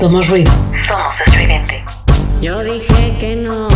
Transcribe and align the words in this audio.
Somos 0.00 0.28
ruido. 0.28 0.50
Somos 0.88 1.20
estridente. 1.20 1.84
Yo 2.40 2.62
dije 2.64 3.14
que 3.20 3.36
no. 3.36 3.68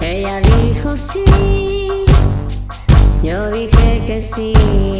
Ella 0.00 0.40
dijo 0.40 0.96
sí. 0.96 1.24
Yo 3.24 3.50
dije 3.50 4.04
que 4.06 4.22
sí. 4.22 4.99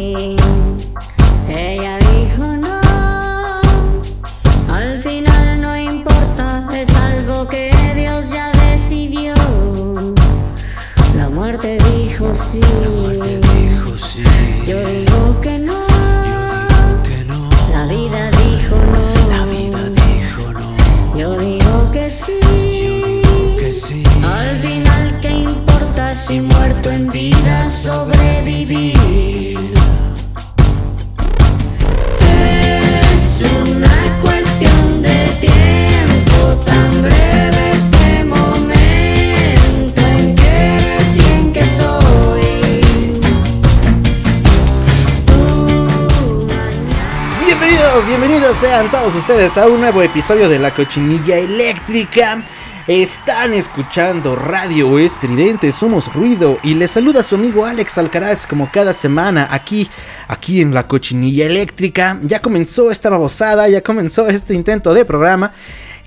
Sean 48.61 48.91
todos 48.91 49.15
ustedes 49.15 49.57
a 49.57 49.65
un 49.65 49.81
nuevo 49.81 50.03
episodio 50.03 50.47
de 50.47 50.59
La 50.59 50.69
Cochinilla 50.69 51.35
Eléctrica. 51.35 52.43
Están 52.85 53.55
escuchando 53.55 54.35
Radio 54.35 54.99
Estridente, 54.99 55.71
somos 55.71 56.13
ruido 56.13 56.59
y 56.61 56.75
les 56.75 56.91
saluda 56.91 57.23
su 57.23 57.33
amigo 57.33 57.65
Alex 57.65 57.97
Alcaraz 57.97 58.45
como 58.45 58.69
cada 58.71 58.93
semana 58.93 59.47
aquí, 59.49 59.89
aquí 60.27 60.61
en 60.61 60.75
La 60.75 60.87
Cochinilla 60.87 61.47
Eléctrica. 61.47 62.19
Ya 62.21 62.39
comenzó 62.39 62.91
esta 62.91 63.09
babosada, 63.09 63.67
ya 63.67 63.81
comenzó 63.81 64.27
este 64.27 64.53
intento 64.53 64.93
de 64.93 65.05
programa 65.05 65.53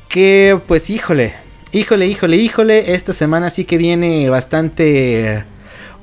que 0.08 0.56
pues 0.68 0.90
híjole, 0.90 1.34
híjole, 1.72 2.06
híjole, 2.06 2.36
híjole, 2.36 2.94
esta 2.94 3.12
semana 3.12 3.50
sí 3.50 3.64
que 3.64 3.78
viene 3.78 4.30
bastante 4.30 5.44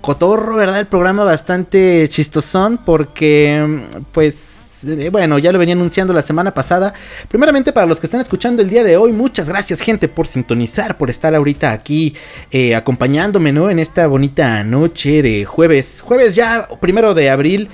cotorro, 0.02 0.58
¿verdad? 0.58 0.80
El 0.82 0.88
programa 0.88 1.24
bastante 1.24 2.10
chistosón 2.10 2.78
porque 2.84 3.88
pues 4.12 4.51
bueno, 5.12 5.40
ya 5.40 5.52
lo 5.52 5.60
venía 5.60 5.74
anunciando 5.76 6.14
la 6.14 6.22
semana 6.22 6.54
pasada. 6.54 6.94
Primeramente, 7.28 7.74
para 7.74 7.86
los 7.86 8.00
que 8.00 8.08
están 8.08 8.22
escuchando 8.22 8.62
el 8.62 8.70
día 8.70 8.84
de 8.84 8.98
hoy, 8.98 9.12
muchas 9.12 9.50
gracias, 9.50 9.82
gente, 9.82 10.08
por 10.08 10.28
sintonizar, 10.28 10.98
por 10.98 11.10
estar 11.10 11.34
ahorita 11.36 11.72
aquí 11.72 12.16
eh, 12.52 12.76
acompañándome, 12.76 13.52
¿no? 13.52 13.70
En 13.70 13.80
esta 13.80 14.08
bonita 14.08 14.64
noche 14.64 15.22
de 15.22 15.46
jueves. 15.46 16.02
Jueves 16.02 16.36
ya, 16.36 16.68
primero 16.80 17.14
de 17.14 17.30
abril. 17.30 17.70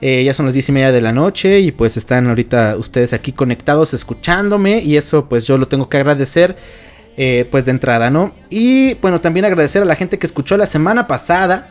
eh, 0.00 0.24
ya 0.24 0.32
son 0.34 0.46
las 0.46 0.54
10 0.54 0.70
y 0.70 0.72
media 0.72 0.92
de 0.92 1.00
la 1.00 1.12
noche 1.12 1.60
y 1.60 1.72
pues 1.72 1.96
están 1.98 2.26
ahorita 2.28 2.76
ustedes 2.78 3.12
aquí 3.12 3.32
conectados 3.32 3.92
escuchándome 3.92 4.80
y 4.80 4.96
eso 4.96 5.28
pues 5.28 5.46
yo 5.46 5.58
lo 5.58 5.68
tengo 5.68 5.90
que 5.90 5.98
agradecer 5.98 6.56
eh, 7.18 7.46
pues 7.50 7.66
de 7.66 7.72
entrada, 7.72 8.08
¿no? 8.08 8.32
Y 8.48 8.94
bueno, 8.94 9.20
también 9.20 9.44
agradecer 9.44 9.82
a 9.82 9.84
la 9.84 9.96
gente 9.96 10.18
que 10.18 10.26
escuchó 10.26 10.56
la 10.56 10.64
semana 10.66 11.06
pasada. 11.06 11.68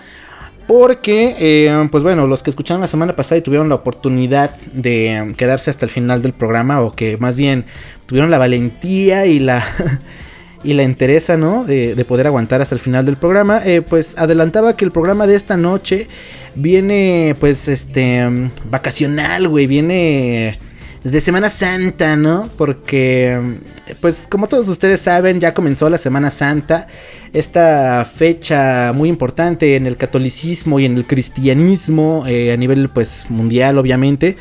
Porque, 0.69 1.35
eh, 1.39 1.87
pues 1.89 2.03
bueno, 2.03 2.27
los 2.27 2.43
que 2.43 2.51
escucharon 2.51 2.79
la 2.79 2.87
semana 2.87 3.15
pasada 3.15 3.39
y 3.39 3.41
tuvieron 3.41 3.69
la 3.69 3.75
oportunidad 3.75 4.51
de 4.71 5.17
eh, 5.17 5.33
quedarse 5.35 5.71
hasta 5.71 5.83
el 5.83 5.89
final 5.89 6.21
del 6.21 6.33
programa, 6.33 6.81
o 6.81 6.91
que 6.91 7.17
más 7.17 7.37
bien 7.37 7.65
tuvieron 8.05 8.29
la 8.29 8.37
valentía 8.37 9.25
y 9.25 9.39
la, 9.39 9.65
y 10.63 10.75
la 10.75 10.83
entereza, 10.83 11.37
¿no? 11.37 11.65
De, 11.65 11.95
de 11.95 12.05
poder 12.05 12.27
aguantar 12.27 12.61
hasta 12.61 12.75
el 12.75 12.81
final 12.81 13.03
del 13.03 13.17
programa, 13.17 13.63
eh, 13.65 13.81
pues 13.81 14.15
adelantaba 14.15 14.77
que 14.77 14.85
el 14.85 14.91
programa 14.91 15.25
de 15.25 15.33
esta 15.33 15.57
noche 15.57 16.07
viene, 16.53 17.35
pues, 17.39 17.67
este, 17.67 18.29
mm, 18.29 18.51
vacacional, 18.69 19.47
güey, 19.47 19.65
viene 19.65 20.59
de 21.03 21.21
Semana 21.21 21.49
Santa, 21.49 22.15
¿no? 22.15 22.49
Porque, 22.57 23.57
pues 24.01 24.27
como 24.29 24.47
todos 24.47 24.67
ustedes 24.67 24.99
saben, 24.99 25.39
ya 25.39 25.53
comenzó 25.53 25.89
la 25.89 25.97
Semana 25.97 26.29
Santa, 26.29 26.87
esta 27.31 28.05
fecha 28.05 28.91
muy 28.93 29.07
importante 29.07 29.75
en 29.75 29.87
el 29.87 29.95
catolicismo 29.95 30.79
y 30.79 30.85
en 30.85 30.97
el 30.97 31.05
cristianismo 31.05 32.25
eh, 32.27 32.51
a 32.51 32.57
nivel, 32.57 32.89
pues, 32.89 33.25
mundial, 33.29 33.77
obviamente. 33.77 34.37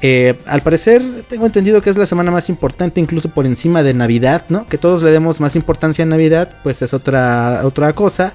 Eh, 0.00 0.34
al 0.46 0.62
parecer, 0.62 1.02
tengo 1.28 1.44
entendido 1.44 1.82
que 1.82 1.90
es 1.90 1.98
la 1.98 2.06
semana 2.06 2.30
más 2.30 2.48
importante, 2.48 3.00
incluso 3.00 3.28
por 3.30 3.46
encima 3.46 3.82
de 3.82 3.94
Navidad, 3.94 4.44
¿no? 4.48 4.66
Que 4.66 4.78
todos 4.78 5.02
le 5.02 5.10
demos 5.10 5.40
más 5.40 5.56
importancia 5.56 6.04
a 6.04 6.06
Navidad, 6.06 6.50
pues 6.62 6.80
es 6.82 6.94
otra, 6.94 7.62
otra 7.64 7.92
cosa. 7.92 8.32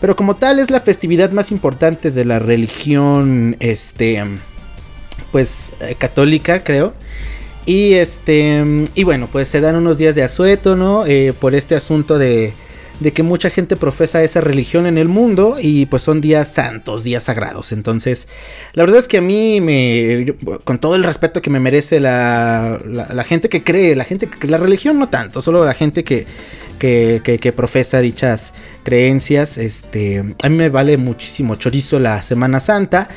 Pero 0.00 0.16
como 0.16 0.36
tal, 0.36 0.58
es 0.58 0.70
la 0.70 0.80
festividad 0.80 1.32
más 1.32 1.50
importante 1.50 2.10
de 2.10 2.24
la 2.24 2.38
religión, 2.38 3.56
este 3.60 4.24
pues 5.32 5.72
eh, 5.80 5.94
católica, 5.96 6.64
creo. 6.64 6.94
Y 7.66 7.94
este 7.94 8.64
y 8.94 9.04
bueno, 9.04 9.28
pues 9.30 9.48
se 9.48 9.60
dan 9.60 9.76
unos 9.76 9.98
días 9.98 10.14
de 10.14 10.22
asueto, 10.22 10.76
¿no? 10.76 11.06
Eh, 11.06 11.32
por 11.38 11.54
este 11.54 11.74
asunto 11.74 12.18
de 12.18 12.52
de 13.00 13.12
que 13.12 13.22
mucha 13.22 13.50
gente 13.50 13.76
profesa 13.76 14.22
esa 14.22 14.42
religión 14.42 14.86
en 14.86 14.98
el 14.98 15.08
mundo 15.08 15.56
y 15.60 15.86
pues 15.86 16.02
son 16.02 16.20
días 16.20 16.52
santos, 16.52 17.02
días 17.02 17.24
sagrados. 17.24 17.72
Entonces, 17.72 18.28
la 18.74 18.84
verdad 18.84 18.98
es 18.98 19.08
que 19.08 19.18
a 19.18 19.22
mí 19.22 19.60
me, 19.60 20.34
con 20.64 20.78
todo 20.78 20.94
el 20.94 21.02
respeto 21.02 21.40
que 21.40 21.50
me 21.50 21.60
merece 21.60 21.98
la, 21.98 22.78
la, 22.84 23.24
gente 23.24 23.48
que 23.48 23.64
cree, 23.64 23.96
la 23.96 24.04
gente 24.04 24.28
que 24.28 24.46
la 24.46 24.58
religión 24.58 24.98
no 24.98 25.08
tanto, 25.08 25.40
solo 25.40 25.64
la 25.64 25.72
gente 25.72 26.04
que, 26.04 26.26
que, 26.78 27.22
que, 27.24 27.38
que, 27.38 27.52
profesa 27.52 28.00
dichas 28.00 28.52
creencias, 28.84 29.56
este, 29.56 30.22
a 30.42 30.48
mí 30.50 30.56
me 30.56 30.68
vale 30.68 30.98
muchísimo 30.98 31.56
chorizo 31.56 31.98
la 31.98 32.22
Semana 32.22 32.60
Santa. 32.60 33.08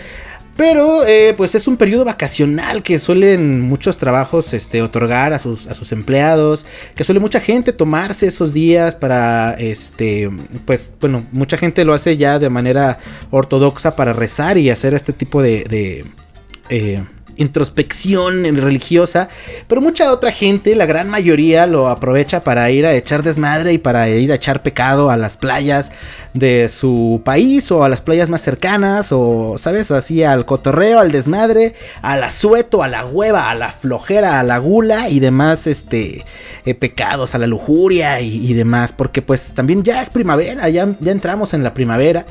Pero 0.55 1.05
eh, 1.05 1.33
pues 1.35 1.55
es 1.55 1.67
un 1.67 1.77
periodo 1.77 2.05
vacacional 2.05 2.83
que 2.83 2.99
suelen 2.99 3.61
muchos 3.61 3.97
trabajos 3.97 4.53
este, 4.53 4.83
otorgar 4.83 5.33
a 5.33 5.39
sus, 5.39 5.65
a 5.65 5.73
sus 5.73 5.91
empleados, 5.91 6.65
que 6.95 7.03
suele 7.03 7.19
mucha 7.19 7.39
gente 7.39 7.73
tomarse 7.73 8.27
esos 8.27 8.53
días 8.53 8.95
para, 8.95 9.53
este, 9.53 10.29
pues 10.65 10.91
bueno, 10.99 11.25
mucha 11.31 11.57
gente 11.57 11.83
lo 11.85 11.93
hace 11.93 12.17
ya 12.17 12.37
de 12.37 12.49
manera 12.49 12.99
ortodoxa 13.31 13.95
para 13.95 14.13
rezar 14.13 14.57
y 14.57 14.69
hacer 14.69 14.93
este 14.93 15.13
tipo 15.13 15.41
de... 15.41 15.63
de 15.63 16.05
eh, 16.69 17.03
introspección 17.37 18.43
religiosa, 18.57 19.29
pero 19.67 19.81
mucha 19.81 20.11
otra 20.11 20.31
gente, 20.31 20.75
la 20.75 20.85
gran 20.85 21.09
mayoría, 21.09 21.65
lo 21.65 21.89
aprovecha 21.89 22.43
para 22.43 22.69
ir 22.71 22.85
a 22.85 22.93
echar 22.93 23.23
desmadre 23.23 23.73
y 23.73 23.77
para 23.77 24.09
ir 24.09 24.31
a 24.31 24.35
echar 24.35 24.63
pecado 24.63 25.09
a 25.09 25.17
las 25.17 25.37
playas 25.37 25.91
de 26.33 26.69
su 26.69 27.21
país 27.23 27.71
o 27.71 27.83
a 27.83 27.89
las 27.89 28.01
playas 28.01 28.29
más 28.29 28.41
cercanas 28.41 29.11
o, 29.11 29.55
¿sabes? 29.57 29.91
Así 29.91 30.23
al 30.23 30.45
cotorreo, 30.45 30.99
al 30.99 31.11
desmadre, 31.11 31.75
al 32.01 32.23
asueto, 32.23 32.83
a 32.83 32.87
la 32.87 33.05
hueva, 33.05 33.49
a 33.49 33.55
la 33.55 33.71
flojera, 33.71 34.39
a 34.39 34.43
la 34.43 34.57
gula 34.57 35.09
y 35.09 35.19
demás, 35.19 35.67
este, 35.67 36.25
eh, 36.65 36.73
pecados, 36.75 37.35
a 37.35 37.37
la 37.37 37.47
lujuria 37.47 38.19
y, 38.21 38.49
y, 38.49 38.53
demás, 38.53 38.93
porque 38.93 39.21
pues 39.21 39.51
también 39.53 39.83
ya 39.83 40.01
es 40.01 40.09
primavera, 40.09 40.69
ya, 40.69 40.87
ya 40.99 41.11
entramos 41.11 41.53
en 41.53 41.63
la 41.63 41.73
primavera 41.73 42.25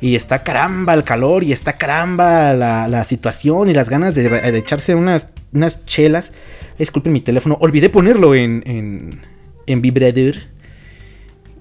y 0.00 0.14
está 0.14 0.42
caramba 0.42 0.94
el 0.94 1.04
calor 1.04 1.42
y 1.42 1.52
está 1.52 1.74
caramba 1.74 2.52
la, 2.54 2.88
la 2.88 3.04
situación 3.04 3.68
y 3.68 3.74
las 3.74 3.90
ganas 3.90 4.14
de, 4.14 4.58
echarse 4.58 4.94
unas, 4.94 5.28
unas, 5.52 5.84
chelas. 5.86 6.32
Disculpen 6.78 7.12
mi 7.12 7.20
teléfono, 7.20 7.58
olvidé 7.60 7.90
ponerlo 7.90 8.34
en, 8.34 8.62
en, 8.66 9.20
en 9.66 9.82
vibrador. 9.82 10.36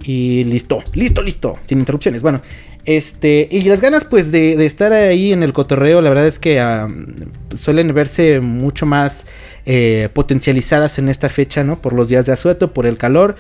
Y 0.04 0.44
listo, 0.44 0.84
listo, 0.94 1.24
listo, 1.24 1.58
sin 1.66 1.80
interrupciones. 1.80 2.22
Bueno, 2.22 2.42
este, 2.86 3.50
y 3.52 3.64
las 3.64 3.82
ganas 3.82 4.06
pues 4.06 4.32
de, 4.32 4.56
de 4.56 4.66
estar 4.66 4.94
ahí 4.94 5.34
en 5.34 5.44
el 5.44 5.52
cotorreo, 5.52 6.02
la 6.02 6.10
verdad 6.10 6.28
es 6.28 6.40
que 6.40 6.64
suelen 7.56 7.94
verse 7.94 8.40
mucho 8.40 8.86
más 8.86 9.26
eh, 9.66 10.08
potencializadas 10.14 10.98
en 10.98 11.10
esta 11.10 11.28
fecha, 11.28 11.66
¿no? 11.66 11.82
Por 11.82 11.92
los 11.92 12.08
días 12.08 12.26
de 12.26 12.32
asueto, 12.32 12.72
por 12.72 12.86
el 12.86 12.98
calor 12.98 13.36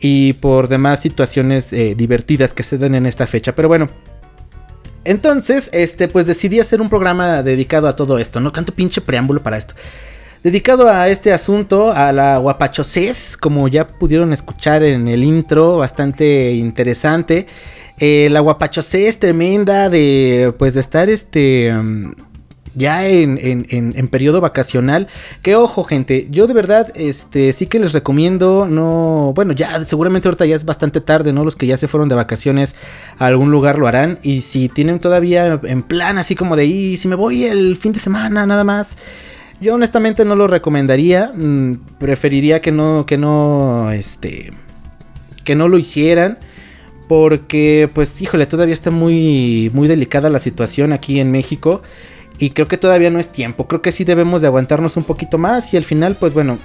y 0.00 0.32
por 0.34 0.68
demás 0.68 1.00
situaciones 1.00 1.70
eh, 1.74 1.94
divertidas 1.94 2.54
que 2.54 2.62
se 2.62 2.78
dan 2.78 2.94
en 2.94 3.04
esta 3.04 3.26
fecha. 3.26 3.54
Pero 3.54 3.68
bueno, 3.68 3.90
entonces, 5.06 5.70
este, 5.72 6.08
pues 6.08 6.26
decidí 6.26 6.60
hacer 6.60 6.80
un 6.80 6.88
programa 6.88 7.42
dedicado 7.42 7.88
a 7.88 7.96
todo 7.96 8.18
esto, 8.18 8.40
no 8.40 8.52
tanto 8.52 8.72
pinche 8.74 9.00
preámbulo 9.00 9.42
para 9.42 9.56
esto. 9.56 9.74
dedicado 10.42 10.88
a 10.88 11.08
este 11.08 11.32
asunto, 11.32 11.92
a 11.92 12.12
la 12.12 12.38
guapachocés, 12.38 13.36
como 13.36 13.68
ya 13.68 13.88
pudieron 13.88 14.32
escuchar 14.32 14.82
en 14.82 15.08
el 15.08 15.24
intro, 15.24 15.78
bastante 15.78 16.52
interesante. 16.52 17.46
Eh, 17.98 18.28
la 18.30 18.40
guapachocés 18.40 19.08
es 19.08 19.18
tremenda 19.18 19.88
de, 19.88 20.52
pues, 20.58 20.74
de 20.74 20.80
estar 20.80 21.08
este... 21.08 21.74
Ya 22.76 23.08
en, 23.08 23.38
en, 23.40 24.08
periodo 24.08 24.42
vacacional. 24.42 25.08
Que 25.40 25.56
ojo, 25.56 25.82
gente, 25.82 26.28
yo 26.30 26.46
de 26.46 26.52
verdad, 26.52 26.92
este, 26.94 27.54
sí 27.54 27.66
que 27.66 27.78
les 27.78 27.94
recomiendo, 27.94 28.66
no, 28.68 29.32
bueno, 29.34 29.54
ya 29.54 29.82
seguramente 29.84 30.28
ahorita 30.28 30.44
ya 30.44 30.54
es 30.54 30.66
bastante 30.66 31.00
tarde, 31.00 31.32
¿no? 31.32 31.42
Los 31.42 31.56
que 31.56 31.66
ya 31.66 31.78
se 31.78 31.88
fueron 31.88 32.10
de 32.10 32.14
vacaciones 32.14 32.74
a 33.18 33.26
algún 33.26 33.50
lugar 33.50 33.78
lo 33.78 33.88
harán. 33.88 34.18
Y 34.22 34.42
si 34.42 34.68
tienen 34.68 35.00
todavía 35.00 35.58
en 35.62 35.82
plan 35.82 36.18
así 36.18 36.36
como 36.36 36.54
de, 36.54 36.66
y 36.66 36.98
si 36.98 37.08
me 37.08 37.16
voy 37.16 37.44
el 37.44 37.76
fin 37.76 37.92
de 37.92 37.98
semana 37.98 38.46
nada 38.46 38.62
más. 38.62 38.98
Yo 39.60 39.74
honestamente 39.74 40.24
no 40.26 40.36
lo 40.36 40.46
recomendaría. 40.46 41.32
Mm, 41.34 41.76
preferiría 41.98 42.60
que 42.60 42.72
no, 42.72 43.06
que 43.06 43.16
no, 43.16 43.90
este, 43.90 44.52
que 45.44 45.54
no 45.54 45.68
lo 45.68 45.78
hicieran. 45.78 46.38
Porque, 47.08 47.88
pues, 47.94 48.20
híjole, 48.20 48.46
todavía 48.46 48.74
está 48.74 48.90
muy, 48.90 49.70
muy 49.72 49.86
delicada 49.86 50.28
la 50.28 50.40
situación 50.40 50.92
aquí 50.92 51.20
en 51.20 51.30
México. 51.30 51.82
Y 52.38 52.50
creo 52.50 52.68
que 52.68 52.78
todavía 52.78 53.10
no 53.10 53.18
es 53.18 53.30
tiempo. 53.30 53.66
Creo 53.66 53.82
que 53.82 53.92
sí 53.92 54.04
debemos 54.04 54.42
de 54.42 54.48
aguantarnos 54.48 54.96
un 54.96 55.04
poquito 55.04 55.38
más. 55.38 55.72
Y 55.72 55.76
al 55.76 55.84
final, 55.84 56.16
pues 56.16 56.34
bueno, 56.34 56.58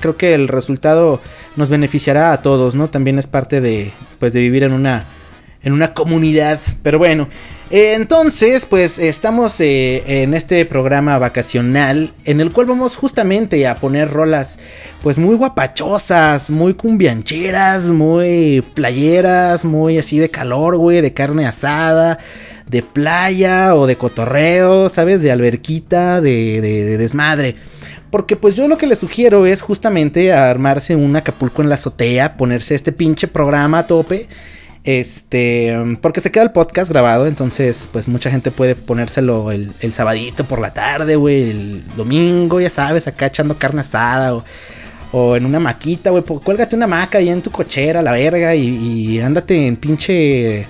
creo 0.00 0.16
que 0.16 0.34
el 0.34 0.48
resultado 0.48 1.20
nos 1.56 1.68
beneficiará 1.68 2.32
a 2.32 2.42
todos, 2.42 2.74
¿no? 2.74 2.88
También 2.88 3.18
es 3.18 3.26
parte 3.26 3.60
de, 3.60 3.92
pues, 4.18 4.32
de 4.32 4.40
vivir 4.40 4.62
en 4.62 4.72
una, 4.72 5.06
en 5.62 5.72
una 5.72 5.94
comunidad. 5.94 6.60
Pero 6.82 6.98
bueno, 6.98 7.28
eh, 7.70 7.94
entonces, 7.94 8.66
pues 8.66 8.98
estamos 8.98 9.58
eh, 9.60 10.02
en 10.22 10.34
este 10.34 10.66
programa 10.66 11.18
vacacional 11.18 12.12
en 12.26 12.42
el 12.42 12.52
cual 12.52 12.66
vamos 12.66 12.96
justamente 12.96 13.66
a 13.66 13.76
poner 13.76 14.10
rolas, 14.10 14.58
pues 15.02 15.18
muy 15.18 15.36
guapachosas, 15.36 16.50
muy 16.50 16.74
cumbiancheras, 16.74 17.86
muy 17.86 18.62
playeras, 18.74 19.64
muy 19.64 19.96
así 19.96 20.18
de 20.18 20.28
calor, 20.28 20.76
güey, 20.76 21.00
de 21.00 21.14
carne 21.14 21.46
asada. 21.46 22.18
De 22.66 22.82
playa 22.82 23.74
o 23.74 23.86
de 23.86 23.96
cotorreo, 23.96 24.88
¿sabes? 24.88 25.20
De 25.20 25.30
alberquita, 25.30 26.22
de, 26.22 26.60
de 26.62 26.96
desmadre. 26.96 27.56
Porque 28.10 28.36
pues 28.36 28.54
yo 28.54 28.68
lo 28.68 28.78
que 28.78 28.86
les 28.86 28.98
sugiero 28.98 29.44
es 29.46 29.60
justamente 29.60 30.32
armarse 30.32 30.96
un 30.96 31.16
Acapulco 31.16 31.60
en 31.60 31.68
la 31.68 31.74
azotea, 31.74 32.36
ponerse 32.36 32.74
este 32.74 32.92
pinche 32.92 33.26
programa 33.26 33.80
a 33.80 33.86
tope 33.86 34.28
este, 34.84 35.76
porque 36.00 36.20
se 36.20 36.32
queda 36.32 36.42
el 36.42 36.50
podcast 36.50 36.90
grabado, 36.90 37.26
entonces, 37.28 37.88
pues 37.92 38.08
mucha 38.08 38.30
gente 38.30 38.50
puede 38.50 38.74
ponérselo 38.74 39.52
el, 39.52 39.72
el 39.80 39.92
sabadito 39.92 40.44
por 40.44 40.60
la 40.60 40.74
tarde, 40.74 41.14
güey, 41.14 41.50
el 41.50 41.84
domingo, 41.96 42.60
ya 42.60 42.70
sabes, 42.70 43.06
acá 43.06 43.26
echando 43.26 43.56
carne 43.56 43.82
asada 43.82 44.34
o, 44.34 44.44
o 45.12 45.36
en 45.36 45.46
una 45.46 45.60
maquita, 45.60 46.10
güey. 46.10 46.24
Cuélgate 46.24 46.74
una 46.74 46.88
maca 46.88 47.18
ahí 47.18 47.28
en 47.28 47.42
tu 47.42 47.50
cochera, 47.50 48.02
la 48.02 48.12
verga, 48.12 48.54
y, 48.56 49.20
ándate 49.20 49.66
en 49.66 49.76
pinche. 49.76 50.66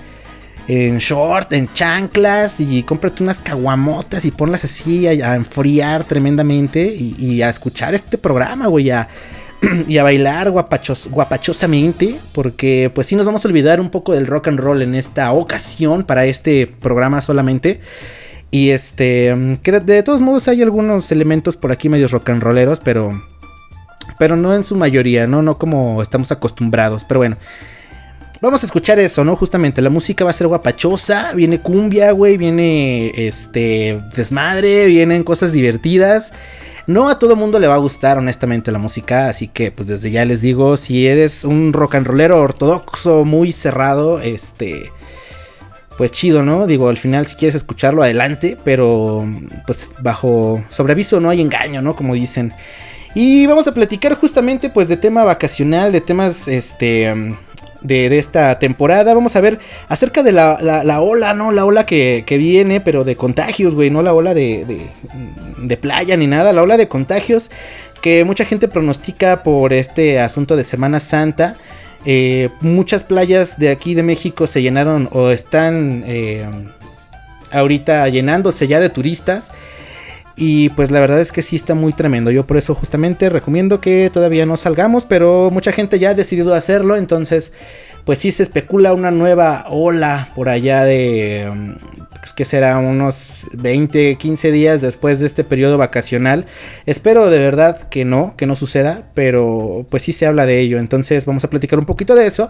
En 0.65 0.97
short, 0.99 1.51
en 1.51 1.67
chanclas, 1.73 2.61
y 2.61 2.83
cómprate 2.83 3.21
unas 3.21 3.41
caguamotas 3.41 4.23
y 4.23 4.31
ponlas 4.31 4.63
así 4.63 5.05
a, 5.07 5.35
enfriar 5.35 6.05
tremendamente 6.05 6.85
y, 6.85 7.15
y, 7.19 7.41
a 7.41 7.49
escuchar 7.49 7.93
este 7.93 8.17
programa, 8.17 8.67
güey, 8.67 8.89
a 8.89 9.09
y 9.87 9.97
a 9.97 10.03
bailar 10.03 10.51
guapachos, 10.51 11.07
guapachosamente, 11.09 12.19
porque 12.33 12.91
pues 12.93 13.07
sí 13.07 13.15
nos 13.15 13.25
vamos 13.25 13.45
a 13.45 13.47
olvidar 13.47 13.79
un 13.79 13.89
poco 13.89 14.13
del 14.13 14.27
rock 14.27 14.49
and 14.49 14.59
roll 14.59 14.81
en 14.81 14.95
esta 14.95 15.31
ocasión 15.31 16.03
para 16.03 16.25
este 16.25 16.67
programa 16.67 17.21
solamente. 17.21 17.81
Y 18.51 18.69
este, 18.69 19.57
que 19.63 19.71
de, 19.71 20.03
todos 20.03 20.21
modos 20.21 20.47
hay 20.47 20.61
algunos 20.61 21.11
elementos 21.11 21.55
por 21.55 21.71
aquí 21.71 21.89
medios 21.89 22.11
rock 22.11 22.29
and 22.29 22.43
rolleros, 22.43 22.79
pero 22.79 23.21
pero 24.19 24.35
no 24.35 24.53
en 24.53 24.63
su 24.63 24.75
mayoría, 24.75 25.25
no 25.25 25.41
no 25.41 25.57
como 25.57 26.01
estamos 26.01 26.31
acostumbrados, 26.31 27.03
pero 27.03 27.19
bueno. 27.19 27.37
Vamos 28.41 28.61
a 28.61 28.65
escuchar 28.65 28.99
eso, 28.99 29.23
¿no? 29.23 29.37
Justamente 29.37 29.81
la 29.81 29.89
música 29.89 30.25
va 30.25 30.31
a 30.31 30.33
ser 30.33 30.47
guapachosa, 30.47 31.31
viene 31.31 31.59
cumbia, 31.59 32.11
güey, 32.11 32.35
viene 32.35 33.13
este 33.15 34.01
desmadre, 34.13 34.85
vienen 34.87 35.23
cosas 35.23 35.53
divertidas. 35.53 36.33
No 36.85 37.07
a 37.07 37.17
todo 37.17 37.35
mundo 37.35 37.59
le 37.59 37.67
va 37.67 37.75
a 37.75 37.79
gustar 37.79 38.17
honestamente 38.17 38.71
la 38.71 38.77
música, 38.77 39.29
así 39.29 39.47
que 39.47 39.71
pues 39.71 39.87
desde 39.87 40.11
ya 40.11 40.25
les 40.25 40.41
digo, 40.41 40.75
si 40.75 41.07
eres 41.07 41.45
un 41.45 41.71
rock 41.71 41.95
and 41.95 42.07
rollero 42.07 42.41
ortodoxo 42.41 43.23
muy 43.23 43.53
cerrado, 43.53 44.19
este 44.19 44.91
pues 45.97 46.11
chido, 46.11 46.43
¿no? 46.43 46.67
Digo, 46.67 46.89
al 46.89 46.97
final 46.97 47.25
si 47.27 47.35
quieres 47.35 47.55
escucharlo 47.55 48.03
adelante, 48.03 48.57
pero 48.63 49.25
pues 49.65 49.89
bajo 49.99 50.63
sobreaviso 50.69 51.19
no 51.19 51.29
hay 51.29 51.39
engaño, 51.41 51.81
¿no? 51.81 51.95
Como 51.95 52.15
dicen. 52.15 52.53
Y 53.15 53.45
vamos 53.45 53.67
a 53.67 53.73
platicar 53.73 54.15
justamente 54.15 54.69
pues 54.69 54.87
de 54.87 54.97
tema 54.97 55.23
vacacional, 55.23 55.91
de 55.91 56.01
temas 56.01 56.47
este 56.47 57.35
de, 57.83 58.17
esta 58.17 58.57
temporada. 58.59 59.13
Vamos 59.13 59.35
a 59.35 59.41
ver 59.41 59.59
acerca 59.87 60.23
de 60.23 60.31
la, 60.31 61.01
ola, 61.01 61.33
¿no? 61.33 61.51
La 61.51 61.65
ola 61.65 61.85
que, 61.85 62.25
viene, 62.27 62.81
pero 62.81 63.03
de 63.03 63.15
contagios, 63.15 63.75
güey, 63.75 63.89
no 63.89 64.01
la 64.01 64.13
ola 64.13 64.33
de, 64.33 64.87
de, 65.57 65.77
playa 65.77 66.17
ni 66.17 66.27
nada, 66.27 66.53
la 66.53 66.63
ola 66.63 66.77
de 66.77 66.87
contagios 66.87 67.49
que 68.01 68.25
mucha 68.25 68.43
gente 68.43 68.67
pronostica 68.67 69.43
por 69.43 69.71
este 69.71 70.19
asunto 70.19 70.57
de 70.57 70.65
Semana 70.65 70.99
Santa. 70.99 71.55
Eh, 72.05 72.49
muchas 72.59 73.05
playas 73.05 73.57
de 73.57 73.69
aquí 73.69 73.93
de 73.93 74.03
México 74.03 74.45
se 74.45 74.61
llenaron 74.61 75.07
o 75.13 75.29
están 75.29 76.03
eh, 76.05 76.45
ahorita 77.49 78.07
llenándose 78.09 78.67
ya 78.67 78.81
de 78.81 78.89
turistas. 78.89 79.53
Y 80.35 80.69
pues 80.69 80.89
la 80.89 80.99
verdad 80.99 81.21
es 81.21 81.31
que 81.31 81.43
sí 81.43 81.55
está 81.55 81.75
muy 81.75 81.93
tremendo. 81.93 82.31
Yo 82.31 82.47
por 82.47 82.57
eso 82.57 82.73
justamente 82.73 83.29
recomiendo 83.29 83.79
que 83.79 84.09
todavía 84.11 84.45
no 84.45 84.57
salgamos, 84.57 85.05
pero 85.05 85.51
mucha 85.51 85.71
gente 85.71 85.99
ya 85.99 86.09
ha 86.09 86.13
decidido 86.15 86.55
hacerlo. 86.55 86.95
Entonces, 86.95 87.53
pues 88.03 88.19
sí 88.19 88.31
se 88.31 88.41
especula 88.41 88.93
una 88.93 89.11
nueva 89.11 89.65
ola 89.69 90.29
por 90.35 90.49
allá 90.49 90.83
de... 90.83 91.75
Pues 92.19 92.33
que 92.33 92.45
será 92.45 92.77
unos 92.77 93.45
20, 93.51 94.15
15 94.15 94.51
días 94.51 94.79
después 94.79 95.19
de 95.19 95.25
este 95.25 95.43
periodo 95.43 95.77
vacacional. 95.77 96.45
Espero 96.85 97.29
de 97.29 97.37
verdad 97.37 97.89
que 97.89 98.05
no, 98.05 98.35
que 98.37 98.45
no 98.45 98.55
suceda, 98.55 99.09
pero 99.13 99.85
pues 99.89 100.03
sí 100.03 100.13
se 100.13 100.25
habla 100.25 100.45
de 100.45 100.59
ello. 100.59 100.79
Entonces 100.79 101.25
vamos 101.25 101.43
a 101.43 101.49
platicar 101.49 101.77
un 101.79 101.85
poquito 101.85 102.15
de 102.15 102.25
eso. 102.25 102.49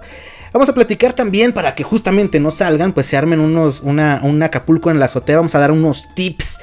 Vamos 0.53 0.69
a 0.69 0.75
platicar 0.75 1.13
también 1.13 1.53
para 1.53 1.73
que 1.73 1.83
justamente 1.83 2.39
no 2.39 2.51
salgan, 2.51 2.93
pues 2.93 3.07
se 3.07 3.17
armen 3.17 3.39
unos, 3.39 3.81
una, 3.81 4.21
un 4.23 4.43
Acapulco 4.43 4.91
en 4.91 4.99
la 4.99 5.05
azotea. 5.05 5.37
Vamos 5.37 5.55
a 5.55 5.59
dar 5.59 5.71
unos 5.71 6.07
tips 6.15 6.59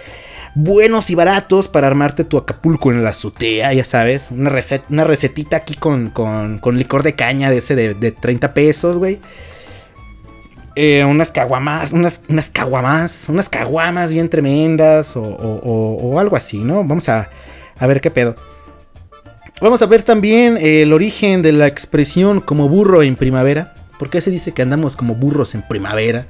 buenos 0.55 1.11
y 1.11 1.15
baratos 1.15 1.69
para 1.69 1.87
armarte 1.87 2.25
tu 2.25 2.37
Acapulco 2.37 2.91
en 2.91 3.03
la 3.03 3.11
azotea, 3.11 3.73
ya 3.73 3.85
sabes. 3.85 4.31
Una, 4.31 4.53
una 4.89 5.05
recetita 5.05 5.57
aquí 5.57 5.75
con, 5.75 6.11
con, 6.11 6.79
licor 6.79 7.03
de 7.03 7.15
caña 7.15 7.51
de 7.51 7.59
ese 7.59 7.75
de, 7.75 8.13
30 8.13 8.55
pesos, 8.55 8.97
güey. 8.97 9.21
Eh, 10.77 11.05
unas 11.05 11.33
caguamas, 11.33 11.93
unas, 11.93 12.23
unas 12.29 12.51
caguamas, 12.51 13.29
unas 13.29 13.49
caguamas 13.49 14.13
bien 14.13 14.29
tremendas 14.29 15.17
o, 15.17 15.23
o, 15.23 16.19
algo 16.19 16.37
así, 16.37 16.59
¿no? 16.59 16.85
Vamos 16.85 17.09
a, 17.09 17.29
a 17.79 17.87
ver 17.87 18.01
qué 18.01 18.11
pedo. 18.11 18.37
Vamos 19.61 19.83
a 19.83 19.87
ver 19.87 20.03
también 20.03 20.57
el 20.57 20.93
origen 20.93 21.43
de 21.43 21.53
la 21.53 21.67
expresión 21.67 22.41
como 22.41 22.69
burro 22.69 23.03
en 23.03 23.17
primavera. 23.17 23.75
¿Por 23.99 24.09
qué 24.09 24.23
se 24.23 24.31
dice 24.31 24.53
que 24.53 24.63
andamos 24.63 24.97
como 24.97 25.15
burros 25.15 25.55
en 25.55 25.61
primavera? 25.61 26.27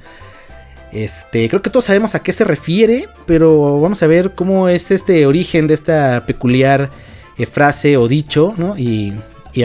Este, 0.91 1.47
creo 1.47 1.61
que 1.61 1.69
todos 1.69 1.85
sabemos 1.85 2.15
a 2.15 2.19
qué 2.19 2.33
se 2.33 2.43
refiere, 2.43 3.07
pero 3.25 3.79
vamos 3.79 4.03
a 4.03 4.07
ver 4.07 4.31
cómo 4.33 4.67
es 4.67 4.91
este 4.91 5.25
origen 5.25 5.67
de 5.67 5.73
esta 5.73 6.25
peculiar 6.25 6.89
eh, 7.37 7.45
frase 7.45 7.95
o 7.97 8.07
dicho, 8.07 8.53
¿no? 8.57 8.77
Y, 8.77 9.13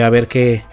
a 0.01 0.09
ver 0.09 0.27
qué, 0.27 0.63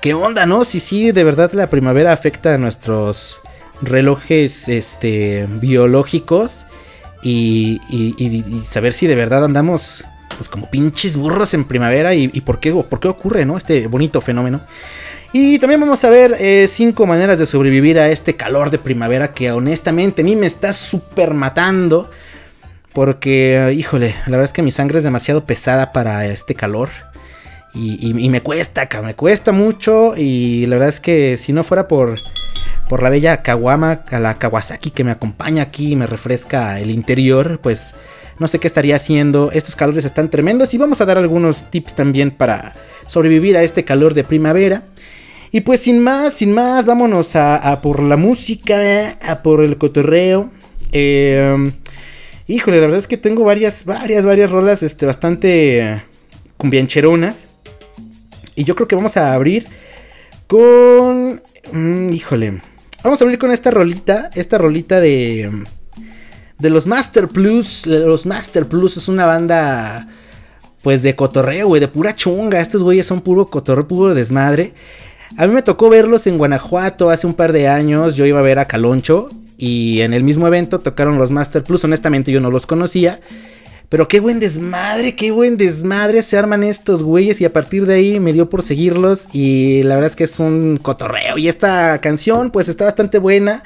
qué 0.00 0.14
onda, 0.14 0.46
¿no? 0.46 0.64
Si 0.64 0.80
sí, 0.80 1.12
de 1.12 1.24
verdad 1.24 1.52
la 1.52 1.68
primavera 1.68 2.12
afecta 2.12 2.54
a 2.54 2.58
nuestros 2.58 3.40
relojes 3.82 4.68
este, 4.68 5.46
biológicos 5.48 6.66
y, 7.22 7.80
saber 8.64 8.92
si 8.92 9.06
de 9.06 9.14
verdad 9.14 9.44
andamos 9.44 10.04
pues 10.36 10.48
como 10.48 10.70
pinches 10.70 11.16
burros 11.16 11.52
en 11.54 11.64
primavera 11.64 12.14
y, 12.14 12.28
por, 12.42 12.60
qué, 12.60 12.72
por 12.72 13.00
qué 13.00 13.08
ocurre, 13.08 13.44
¿no? 13.44 13.58
Este 13.58 13.88
bonito 13.88 14.20
fenómeno. 14.20 14.60
Y 15.32 15.58
también 15.58 15.80
vamos 15.80 16.02
a 16.04 16.10
ver 16.10 16.36
eh, 16.38 16.66
cinco 16.68 17.04
maneras 17.04 17.38
de 17.38 17.44
sobrevivir 17.44 17.98
a 17.98 18.08
este 18.08 18.34
calor 18.34 18.70
de 18.70 18.78
primavera 18.78 19.32
que 19.32 19.52
honestamente 19.52 20.22
a 20.22 20.24
mí 20.24 20.36
me 20.36 20.46
está 20.46 20.72
súper 20.72 21.34
matando. 21.34 22.10
Porque, 22.94 23.74
híjole, 23.76 24.14
la 24.24 24.32
verdad 24.32 24.46
es 24.46 24.52
que 24.52 24.62
mi 24.62 24.70
sangre 24.70 24.98
es 24.98 25.04
demasiado 25.04 25.44
pesada 25.44 25.92
para 25.92 26.26
este 26.26 26.54
calor. 26.54 26.88
Y, 27.74 28.12
me 28.28 28.40
cuesta, 28.40 28.88
me 29.04 29.14
cuesta 29.14 29.52
mucho. 29.52 30.14
Y 30.16 30.66
la 30.66 30.76
verdad 30.76 30.88
es 30.88 31.00
que 31.00 31.36
si 31.36 31.52
no 31.52 31.62
fuera 31.62 31.86
por, 31.86 32.16
por 32.88 33.02
la 33.02 33.10
bella 33.10 33.42
Kawama, 33.42 34.00
la 34.10 34.38
Kawasaki 34.38 34.90
que 34.90 35.04
me 35.04 35.10
acompaña 35.10 35.62
aquí 35.62 35.92
y 35.92 35.96
me 35.96 36.06
refresca 36.06 36.80
el 36.80 36.90
interior, 36.90 37.60
pues 37.62 37.94
no 38.38 38.48
sé 38.48 38.58
qué 38.58 38.66
estaría 38.66 38.96
haciendo. 38.96 39.52
Estos 39.52 39.76
calores 39.76 40.04
están 40.04 40.30
tremendos 40.30 40.72
y 40.74 40.78
vamos 40.78 41.00
a 41.00 41.04
dar 41.04 41.18
algunos 41.18 41.70
tips 41.70 41.94
también 41.94 42.30
para 42.30 42.74
sobrevivir 43.06 43.56
a 43.56 43.62
este 43.62 43.84
calor 43.84 44.14
de 44.14 44.24
primavera. 44.24 44.82
Y 45.50 45.62
pues 45.62 45.80
sin 45.80 46.02
más, 46.02 46.34
sin 46.34 46.52
más, 46.52 46.84
vámonos 46.84 47.36
a, 47.36 47.80
por 47.82 48.02
la 48.02 48.16
música, 48.16 49.18
a 49.22 49.42
por 49.42 49.62
el 49.62 49.78
cotorreo. 49.78 50.50
Em, 50.92 51.72
Híjole, 52.50 52.78
la 52.78 52.86
verdad 52.86 52.98
es 52.98 53.06
que 53.06 53.18
tengo 53.18 53.44
varias, 53.44 53.84
varias, 53.84 54.24
varias 54.24 54.50
rolas 54.50 54.82
este, 54.82 55.04
bastante 55.04 56.02
cumbiancheronas. 56.56 57.46
Y 58.56 58.64
yo 58.64 58.74
creo 58.74 58.88
que 58.88 58.96
vamos 58.96 59.18
a 59.18 59.34
abrir 59.34 59.66
con... 60.46 61.42
Mm, 61.72 62.10
híjole. 62.10 62.62
Vamos 63.04 63.20
a 63.20 63.24
abrir 63.24 63.38
con 63.38 63.50
esta 63.50 63.70
rolita. 63.70 64.30
Esta 64.34 64.56
rolita 64.56 64.98
de... 64.98 65.66
De 66.58 66.70
los 66.70 66.86
Master 66.86 67.28
Plus. 67.28 67.86
Los 67.86 68.24
Master 68.24 68.66
Plus 68.66 68.96
es 68.96 69.08
una 69.08 69.26
banda... 69.26 70.08
Pues 70.82 71.02
de 71.02 71.14
cotorreo, 71.14 71.68
güey. 71.68 71.82
De 71.82 71.88
pura 71.88 72.16
chunga. 72.16 72.62
Estos 72.62 72.82
güeyes 72.82 73.04
son 73.04 73.20
puro 73.20 73.44
cotorreo, 73.50 73.86
puro 73.86 74.14
desmadre. 74.14 74.72
A 75.36 75.46
mí 75.46 75.54
me 75.54 75.62
tocó 75.62 75.88
verlos 75.88 76.26
en 76.26 76.38
Guanajuato 76.38 77.10
hace 77.10 77.26
un 77.26 77.34
par 77.34 77.52
de 77.52 77.68
años. 77.68 78.14
Yo 78.16 78.26
iba 78.26 78.38
a 78.38 78.42
ver 78.42 78.58
a 78.58 78.64
Caloncho. 78.64 79.28
Y 79.56 80.00
en 80.00 80.14
el 80.14 80.22
mismo 80.22 80.46
evento 80.46 80.78
tocaron 80.78 81.18
los 81.18 81.30
Master 81.30 81.62
Plus. 81.64 81.84
Honestamente 81.84 82.32
yo 82.32 82.40
no 82.40 82.50
los 82.50 82.66
conocía. 82.66 83.20
Pero 83.88 84.06
qué 84.06 84.20
buen 84.20 84.38
desmadre, 84.38 85.16
qué 85.16 85.30
buen 85.30 85.56
desmadre 85.56 86.22
se 86.22 86.36
arman 86.36 86.62
estos 86.62 87.02
güeyes. 87.02 87.40
Y 87.40 87.44
a 87.44 87.52
partir 87.52 87.86
de 87.86 87.94
ahí 87.94 88.20
me 88.20 88.32
dio 88.32 88.48
por 88.48 88.62
seguirlos. 88.62 89.28
Y 89.32 89.82
la 89.82 89.94
verdad 89.94 90.10
es 90.10 90.16
que 90.16 90.24
es 90.24 90.38
un 90.38 90.78
cotorreo. 90.80 91.38
Y 91.38 91.48
esta 91.48 91.98
canción 92.00 92.50
pues 92.50 92.68
está 92.68 92.84
bastante 92.84 93.18
buena. 93.18 93.62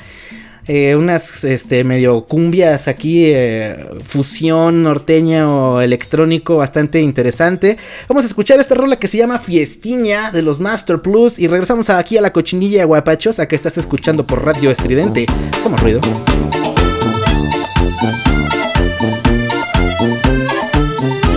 Eh, 0.69 0.95
unas 0.95 1.43
este, 1.43 1.83
medio 1.83 2.25
cumbias 2.25 2.87
aquí, 2.87 3.25
eh, 3.27 3.85
fusión 4.05 4.85
norteña 4.85 5.51
o 5.51 5.81
electrónico 5.81 6.57
bastante 6.57 7.01
interesante. 7.01 7.79
Vamos 8.09 8.25
a 8.25 8.29
escuchar 8.29 8.61
esta 8.61 8.77
rola 8.77 8.97
que 8.97 9.09
se 9.09 9.19
llama 9.19 9.41
Fiestiña 9.41 10.31
de 10.31 10.43
los 10.43 10.61
Master 10.61 11.01
Plus 11.01 11.41
y 11.41 11.49
regresamos 11.49 11.91
aquí 11.91 12.17
a 12.17 12.21
la 12.21 12.33
cochinilla 12.33 12.85
guapachosa 12.85 13.49
que 13.49 13.57
estás 13.57 13.77
escuchando 13.77 14.25
por 14.25 14.45
Radio 14.45 14.71
Estridente. 14.71 15.27
Somos 15.61 15.81
ruido. 15.81 16.01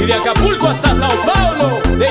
Y 0.03 0.05
de 0.05 0.13
Acapulco 0.13 0.67
hasta 0.67 0.94
Sao 0.94 1.10
Paulo, 1.25 1.79
de 1.98 2.08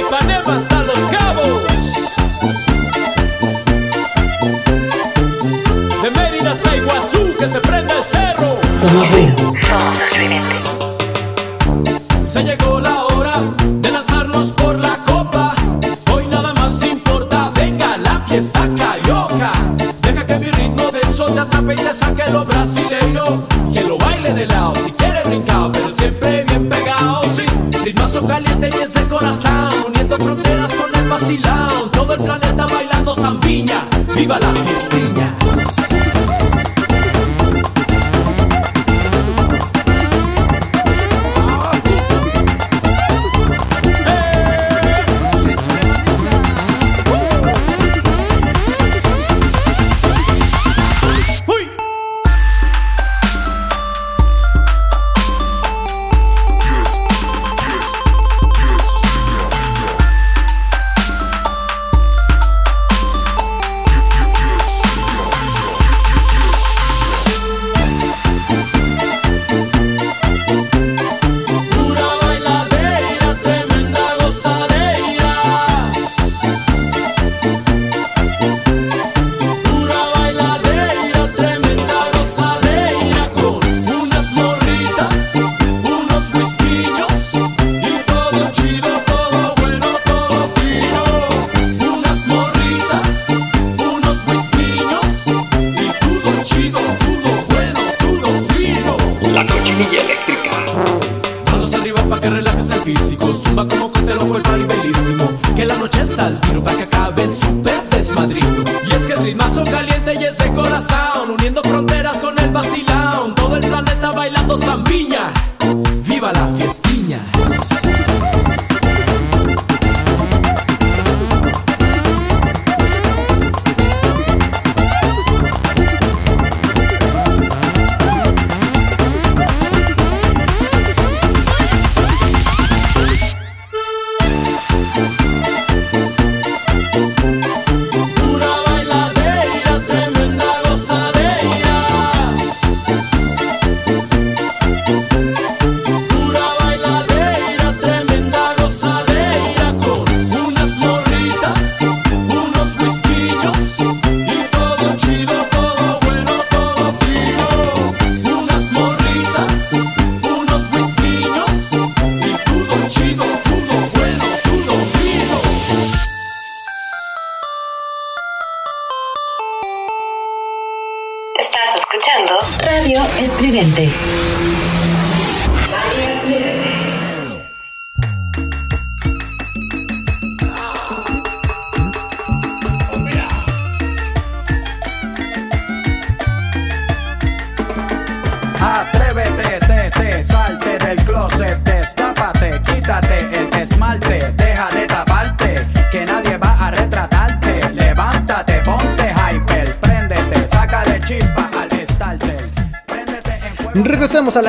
Se 12.23 12.45
llegó 12.45 12.79
la 12.79 13.07
hora 13.07 13.41
de 13.81 13.91
lanzarnos 13.91 14.53
por 14.53 14.79
la 14.79 14.97
copa. 15.05 15.53
Hoy 16.13 16.29
nada 16.29 16.55
más 16.55 16.81
importa, 16.85 17.51
venga 17.57 17.97
la 17.97 18.21
fiesta 18.21 18.61
carioca. 18.77 19.51
Deja 20.01 20.25
que 20.25 20.39
mi 20.39 20.51
ritmo 20.53 20.93
del 20.93 21.13
sol 21.13 21.35
te 21.35 21.41
atrape 21.41 21.75
y 21.75 21.77
te 21.77 21.93
saque 21.93 22.31
lo 22.31 22.45
brasileiro. 22.45 23.45
Que 23.73 23.81
lo 23.81 23.99
baile 23.99 24.33
de 24.33 24.47
lado 24.47 24.75
si 24.85 24.93
quiere 24.93 25.25
brincado, 25.25 25.73
pero 25.73 25.91
siempre 25.91 26.45
bien 26.45 26.69
pegado. 26.69 27.25
Sí, 27.35 27.45
ritmazo 27.83 28.25
caliente 28.25 28.71
y 28.79 28.81
es 28.81 28.95
de 28.95 29.03
corazón. 29.09 29.75
Uniendo 29.89 30.17
fronteras 30.19 30.73
con 30.73 30.95
el 30.95 31.09
vacilado. 31.09 31.91
Todo 31.91 32.15
el 32.15 32.23
planeta 32.23 32.67
bailando 32.67 33.13
zambiña. 33.17 33.81
¡Viva 34.15 34.39
la 34.39 34.53
fiestilla! 34.53 35.84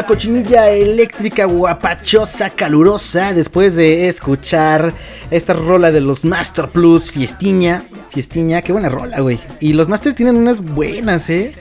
La 0.06 0.10
cochinilla 0.10 0.70
eléctrica 0.70 1.46
guapachosa, 1.46 2.52
calurosa, 2.52 3.34
después 3.34 3.74
de 3.74 4.08
escuchar 4.08 4.94
esta 5.32 5.54
rola 5.54 5.92
de 5.92 6.00
los 6.00 6.24
Master 6.24 6.70
Plus, 6.70 7.10
Fiestiña. 7.10 7.86
Fiestiña, 8.12 8.62
qué 8.62 8.72
buena 8.72 8.88
rola, 8.88 9.20
güey. 9.22 9.40
Y 9.60 9.74
los 9.74 9.90
Master 9.90 10.14
tienen 10.14 10.36
unas 10.36 10.62
buenas, 10.62 11.28
¿eh? 11.32 11.54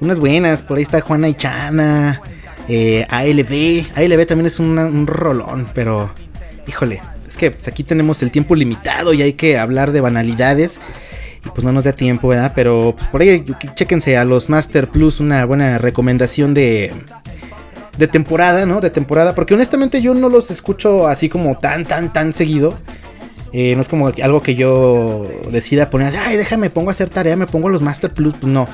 Unas 0.00 0.18
buenas, 0.18 0.62
por 0.62 0.78
ahí 0.78 0.82
está 0.82 1.00
Juana 1.00 1.28
y 1.28 1.34
Chana, 1.34 2.20
eh, 2.66 3.06
ALB. 3.08 3.86
ALB 3.94 4.26
también 4.26 4.46
es 4.46 4.58
un 4.58 5.06
rolón, 5.06 5.68
pero 5.72 6.10
híjole, 6.66 7.00
es 7.28 7.36
que 7.36 7.54
aquí 7.68 7.84
tenemos 7.84 8.20
el 8.20 8.32
tiempo 8.32 8.56
limitado 8.56 9.14
y 9.14 9.22
hay 9.22 9.34
que 9.34 9.58
hablar 9.58 9.92
de 9.92 10.00
banalidades. 10.00 10.80
Y 11.44 11.50
pues 11.50 11.62
no 11.64 11.70
nos 11.70 11.84
da 11.84 11.92
tiempo, 11.92 12.26
¿verdad? 12.26 12.50
Pero 12.52 12.96
pues 12.96 13.06
por 13.06 13.20
ahí 13.20 13.44
chéquense 13.76 14.16
a 14.16 14.24
los 14.24 14.48
Master 14.48 14.88
Plus, 14.88 15.20
una 15.20 15.44
buena 15.44 15.78
recomendación 15.78 16.52
de, 16.52 16.92
de 17.98 18.08
temporada, 18.08 18.66
¿no? 18.66 18.80
De 18.80 18.90
temporada, 18.90 19.34
porque 19.34 19.54
honestamente 19.54 20.02
yo 20.02 20.14
no 20.14 20.28
los 20.28 20.50
escucho 20.50 21.06
así 21.08 21.28
como 21.28 21.58
tan, 21.58 21.84
tan, 21.84 22.12
tan 22.12 22.32
seguido. 22.32 22.74
Eh, 23.52 23.74
no 23.74 23.80
es 23.80 23.88
como 23.88 24.08
algo 24.08 24.42
que 24.42 24.54
yo 24.54 25.26
decida 25.50 25.88
poner, 25.88 26.14
ay, 26.16 26.36
déjame, 26.36 26.68
pongo 26.68 26.90
a 26.90 26.92
hacer 26.92 27.08
tarea, 27.08 27.36
me 27.36 27.46
pongo 27.46 27.68
los 27.68 27.80
Master 27.80 28.12
Plus, 28.12 28.34
pues 28.34 28.52
no. 28.52 28.68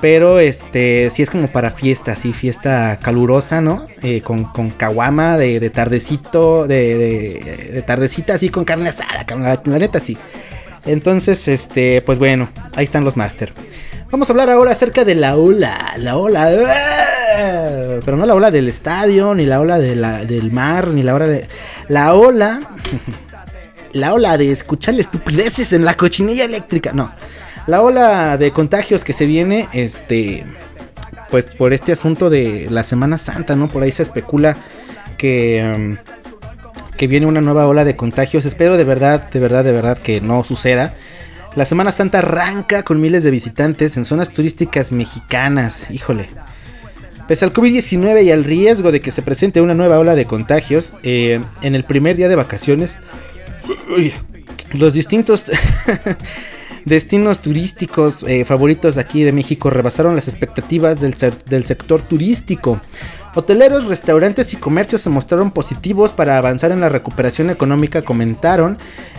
Pero 0.00 0.38
este, 0.38 1.10
sí 1.10 1.22
es 1.22 1.28
como 1.28 1.48
para 1.48 1.70
fiesta, 1.70 2.16
sí, 2.16 2.32
fiesta 2.32 2.98
calurosa, 3.02 3.60
¿no? 3.60 3.86
Eh, 4.02 4.22
con, 4.22 4.44
con 4.44 4.70
caguama 4.70 5.36
de, 5.36 5.60
de 5.60 5.70
tardecito, 5.70 6.66
de, 6.66 6.96
de, 6.96 7.72
de 7.72 7.82
tardecita, 7.82 8.34
así 8.34 8.48
con 8.48 8.64
carne 8.64 8.88
asada, 8.88 9.26
la, 9.28 9.60
la 9.64 9.78
neta, 9.78 10.00
sí. 10.00 10.16
Entonces, 10.86 11.48
este, 11.48 12.02
pues 12.02 12.18
bueno, 12.18 12.50
ahí 12.76 12.84
están 12.84 13.04
los 13.04 13.16
Master. 13.16 13.52
Vamos 14.10 14.28
a 14.28 14.32
hablar 14.32 14.50
ahora 14.50 14.72
acerca 14.72 15.04
de 15.04 15.14
la 15.14 15.36
ola, 15.36 15.94
la 15.96 16.16
ola, 16.18 16.50
¡ah! 16.68 18.00
pero 18.04 18.16
no 18.16 18.26
la 18.26 18.34
ola 18.34 18.50
del 18.50 18.68
estadio, 18.68 19.34
ni 19.34 19.46
la 19.46 19.60
ola 19.60 19.78
de 19.78 19.96
la, 19.96 20.24
del 20.24 20.52
mar, 20.52 20.88
ni 20.88 21.02
la 21.02 21.14
ola 21.14 21.26
de... 21.26 21.46
La 21.88 22.14
ola 22.14 22.60
la 23.92 24.14
ola 24.14 24.36
de 24.38 24.50
escuchar 24.50 24.98
estupideces 24.98 25.72
en 25.72 25.84
la 25.84 25.96
cochinilla 25.96 26.44
eléctrica. 26.44 26.92
No, 26.92 27.12
la 27.66 27.82
ola 27.82 28.36
de 28.36 28.52
contagios 28.52 29.04
que 29.04 29.12
se 29.12 29.26
viene, 29.26 29.68
este, 29.72 30.44
pues 31.30 31.46
por 31.46 31.72
este 31.72 31.92
asunto 31.92 32.30
de 32.30 32.68
la 32.70 32.84
Semana 32.84 33.18
Santa, 33.18 33.56
¿no? 33.56 33.68
Por 33.68 33.82
ahí 33.82 33.92
se 33.92 34.02
especula 34.02 34.56
que, 35.16 35.74
um, 35.76 35.96
que 36.96 37.06
viene 37.06 37.26
una 37.26 37.40
nueva 37.40 37.66
ola 37.66 37.84
de 37.84 37.96
contagios. 37.96 38.44
Espero 38.44 38.76
de 38.76 38.84
verdad, 38.84 39.30
de 39.30 39.40
verdad, 39.40 39.64
de 39.64 39.72
verdad 39.72 39.96
que 39.96 40.20
no 40.20 40.44
suceda. 40.44 40.94
La 41.54 41.64
Semana 41.64 41.92
Santa 41.92 42.18
arranca 42.18 42.82
con 42.82 43.00
miles 43.00 43.24
de 43.24 43.30
visitantes 43.30 43.96
en 43.96 44.04
zonas 44.04 44.30
turísticas 44.30 44.92
mexicanas. 44.92 45.90
Híjole. 45.90 46.28
Pese 47.28 47.44
al 47.44 47.52
COVID-19 47.52 48.24
y 48.24 48.30
al 48.30 48.44
riesgo 48.44 48.90
de 48.90 49.00
que 49.00 49.10
se 49.10 49.22
presente 49.22 49.60
una 49.60 49.74
nueva 49.74 49.98
ola 49.98 50.14
de 50.14 50.24
contagios, 50.24 50.92
eh, 51.02 51.40
en 51.62 51.74
el 51.74 51.84
primer 51.84 52.16
día 52.16 52.28
de 52.28 52.36
vacaciones 52.36 52.98
los 54.72 54.94
distintos 54.94 55.44
destinos 56.84 57.40
turísticos 57.40 58.24
eh, 58.24 58.44
favoritos 58.44 58.96
aquí 58.96 59.22
de 59.22 59.32
México 59.32 59.70
rebasaron 59.70 60.14
las 60.14 60.28
expectativas 60.28 61.00
del 61.00 61.64
sector 61.64 62.02
turístico. 62.02 62.80
Hoteleros, 63.34 63.86
restaurantes 63.86 64.52
y 64.52 64.58
comercios 64.58 65.00
se 65.00 65.08
mostraron 65.08 65.52
positivos 65.52 66.12
para 66.12 66.36
avanzar 66.36 66.70
en 66.70 66.80
la 66.80 66.90
recuperación 66.90 67.48
económica, 67.48 68.02
comentaron 68.02 68.76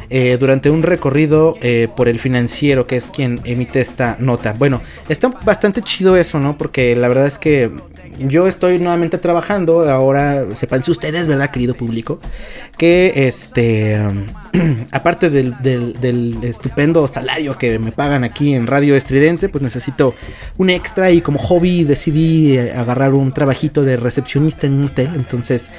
eh, 0.10 0.38
durante 0.40 0.70
un 0.70 0.84
recorrido 0.84 1.56
eh, 1.62 1.88
por 1.96 2.08
el 2.08 2.20
financiero, 2.20 2.86
que 2.86 2.98
es 2.98 3.12
quien 3.12 3.42
emite 3.44 3.82
esta 3.82 4.18
nota. 4.20 4.54
Bueno, 4.54 4.82
está 5.10 5.30
bastante 5.30 5.82
chido 5.82 6.18
eso, 6.18 6.40
¿no? 6.40 6.58
Porque 6.58 6.96
la 6.96 7.08
verdad 7.08 7.28
es 7.28 7.40
que 7.40 7.72
yo 8.20 8.48
estoy 8.48 8.80
nuevamente 8.80 9.18
trabajando. 9.18 9.90
Ahora, 9.90 10.46
sepan 10.56 10.82
ustedes, 10.88 11.28
¿verdad, 11.28 11.50
querido 11.50 11.76
público? 11.76 12.20
Que 12.78 13.28
este, 13.28 14.00
aparte 14.92 15.30
del, 15.30 15.56
del, 15.62 16.38
estupendo 16.44 17.08
salario 17.08 17.58
que 17.58 17.80
me 17.80 17.92
pagan 17.92 18.24
aquí 18.24 18.54
en 18.54 18.68
Radio 18.68 18.96
Estridente, 18.96 19.50
pues 19.50 19.62
necesito 19.62 20.16
un 20.58 20.70
extra 20.70 21.12
y 21.12 21.22
como 21.22 21.40
hobby 21.40 21.84
decidí 21.84 22.58
agarrar 22.58 23.14
un 23.14 23.32
trabajito 23.32 23.84
de 23.84 23.98
recepcionista 23.98 24.68
en 24.68 24.74
un 24.74 24.86
hotel. 24.86 25.10
Entonces, 25.16 25.72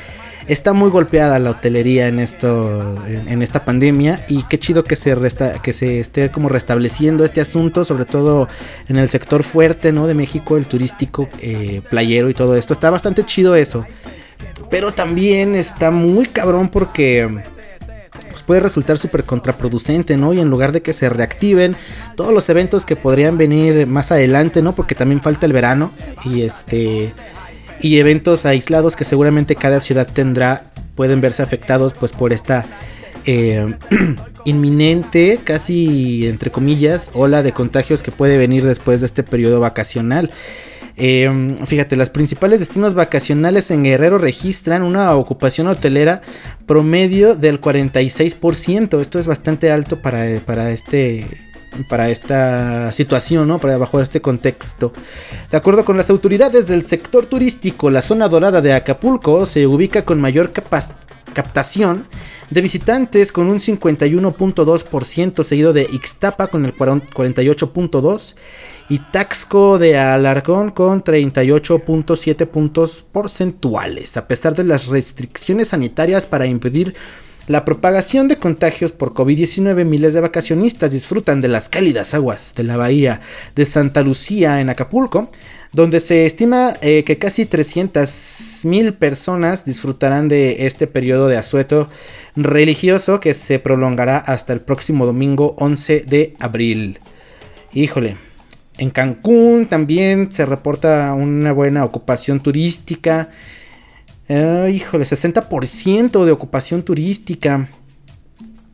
está 0.49 0.73
muy 0.73 0.91
golpeada 0.91 1.39
la 1.39 1.51
hotelería 1.51 2.09
en 2.09 2.19
esto 2.19 3.03
en, 3.07 3.43
esta 3.43 3.65
pandemia 3.65 4.25
y 4.29 4.43
qué 4.45 4.59
chido 4.59 4.85
que 4.85 4.97
se 4.97 5.15
resta, 5.15 5.63
que 5.63 5.73
se 5.73 6.01
esté 6.01 6.31
como 6.31 6.49
restableciendo 6.49 7.25
este 7.25 7.41
asunto 7.41 7.85
sobre 7.85 8.05
todo 8.05 8.49
en 8.89 8.97
el 8.97 9.09
sector 9.09 9.43
fuerte 9.43 9.93
no 9.93 10.07
de 10.07 10.15
México 10.15 10.57
el 10.57 10.67
turístico 10.67 11.29
eh, 11.41 11.83
playero 11.89 12.31
y 12.31 12.35
todo 12.35 12.57
esto 12.57 12.73
está 12.73 12.91
bastante 12.91 13.25
chido 13.25 13.55
eso 13.55 13.87
pero 14.71 14.93
también 14.93 15.55
está 15.55 15.91
muy 15.91 16.27
cabrón 16.27 16.69
porque 16.69 17.29
pues 18.31 18.43
puede 18.43 18.61
resultar 18.61 18.99
súper 18.99 19.23
contraproducente, 19.25 20.17
¿no? 20.17 20.33
Y 20.33 20.41
en 20.41 20.51
lugar 20.51 20.73
de 20.73 20.83
que 20.83 20.93
se 20.93 21.09
reactiven 21.09 21.77
todos 22.17 22.33
los 22.33 22.49
eventos 22.49 22.85
que 22.85 22.97
podrían 22.97 23.39
venir 23.39 23.87
más 23.87 24.11
adelante, 24.11 24.63
¿no? 24.63 24.75
Porque 24.75 24.97
también 24.97 25.21
falta 25.21 25.47
el 25.47 25.53
verano 25.53 25.93
y 26.25 26.43
este 26.43 27.15
y 27.81 27.99
eventos 27.99 28.47
aislados 28.47 28.97
que 28.97 29.05
seguramente 29.05 29.57
cada 29.57 29.81
ciudad 29.81 30.09
tendrá 30.13 30.73
pueden 30.95 31.21
verse 31.21 31.43
afectados 31.43 31.95
pues 31.95 32.13
por 32.13 32.33
esta 32.33 32.65
eh, 33.27 33.75
inminente, 34.45 35.39
casi 35.43 36.27
entre 36.27 36.51
comillas, 36.51 37.11
ola 37.15 37.43
de 37.43 37.53
contagios 37.53 38.03
que 38.03 38.13
puede 38.13 38.37
venir 38.37 38.65
después 38.65 39.01
de 39.01 39.07
este 39.07 39.23
periodo 39.23 39.61
vacacional. 39.61 40.31
Eh, 40.97 41.57
fíjate, 41.67 41.97
los 41.97 42.11
principales 42.11 42.61
destinos 42.61 42.95
vacacionales 42.95 43.71
en 43.71 43.83
Guerrero 43.83 44.19
registran 44.19 44.83
una 44.83 45.15
ocupación 45.17 45.67
hotelera 45.67 46.23
promedio 46.67 47.35
del 47.35 47.61
46%. 47.61 49.01
Esto 49.01 49.19
es 49.19 49.27
bastante 49.27 49.73
alto 49.73 50.01
para, 50.01 50.25
para 50.45 50.71
este 50.71 51.44
para 51.89 52.11
esta 52.11 52.93
situación, 52.93 53.49
¿no? 53.49 53.59
Para 53.59 53.79
bajo 53.79 54.01
este 54.01 54.21
contexto. 54.21 54.93
De 55.51 55.57
acuerdo 55.57 55.85
con 55.85 55.97
las 55.97 56.11
autoridades 56.11 56.67
del 56.67 56.85
sector 56.85 57.27
turístico, 57.27 57.91
la 57.91 58.03
zona 58.03 58.29
dorada 58.29 58.61
de 58.61 58.73
Acapulco 58.73 59.47
se 59.47 59.67
ubica 59.67 60.05
con 60.05 60.21
mayor 60.21 60.53
captación 60.53 62.07
de 62.51 62.61
visitantes 62.61 63.33
con 63.33 63.49
un 63.49 63.59
51.2%, 63.59 65.43
seguido 65.43 65.73
de 65.73 65.89
Ixtapa 65.91 66.47
con 66.47 66.65
el 66.65 66.75
48.2% 66.75 68.35
y 68.89 68.99
Taxco 68.99 69.79
de 69.79 69.99
Alarcón 69.99 70.71
con 70.71 71.03
38.7 71.03 72.47
puntos 72.47 73.05
porcentuales. 73.11 74.17
A 74.17 74.29
pesar 74.29 74.55
de 74.55 74.65
las 74.65 74.89
restricciones 74.89 75.69
sanitarias 75.69 76.27
para 76.27 76.47
impedir 76.47 76.95
la 77.47 77.65
propagación 77.67 78.27
de 78.27 78.37
contagios 78.37 78.93
por 78.93 79.13
COVID-19, 79.13 79.85
miles 79.85 80.15
de 80.15 80.21
vacacionistas 80.21 80.91
disfrutan 80.91 81.43
de 81.43 81.49
las 81.49 81.69
cálidas 81.69 82.15
aguas 82.15 82.55
de 82.57 82.65
la 82.65 82.79
bahía 82.79 83.21
de 83.55 83.67
Santa 83.67 84.03
Lucía 84.03 84.63
en 84.63 84.71
Acapulco, 84.71 85.31
donde 85.75 86.01
se 86.01 86.25
estima 86.25 86.75
eh, 86.81 87.05
que 87.05 87.19
casi 87.19 87.45
300 87.45 88.61
mil 88.65 88.95
personas 88.95 89.67
disfrutarán 89.67 90.29
de 90.29 90.67
este 90.67 90.87
periodo 90.87 91.29
de 91.29 91.37
asueto 91.37 91.89
religioso 92.35 93.21
que 93.21 93.35
se 93.35 93.59
prolongará 93.59 94.17
hasta 94.17 94.53
el 94.55 94.61
próximo 94.61 95.05
domingo 95.05 95.55
11 95.59 96.01
de 96.07 96.35
abril. 96.39 96.99
Híjole. 97.75 98.17
En 98.77 98.91
Cancún 98.91 99.67
también 99.67 100.33
se 100.33 100.47
reporta 100.47 101.13
una 101.13 101.53
buena 101.53 101.85
ocupación 101.85 102.41
turística. 102.41 103.31
Uh, 104.29 104.69
híjole, 104.69 105.05
60% 105.05 106.25
de 106.25 106.33
ocupación 106.33 106.83
turística. 106.83 107.69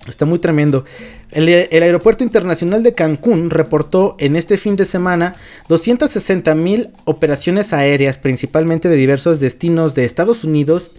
Está 0.09 0.25
muy 0.25 0.39
tremendo. 0.39 0.85
El, 1.31 1.49
el, 1.49 1.83
Aeropuerto 1.83 2.25
Internacional 2.25 2.83
de 2.83 2.95
Cancún 2.95 3.51
reportó 3.51 4.17
en 4.19 4.35
este 4.35 4.57
fin 4.57 4.75
de 4.75 4.87
semana 4.87 5.35
260 5.69 6.55
mil 6.55 6.91
operaciones 7.05 7.73
aéreas, 7.73 8.17
principalmente 8.17 8.89
de 8.89 8.97
diversos 8.97 9.41
destinos 9.41 9.95
de 9.95 10.05
Estados 10.05 10.43
Unidos 10.43 10.93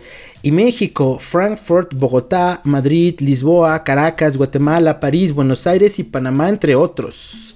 y 0.43 0.51
México, 0.51 1.17
Frankfurt, 1.19 1.93
Bogotá, 1.95 2.61
Madrid, 2.63 3.19
Lisboa, 3.19 3.83
Caracas, 3.83 4.37
Guatemala, 4.37 4.99
París, 4.99 5.33
Buenos 5.33 5.65
Aires 5.65 5.97
y 5.97 6.03
Panamá, 6.03 6.49
entre 6.49 6.75
otros. 6.75 7.50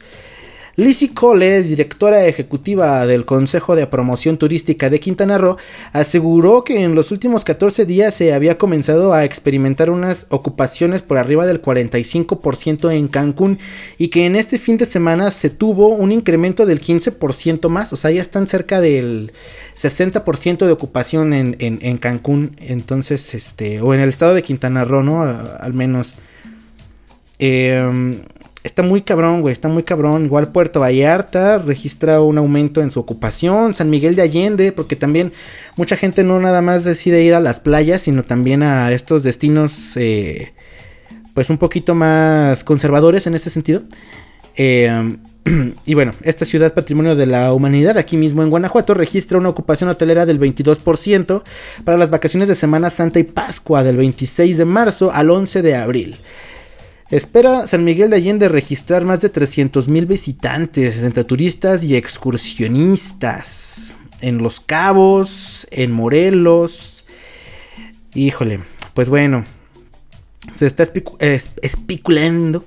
Lizzie 0.77 1.13
Cole, 1.13 1.63
directora 1.63 2.25
ejecutiva 2.25 3.05
del 3.05 3.23
Consejo 3.23 3.77
de 3.77 3.87
Promoción 3.87 4.37
Turística 4.37 4.89
de 4.89 4.99
Quintana 4.99 5.37
Roo, 5.37 5.55
aseguró 5.93 6.65
que 6.65 6.83
en 6.83 6.95
los 6.95 7.11
últimos 7.11 7.45
14 7.45 7.85
días 7.85 8.13
se 8.13 8.33
había 8.33 8.57
comenzado 8.57 9.13
a 9.13 9.23
experimentar 9.23 9.89
unas 9.89 10.27
ocupaciones 10.29 11.01
por 11.01 11.17
arriba 11.17 11.45
del 11.45 11.61
45% 11.61 12.91
en 12.93 13.07
Cancún 13.07 13.57
y 13.97 14.09
que 14.09 14.25
en 14.25 14.35
este 14.35 14.57
fin 14.57 14.77
de 14.77 14.85
semana 14.85 15.31
se 15.31 15.49
tuvo 15.49 15.87
un 15.87 16.11
incremento 16.11 16.65
del 16.65 16.81
15% 16.81 17.69
más, 17.69 17.93
o 17.93 17.95
sea, 17.95 18.11
ya 18.11 18.21
están 18.21 18.45
cerca 18.45 18.81
del 18.81 19.31
60% 19.77 20.65
de 20.65 20.71
ocupación 20.71 21.33
en, 21.33 21.55
en, 21.59 21.97
Cancún, 21.97 22.57
entonces, 22.59 23.33
este, 23.33 23.79
o 23.79 23.93
en 23.93 24.01
el 24.01 24.09
estado 24.09 24.33
de 24.33 24.43
Quintana 24.43 24.83
Roo, 24.83 25.03
¿no? 25.03 25.23
al 25.23 25.73
menos. 25.73 26.15
Eh, 27.39 28.21
está 28.65 28.81
muy 28.81 29.03
cabrón, 29.03 29.41
güey, 29.41 29.53
está 29.53 29.67
muy 29.69 29.83
cabrón. 29.83 30.25
Igual 30.25 30.47
Puerto 30.47 30.79
Vallarta 30.79 31.59
registra 31.59 32.19
un 32.21 32.37
aumento 32.39 32.81
en 32.81 32.89
su 32.89 32.99
ocupación. 32.99 33.75
San 33.75 33.91
Miguel 33.91 34.15
de 34.15 34.23
Allende, 34.23 34.71
porque 34.71 34.95
también 34.95 35.31
mucha 35.77 35.95
gente 35.95 36.23
no 36.23 36.39
nada 36.39 36.61
más 36.61 36.83
decide 36.83 37.23
ir 37.23 37.35
a 37.35 37.39
las 37.39 37.59
playas, 37.59 38.01
sino 38.01 38.23
también 38.23 38.63
a 38.63 38.91
estos 38.91 39.21
destinos, 39.21 39.95
eh, 39.95 40.51
pues 41.35 41.51
un 41.51 41.59
poquito 41.59 41.93
más 41.93 42.63
conservadores 42.63 43.27
en 43.27 43.35
ese 43.35 43.51
sentido. 43.51 43.83
Eh, 44.57 45.15
y 45.85 45.93
bueno, 45.93 46.13
esta 46.23 46.43
ciudad 46.43 46.73
patrimonio 46.73 47.15
de 47.15 47.27
la 47.27 47.53
humanidad, 47.53 47.99
aquí 47.99 48.17
mismo 48.17 48.41
en 48.41 48.49
Guanajuato, 48.49 48.95
registra 48.95 49.37
una 49.37 49.49
ocupación 49.49 49.91
hotelera 49.91 50.25
del 50.25 50.39
22% 50.39 51.43
para 51.83 51.99
las 51.99 52.09
vacaciones 52.09 52.49
de 52.49 52.55
Semana 52.55 52.89
Santa 52.89 53.19
y 53.19 53.23
Pascua 53.23 53.83
del 53.83 53.97
26 53.97 54.57
de 54.57 54.65
marzo 54.65 55.11
al 55.13 55.29
11 55.29 55.61
de 55.61 55.75
abril. 55.75 56.15
Espera 57.15 57.67
San 57.67 57.83
Miguel 57.83 58.09
de 58.09 58.17
Allende 58.17 58.49
registrar 58.49 59.05
más 59.05 59.21
de 59.21 59.29
300 59.29 59.87
mil 59.87 60.05
visitantes 60.05 61.01
entre 61.03 61.23
turistas 61.23 61.83
y 61.83 61.95
excursionistas. 61.95 63.95
en 64.21 64.39
Los 64.39 64.59
Cabos, 64.59 65.67
en 65.71 65.91
Morelos. 65.91 67.05
Híjole, 68.13 68.59
pues 68.93 69.09
bueno, 69.09 69.45
se 70.53 70.65
está 70.65 70.83
especu- 70.83 71.15
es- 71.19 71.51
especulando. 71.61 72.65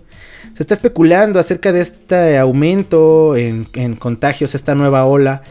Se 0.54 0.62
está 0.62 0.74
especulando 0.74 1.38
acerca 1.38 1.72
de 1.72 1.80
este 1.80 2.38
aumento 2.38 3.36
en, 3.36 3.66
en 3.74 3.96
contagios, 3.96 4.54
esta 4.54 4.74
nueva 4.74 5.04
ola. 5.04 5.42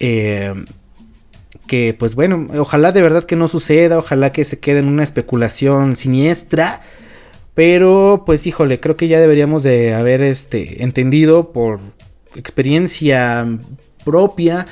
eh, 0.00 0.54
que 1.66 1.96
pues 1.98 2.14
bueno, 2.14 2.46
ojalá 2.58 2.92
de 2.92 3.02
verdad 3.02 3.24
que 3.24 3.34
no 3.34 3.48
suceda, 3.48 3.98
ojalá 3.98 4.30
que 4.30 4.44
se 4.44 4.60
quede 4.60 4.78
en 4.80 4.88
una 4.88 5.02
especulación 5.04 5.96
siniestra. 5.96 6.82
Pero 7.56 8.22
pues 8.24 8.46
híjole, 8.46 8.78
creo 8.78 8.96
que 8.96 9.08
ya 9.08 9.18
deberíamos 9.18 9.64
de 9.64 9.94
haber 9.94 10.20
este 10.22 10.84
entendido 10.84 11.52
por 11.52 11.80
experiencia 12.36 13.46
propia 14.04 14.66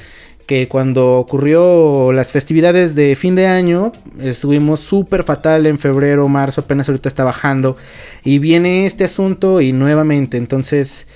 que 0.47 0.69
cuando 0.69 1.15
ocurrió 1.19 2.13
las 2.13 2.31
festividades 2.31 2.95
de 2.95 3.17
fin 3.17 3.35
de 3.35 3.47
año 3.47 3.93
estuvimos 4.21 4.81
súper 4.81 5.25
fatal 5.25 5.65
en 5.65 5.79
febrero, 5.79 6.29
marzo, 6.29 6.61
apenas 6.61 6.87
ahorita 6.89 7.09
está 7.09 7.25
bajando 7.25 7.79
y 8.23 8.39
viene 8.39 8.85
este 8.85 9.05
asunto 9.05 9.63
y 9.63 9.73
nuevamente, 9.73 10.37
entonces 10.37 11.07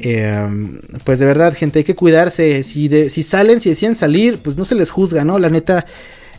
eh, 0.00 0.46
pues 1.04 1.18
de 1.20 1.24
verdad 1.26 1.54
gente 1.56 1.78
hay 1.78 1.84
que 1.84 1.94
cuidarse, 1.94 2.62
si, 2.62 2.88
de- 2.88 3.08
si 3.08 3.22
salen, 3.22 3.62
si 3.62 3.70
deciden 3.70 3.94
salir, 3.96 4.38
pues 4.44 4.56
no 4.58 4.66
se 4.66 4.74
les 4.74 4.90
juzga, 4.90 5.24
¿no? 5.24 5.38
La 5.38 5.48
neta, 5.48 5.86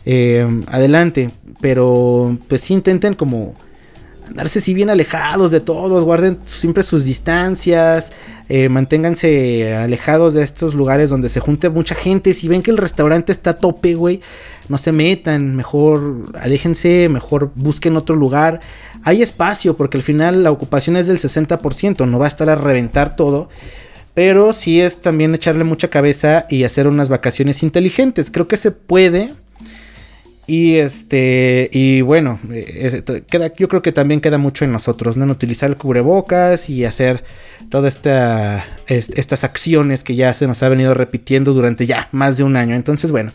eh, 0.04 0.46
adelante, 0.68 1.30
pero 1.60 2.38
pues 2.48 2.60
sí 2.60 2.74
intenten 2.74 3.14
como 3.14 3.54
andarse 4.26 4.60
si 4.60 4.74
bien 4.74 4.90
alejados 4.90 5.50
de 5.50 5.60
todos, 5.60 6.04
guarden 6.04 6.38
siempre 6.46 6.82
sus 6.82 7.04
distancias, 7.04 8.12
eh, 8.48 8.68
manténganse 8.68 9.74
alejados 9.74 10.34
de 10.34 10.42
estos 10.42 10.74
lugares 10.74 11.10
donde 11.10 11.28
se 11.28 11.40
junte 11.40 11.68
mucha 11.68 11.94
gente. 11.94 12.34
Si 12.34 12.48
ven 12.48 12.62
que 12.62 12.70
el 12.70 12.76
restaurante 12.76 13.32
está 13.32 13.50
a 13.50 13.58
tope, 13.58 13.94
güey, 13.94 14.20
no 14.68 14.78
se 14.78 14.92
metan, 14.92 15.56
mejor 15.56 16.26
aléjense, 16.40 17.08
mejor 17.08 17.50
busquen 17.54 17.96
otro 17.96 18.14
lugar. 18.14 18.60
Hay 19.02 19.22
espacio 19.22 19.76
porque 19.76 19.96
al 19.96 20.02
final 20.02 20.42
la 20.42 20.50
ocupación 20.50 20.96
es 20.96 21.06
del 21.06 21.18
60%, 21.18 22.08
no 22.08 22.18
va 22.18 22.26
a 22.26 22.28
estar 22.28 22.48
a 22.48 22.54
reventar 22.54 23.16
todo. 23.16 23.48
Pero 24.14 24.54
sí 24.54 24.80
es 24.80 25.02
también 25.02 25.34
echarle 25.34 25.64
mucha 25.64 25.88
cabeza 25.88 26.46
y 26.48 26.64
hacer 26.64 26.86
unas 26.86 27.10
vacaciones 27.10 27.62
inteligentes. 27.62 28.30
Creo 28.30 28.48
que 28.48 28.56
se 28.56 28.70
puede. 28.70 29.30
Y 30.48 30.76
este, 30.76 31.68
y 31.72 32.02
bueno, 32.02 32.38
eh, 32.52 33.02
eh, 33.08 33.22
queda, 33.28 33.52
yo 33.56 33.66
creo 33.68 33.82
que 33.82 33.90
también 33.90 34.20
queda 34.20 34.38
mucho 34.38 34.64
en 34.64 34.70
nosotros, 34.70 35.16
¿no? 35.16 35.24
En 35.24 35.30
utilizar 35.30 35.68
el 35.68 35.76
cubrebocas 35.76 36.70
y 36.70 36.84
hacer 36.84 37.24
todas 37.68 37.96
esta, 37.96 38.64
es- 38.86 39.10
estas 39.10 39.42
acciones 39.42 40.04
que 40.04 40.14
ya 40.14 40.32
se 40.34 40.46
nos 40.46 40.62
ha 40.62 40.68
venido 40.68 40.94
repitiendo 40.94 41.52
durante 41.52 41.84
ya 41.86 42.08
más 42.12 42.36
de 42.36 42.44
un 42.44 42.56
año. 42.56 42.76
Entonces, 42.76 43.10
bueno, 43.10 43.32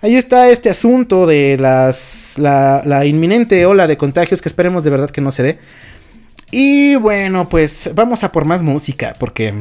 ahí 0.00 0.14
está 0.16 0.48
este 0.48 0.70
asunto 0.70 1.26
de 1.26 1.58
las, 1.60 2.34
la, 2.38 2.82
la 2.86 3.04
inminente 3.04 3.66
ola 3.66 3.86
de 3.86 3.98
contagios 3.98 4.40
que 4.40 4.48
esperemos 4.48 4.84
de 4.84 4.90
verdad 4.90 5.10
que 5.10 5.20
no 5.20 5.32
se 5.32 5.42
dé. 5.42 5.58
Y 6.50 6.94
bueno, 6.94 7.46
pues 7.48 7.90
vamos 7.94 8.24
a 8.24 8.32
por 8.32 8.46
más 8.46 8.62
música 8.62 9.14
porque 9.18 9.52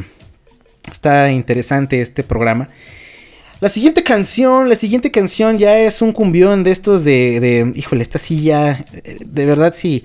está 0.89 1.31
interesante 1.31 1.99
este 1.99 2.23
programa. 2.23 2.69
La 3.61 3.69
siguiente 3.69 4.01
canción, 4.01 4.69
la 4.69 4.75
siguiente 4.75 5.11
canción 5.11 5.59
ya 5.59 5.77
es 5.77 6.01
un 6.01 6.13
cumbión 6.13 6.63
de 6.63 6.71
estos 6.71 7.03
de, 7.03 7.39
de 7.39 7.71
híjole, 7.75 8.01
esta 8.01 8.17
sí 8.17 8.41
ya, 8.41 8.83
de 9.23 9.45
verdad 9.45 9.75
si, 9.75 10.03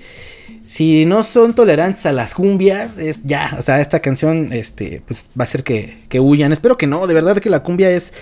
si 0.67 1.05
no 1.05 1.23
son 1.23 1.55
tolerantes 1.55 2.05
a 2.05 2.11
las 2.11 2.35
cumbias, 2.35 2.99
es 2.99 3.23
ya, 3.23 3.55
o 3.57 3.63
sea, 3.63 3.81
esta 3.81 3.99
canción, 3.99 4.53
este, 4.53 5.01
pues 5.07 5.25
va 5.39 5.45
a 5.45 5.47
ser 5.47 5.63
que, 5.63 5.97
que 6.07 6.19
huyan. 6.19 6.51
Espero 6.51 6.77
que 6.77 6.85
no, 6.85 7.07
de 7.07 7.15
verdad 7.15 7.37
que 7.37 7.49
la 7.49 7.63
cumbia 7.63 7.89
es, 7.89 8.13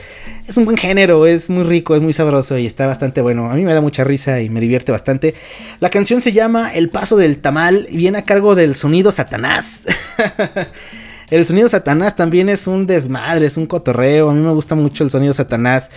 es 0.47 0.55
un 0.55 0.63
buen 0.63 0.77
género, 0.77 1.25
es 1.25 1.49
muy 1.49 1.63
rico, 1.63 1.97
es 1.97 2.01
muy 2.01 2.13
sabroso 2.13 2.57
y 2.57 2.65
está 2.65 2.87
bastante 2.87 3.19
bueno. 3.19 3.51
A 3.51 3.55
mí 3.55 3.65
me 3.65 3.73
da 3.73 3.81
mucha 3.81 4.05
risa 4.05 4.39
y 4.39 4.49
me 4.49 4.61
divierte 4.61 4.93
bastante. 4.93 5.35
La 5.81 5.89
canción 5.89 6.21
se 6.21 6.31
llama 6.31 6.73
El 6.73 6.89
Paso 6.89 7.17
del 7.17 7.39
Tamal 7.39 7.87
y 7.89 7.97
viene 7.97 8.19
a 8.19 8.23
cargo 8.23 8.55
del 8.55 8.73
sonido 8.73 9.11
Satanás. 9.11 9.81
El 11.29 11.45
sonido 11.45 11.67
Satanás 11.69 12.15
también 12.15 12.49
es 12.49 12.67
un 12.67 12.85
desmadre, 12.87 13.47
es 13.47 13.57
un 13.57 13.65
cotorreo. 13.65 14.29
A 14.29 14.33
mí 14.33 14.41
me 14.41 14.51
gusta 14.53 14.75
mucho 14.75 15.03
el 15.03 15.09
sonido 15.09 15.33
Satanás 15.33 15.89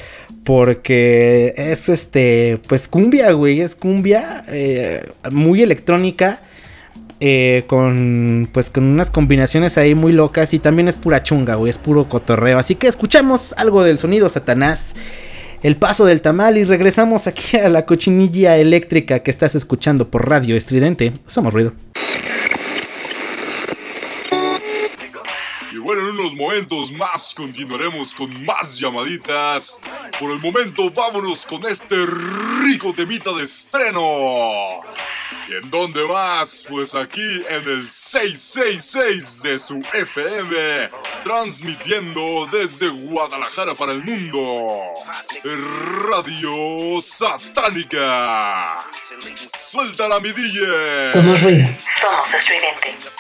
porque 0.45 1.55
es 1.57 1.89
este, 1.89 2.61
pues 2.67 2.89
cumbia, 2.89 3.33
güey, 3.33 3.61
es 3.61 3.75
cumbia 3.75 4.45
eh, 4.49 5.09
muy 5.31 5.63
electrónica. 5.63 6.41
eh, 7.21 7.65
con 7.67 8.49
pues 8.53 8.71
con 8.71 8.85
unas 8.85 9.11
combinaciones 9.11 9.77
ahí 9.77 9.95
muy 9.95 10.13
locas 10.13 10.55
y 10.55 10.59
también 10.61 10.89
es 10.89 10.97
pura 10.97 11.23
chunga, 11.23 11.57
güey, 11.57 11.71
es 11.71 11.79
puro 11.79 12.09
cotorreo. 12.09 12.59
Así 12.59 12.75
que 12.77 12.87
escuchamos 12.87 13.55
algo 13.57 13.83
del 13.83 13.99
sonido 13.99 14.29
Satanás, 14.29 14.95
el 15.63 15.77
paso 15.77 16.05
del 16.07 16.21
tamal 16.21 16.57
y 16.59 16.65
regresamos 16.65 17.27
aquí 17.27 17.57
a 17.57 17.69
la 17.69 17.87
cochinilla 17.87 18.57
eléctrica 18.57 19.21
que 19.21 19.31
estás 19.31 19.55
escuchando 19.55 20.09
por 20.09 20.29
radio 20.29 20.57
estridente. 20.57 21.13
Somos 21.27 21.53
ruido. 21.53 21.73
Bueno, 25.89 26.03
en 26.03 26.21
unos 26.21 26.35
momentos 26.35 26.93
más 26.93 27.33
continuaremos 27.35 28.13
con 28.13 28.45
más 28.45 28.79
llamaditas. 28.79 29.81
Por 30.21 30.33
el 30.33 30.39
momento, 30.39 30.91
vámonos 30.91 31.47
con 31.47 31.65
este 31.65 31.97
rico 32.63 32.93
temita 32.93 33.33
de 33.33 33.45
estreno. 33.45 34.83
¿Y 35.49 35.55
en 35.55 35.71
dónde 35.71 36.05
más? 36.05 36.67
Pues 36.69 36.95
aquí 36.95 37.23
en 37.23 37.67
el 37.67 37.91
666 37.91 39.43
de 39.45 39.59
su 39.59 39.83
FM, 39.95 40.91
transmitiendo 41.25 42.47
desde 42.53 42.91
Guadalajara 42.91 43.75
para 43.75 43.93
el 43.93 44.05
mundo. 44.05 44.83
Radio 46.05 47.01
Satánica. 47.01 48.85
Suéltala, 49.59 50.21
mi 50.21 50.33
DJ. 50.33 50.99
Somos 50.99 51.41
ruido. 51.41 51.67
Somos 51.99 52.35
estridente. 52.35 53.18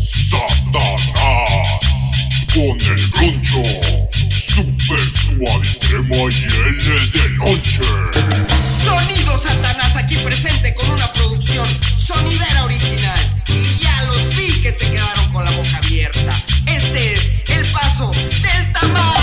Satanás 0.00 1.00
con 2.52 2.76
el 2.80 3.06
broncho 3.08 3.62
super 4.10 5.00
suave 5.00 5.68
crema 5.86 6.16
y 6.16 6.42
L 6.42 7.06
de 7.12 7.28
lonche. 7.36 7.82
Sonido 8.84 9.40
Satanás 9.40 9.94
aquí 9.96 10.16
presente 10.16 10.74
con 10.74 10.90
una 10.90 11.12
producción 11.12 11.68
sonidera 11.96 12.64
original. 12.64 13.42
Y 13.46 13.78
ya 13.80 14.02
los 14.02 14.36
vi 14.36 14.50
que 14.62 14.72
se 14.72 14.90
quedaron 14.90 15.32
con 15.32 15.44
la 15.44 15.50
boca 15.52 15.76
abierta. 15.76 16.32
Este 16.66 17.14
es 17.14 17.50
el 17.50 17.66
paso 17.68 18.10
del 18.10 18.72
tamal. 18.72 19.17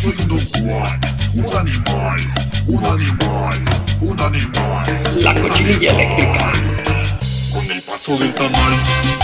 Soy 0.00 0.14
un 0.18 0.28
Don 0.28 0.38
Juan, 0.38 1.00
un 1.34 1.56
animal, 1.58 2.20
un 2.66 2.86
animal, 2.86 3.64
un 4.00 4.20
animal. 4.20 5.22
La 5.22 5.34
cochinilla 5.34 5.92
eléctrica. 5.92 6.52
Con 7.52 7.70
el 7.70 7.82
paso 7.82 8.16
del 8.16 8.32
tamal. 8.32 9.19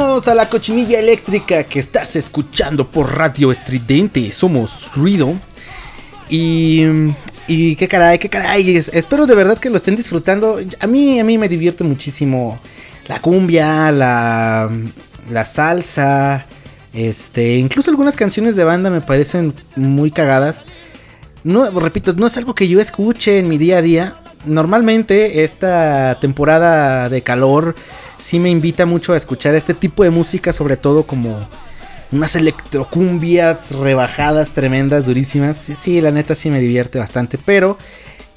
A 0.00 0.34
la 0.34 0.48
cochinilla 0.48 0.98
eléctrica 0.98 1.62
que 1.64 1.78
estás 1.78 2.16
escuchando 2.16 2.88
por 2.90 3.14
Radio 3.18 3.52
Estridente. 3.52 4.32
Somos 4.32 4.88
Ruido. 4.96 5.34
Y. 6.30 6.84
Y 7.46 7.76
qué 7.76 7.86
caray, 7.86 8.18
qué 8.18 8.30
caray. 8.30 8.76
es- 8.78 8.88
Espero 8.94 9.26
de 9.26 9.34
verdad 9.34 9.58
que 9.58 9.68
lo 9.68 9.76
estén 9.76 9.96
disfrutando. 9.96 10.58
A 10.80 10.86
mí, 10.86 11.20
a 11.20 11.24
mí 11.24 11.36
me 11.36 11.50
divierte 11.50 11.84
muchísimo 11.84 12.58
la 13.08 13.20
cumbia, 13.20 13.92
la, 13.92 14.70
la 15.30 15.44
salsa. 15.44 16.46
Este, 16.94 17.56
incluso 17.58 17.90
algunas 17.90 18.16
canciones 18.16 18.56
de 18.56 18.64
banda 18.64 18.88
me 18.88 19.02
parecen 19.02 19.52
muy 19.76 20.10
cagadas. 20.10 20.64
No, 21.44 21.78
repito, 21.78 22.14
no 22.14 22.26
es 22.26 22.38
algo 22.38 22.54
que 22.54 22.68
yo 22.68 22.80
escuche 22.80 23.38
en 23.38 23.48
mi 23.48 23.58
día 23.58 23.76
a 23.78 23.82
día. 23.82 24.14
Normalmente 24.46 25.44
esta 25.44 26.16
temporada 26.22 27.10
de 27.10 27.20
calor 27.20 27.74
sí 28.20 28.38
me 28.38 28.50
invita 28.50 28.86
mucho 28.86 29.12
a 29.12 29.16
escuchar 29.16 29.54
este 29.54 29.74
tipo 29.74 30.04
de 30.04 30.10
música, 30.10 30.52
sobre 30.52 30.76
todo 30.76 31.04
como 31.04 31.48
unas 32.12 32.34
electrocumbias 32.36 33.72
rebajadas 33.72 34.50
tremendas, 34.50 35.06
durísimas. 35.06 35.56
Sí, 35.56 36.00
la 36.00 36.10
neta 36.10 36.34
sí 36.34 36.50
me 36.50 36.60
divierte 36.60 36.98
bastante, 36.98 37.38
pero 37.38 37.78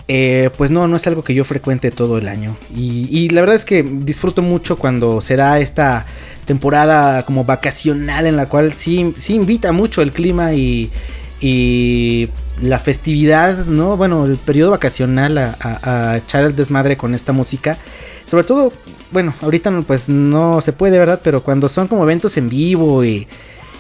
eh, 0.08 0.50
pues 0.58 0.70
no, 0.70 0.88
no 0.88 0.96
es 0.98 1.08
algo 1.08 1.24
que 1.24 1.34
yo 1.34 1.44
frecuente 1.46 1.90
todo 1.92 2.18
el 2.18 2.28
año. 2.28 2.56
Y, 2.76 3.30
la 3.30 3.42
verdad 3.42 3.56
es 3.56 3.66
que 3.66 3.84
disfruto 3.84 4.42
mucho 4.42 4.76
cuando 4.78 5.22
se 5.22 5.36
da 5.36 5.60
esta 5.60 6.06
temporada 6.46 7.24
como 7.24 7.46
vacacional 7.46 8.26
en 8.26 8.36
la 8.36 8.48
cual 8.48 8.74
sí, 8.74 9.14
sí 9.18 9.34
invita 9.36 9.72
mucho 9.72 10.02
el 10.02 10.12
clima 10.12 10.54
y, 10.54 10.92
y 11.40 12.30
la 12.62 12.80
festividad, 12.80 13.66
¿no? 13.66 13.98
Bueno, 13.98 14.26
el 14.26 14.38
periodo 14.38 14.72
vacacional 14.72 15.38
a, 15.38 15.58
a- 15.60 16.12
a 16.12 16.18
echar 16.18 16.44
el 16.44 16.56
desmadre 16.56 16.98
con 16.98 17.14
esta 17.16 17.32
música. 17.34 17.78
Sobre 18.26 18.44
todo, 18.44 18.74
bueno, 19.14 19.34
ahorita 19.42 19.72
no, 19.72 19.84
pues 19.84 20.10
no 20.10 20.60
se 20.62 20.74
puede, 20.74 21.00
¿verdad? 21.00 21.22
Pero 21.24 21.44
cuando 21.44 21.70
son 21.70 21.88
como 21.88 22.04
eventos 22.04 22.36
en 22.36 22.50
vivo 22.50 23.04
y, 23.04 23.28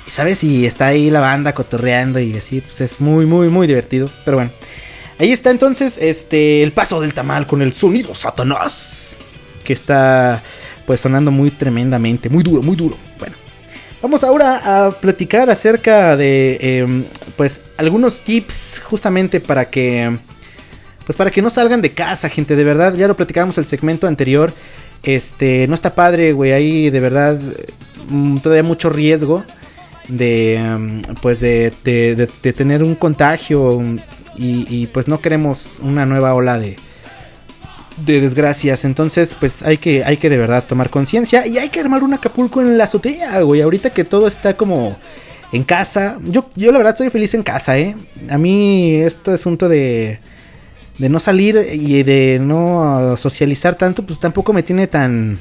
y, 0.07 0.09
¿sabes? 0.09 0.43
Y 0.43 0.65
está 0.65 0.87
ahí 0.87 1.09
la 1.09 1.19
banda 1.19 1.53
cotorreando 1.53 2.19
y 2.19 2.37
así, 2.37 2.61
pues 2.61 2.79
es 2.81 3.01
muy, 3.01 3.25
muy, 3.25 3.49
muy 3.49 3.67
divertido. 3.67 4.09
Pero 4.23 4.37
bueno, 4.37 4.51
ahí 5.19 5.31
está 5.31 5.49
entonces 5.49 5.97
este 5.99 6.63
el 6.63 6.71
paso 6.71 7.01
del 7.01 7.13
tamal 7.13 7.47
con 7.47 7.61
el 7.61 7.73
sonido 7.73 8.15
Satanás. 8.15 9.17
Que 9.63 9.73
está 9.73 10.41
pues 10.85 10.99
sonando 10.99 11.31
muy 11.31 11.49
tremendamente, 11.49 12.29
muy 12.29 12.43
duro, 12.43 12.61
muy 12.61 12.75
duro. 12.75 12.97
Bueno, 13.17 13.35
vamos 14.01 14.23
ahora 14.23 14.85
a 14.85 14.91
platicar 14.91 15.49
acerca 15.49 16.15
de 16.17 16.57
em, 16.61 17.05
pues 17.35 17.61
algunos 17.77 18.21
tips 18.21 18.81
justamente 18.85 19.39
para 19.39 19.65
que 19.65 20.17
pues 21.05 21.17
para 21.17 21.31
que 21.31 21.41
no 21.41 21.49
salgan 21.49 21.81
de 21.81 21.91
casa, 21.91 22.29
gente, 22.29 22.55
de 22.55 22.63
verdad, 22.63 22.93
ya 22.93 23.07
lo 23.07 23.15
platicamos 23.15 23.57
el 23.57 23.65
segmento 23.65 24.07
anterior. 24.07 24.53
Este, 25.03 25.67
no 25.67 25.75
está 25.75 25.93
padre, 25.95 26.31
güey, 26.33 26.51
ahí 26.53 26.89
de 26.89 26.99
verdad 27.01 27.39
mm, 28.09 28.37
todavía 28.37 28.63
mucho 28.63 28.89
riesgo 28.89 29.43
de 30.07 30.59
mm, 30.79 31.01
pues 31.21 31.39
de- 31.39 31.73
de 31.83 32.53
tener 32.53 32.83
un 32.83 32.95
contagio 32.95 33.79
mm, 33.79 33.97
y, 34.37 34.65
y, 34.69 34.87
pues 34.87 35.07
no 35.07 35.19
queremos 35.21 35.77
una 35.81 36.05
nueva 36.05 36.33
ola 36.33 36.57
de 36.57 36.75
de 38.05 38.19
desgracias, 38.21 38.85
entonces 38.85 39.35
pues 39.39 39.61
hay 39.61 39.77
que 39.77 40.03
hay 40.03 40.17
que 40.17 40.27
de 40.29 40.37
verdad 40.37 40.63
tomar 40.65 40.89
conciencia 40.89 41.45
y 41.45 41.59
hay 41.59 41.69
que 41.69 41.79
armar 41.79 42.01
un 42.01 42.13
Acapulco 42.15 42.59
en 42.59 42.75
la 42.75 42.85
azotea, 42.85 43.39
güey, 43.41 43.61
ahorita 43.61 43.91
que 43.91 44.03
todo 44.03 44.27
está 44.27 44.55
como 44.55 44.97
en 45.51 45.63
casa. 45.63 46.17
Yo 46.23 46.49
yo 46.55 46.71
la 46.71 46.79
verdad 46.79 46.95
soy 46.97 47.11
feliz 47.11 47.35
en 47.35 47.43
casa, 47.43 47.77
eh. 47.77 47.95
A 48.29 48.39
mí 48.39 48.95
este 48.95 49.31
asunto 49.31 49.69
de 49.69 50.17
de 50.97 51.09
no 51.09 51.19
salir 51.19 51.57
y 51.73 52.03
de 52.03 52.39
no 52.41 53.15
socializar 53.17 53.75
tanto, 53.75 54.05
pues 54.05 54.19
tampoco 54.19 54.53
me 54.53 54.63
tiene 54.63 54.87
tan 54.87 55.39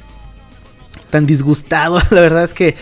tan 1.10 1.26
disgustado. 1.26 2.00
La 2.10 2.20
verdad 2.20 2.44
es 2.44 2.54
que 2.54 2.74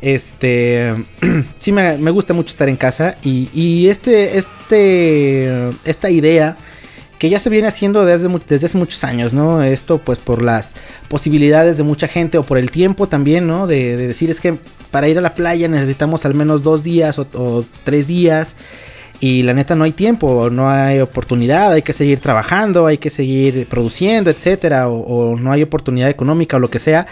este 0.00 0.94
sí 1.58 1.72
me, 1.72 1.98
me 1.98 2.10
gusta 2.10 2.34
mucho 2.34 2.50
estar 2.50 2.68
en 2.68 2.76
casa 2.76 3.16
y, 3.22 3.50
y 3.52 3.88
este 3.88 4.38
este 4.38 5.70
esta 5.84 6.10
idea 6.10 6.56
que 7.18 7.28
ya 7.28 7.38
se 7.38 7.50
viene 7.50 7.68
haciendo 7.68 8.06
desde, 8.06 8.28
desde 8.48 8.64
hace 8.64 8.78
muchos 8.78 9.04
años, 9.04 9.34
¿no? 9.34 9.62
Esto 9.62 9.98
pues 9.98 10.18
por 10.18 10.40
las 10.40 10.74
posibilidades 11.08 11.76
de 11.76 11.82
mucha 11.82 12.08
gente 12.08 12.38
o 12.38 12.44
por 12.44 12.56
el 12.56 12.70
tiempo 12.70 13.08
también, 13.08 13.46
¿no? 13.46 13.66
De, 13.66 13.96
de 13.98 14.06
decir 14.06 14.30
es 14.30 14.40
que 14.40 14.56
para 14.90 15.06
ir 15.08 15.18
a 15.18 15.20
la 15.20 15.34
playa 15.34 15.68
necesitamos 15.68 16.24
al 16.24 16.34
menos 16.34 16.62
dos 16.62 16.82
días 16.82 17.18
o 17.18 17.64
tres 17.84 18.06
días 18.06 18.56
y 19.20 19.42
la 19.42 19.52
neta 19.52 19.76
no 19.76 19.84
hay 19.84 19.92
tiempo, 19.92 20.48
no 20.48 20.70
hay 20.70 21.00
oportunidad, 21.00 21.72
hay 21.72 21.82
que 21.82 21.92
seguir 21.92 22.20
trabajando, 22.20 22.86
hay 22.86 22.96
que 22.96 23.10
seguir 23.10 23.66
produciendo, 23.68 24.30
etcétera, 24.30 24.88
o, 24.88 25.36
no 25.36 25.52
hay 25.52 25.62
oportunidad 25.62 26.08
económica 26.08 26.56
o 26.56 26.60
lo 26.60 26.70
que 26.70 26.78
sea. 26.78 27.06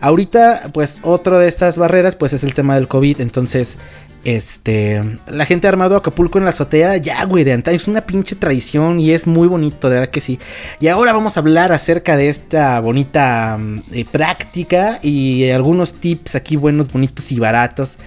Ahorita, 0.00 0.70
pues, 0.72 0.98
otra 1.02 1.38
de 1.38 1.46
estas 1.46 1.78
barreras, 1.78 2.16
pues, 2.16 2.32
es 2.32 2.42
el 2.42 2.54
tema 2.54 2.74
del 2.74 2.88
COVID. 2.88 3.20
Entonces, 3.20 3.78
este, 4.24 5.18
la 5.26 5.46
gente 5.46 5.66
ha 5.66 5.70
armado 5.70 5.96
Acapulco 5.96 6.38
en 6.38 6.44
la 6.44 6.50
azotea, 6.50 6.96
ya, 6.96 7.24
güey, 7.24 7.44
de 7.44 7.52
antaño, 7.52 7.76
es 7.76 7.88
una 7.88 8.02
pinche 8.02 8.36
tradición 8.36 9.00
y 9.00 9.12
es 9.12 9.26
muy 9.26 9.48
bonito, 9.48 9.88
de 9.88 9.96
verdad 9.96 10.10
que 10.10 10.20
sí. 10.20 10.38
Y 10.80 10.88
ahora 10.88 11.12
vamos 11.12 11.36
a 11.36 11.40
hablar 11.40 11.72
acerca 11.72 12.16
de 12.16 12.28
esta 12.28 12.78
bonita 12.80 13.56
mm, 13.58 13.80
eh, 13.92 14.04
práctica 14.10 15.00
y 15.02 15.50
algunos 15.50 15.94
tips 15.94 16.36
aquí 16.36 16.56
buenos, 16.56 16.92
bonitos 16.92 17.32
y 17.32 17.38
baratos 17.38 17.98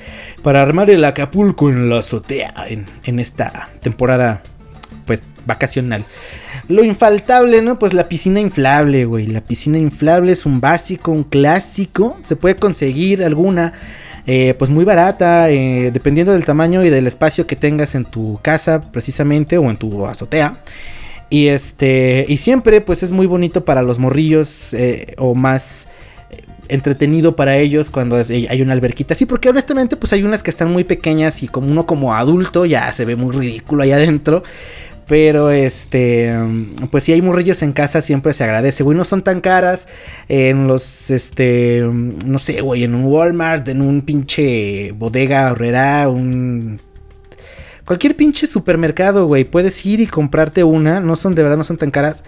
para 0.41 0.61
armar 0.61 0.89
el 0.89 1.03
Acapulco 1.03 1.69
en 1.69 1.89
la 1.89 1.99
azotea 1.99 2.53
en, 2.67 2.85
en 3.03 3.19
esta 3.19 3.69
temporada, 3.81 4.41
pues, 5.05 5.21
vacacional. 5.45 6.05
Lo 6.67 6.83
infaltable, 6.83 7.61
¿no? 7.61 7.77
Pues 7.77 7.93
la 7.93 8.09
piscina 8.09 8.39
inflable, 8.39 9.05
güey. 9.05 9.27
La 9.27 9.41
piscina 9.41 9.77
inflable 9.77 10.31
es 10.31 10.45
un 10.45 10.61
básico, 10.61 11.11
un 11.11 11.23
clásico. 11.23 12.17
Se 12.23 12.35
puede 12.35 12.55
conseguir 12.55 13.23
alguna 13.23 13.73
eh, 14.27 14.55
pues 14.57 14.71
muy 14.71 14.85
barata, 14.85 15.51
eh, 15.51 15.91
dependiendo 15.91 16.33
del 16.33 16.45
tamaño 16.45 16.83
y 16.83 16.89
del 16.89 17.05
espacio 17.05 17.45
que 17.45 17.55
tengas 17.55 17.93
en 17.93 18.05
tu 18.05 18.39
casa 18.41 18.81
precisamente 18.81 19.57
o 19.57 19.69
en 19.69 19.77
tu 19.77 20.05
azotea. 20.05 20.57
Y 21.29 21.47
este, 21.47 22.25
y 22.27 22.37
siempre 22.37 22.81
pues 22.81 23.03
es 23.03 23.11
muy 23.11 23.27
bonito 23.27 23.65
para 23.65 23.83
los 23.83 23.99
morrillos 23.99 24.73
eh, 24.73 25.15
o 25.17 25.35
más 25.35 25.87
entretenido 26.67 27.35
para 27.35 27.57
ellos 27.57 27.91
cuando 27.91 28.15
hay 28.15 28.61
una 28.61 28.73
alberquita. 28.73 29.13
Sí, 29.13 29.27
porque 29.27 29.49
honestamente 29.49 29.95
pues 29.95 30.13
hay 30.13 30.23
unas 30.23 30.41
que 30.41 30.49
están 30.49 30.71
muy 30.71 30.83
pequeñas 30.83 31.43
y 31.43 31.47
como 31.47 31.67
uno 31.67 31.85
como 31.85 32.15
adulto 32.15 32.65
ya 32.65 32.91
se 32.93 33.05
ve 33.05 33.15
muy 33.15 33.35
ridículo 33.35 33.83
ahí 33.83 33.91
adentro. 33.91 34.43
Pero 35.07 35.51
este, 35.51 36.33
pues 36.89 37.03
si 37.03 37.13
hay 37.13 37.21
morrillos 37.21 37.61
en 37.61 37.73
casa 37.73 38.01
siempre 38.01 38.33
se 38.33 38.43
agradece, 38.43 38.83
güey. 38.83 38.97
No 38.97 39.05
son 39.05 39.23
tan 39.23 39.39
caras 39.39 39.87
en 40.27 40.67
los, 40.67 41.11
este, 41.11 41.81
no 41.83 42.39
sé, 42.39 42.61
güey, 42.61 42.83
en 42.83 42.95
un 42.95 43.05
Walmart, 43.05 43.67
en 43.67 43.81
un 43.81 44.01
pinche 44.01 44.91
bodega 44.93 45.51
horrera, 45.51 46.09
un... 46.09 46.81
Cualquier 47.85 48.15
pinche 48.15 48.47
supermercado, 48.47 49.27
güey. 49.27 49.43
Puedes 49.43 49.85
ir 49.85 49.99
y 49.99 50.07
comprarte 50.07 50.63
una. 50.63 50.99
No 50.99 51.15
son, 51.15 51.35
de 51.35 51.43
verdad, 51.43 51.57
no 51.57 51.63
son 51.63 51.77
tan 51.77 51.91
caras. 51.91 52.23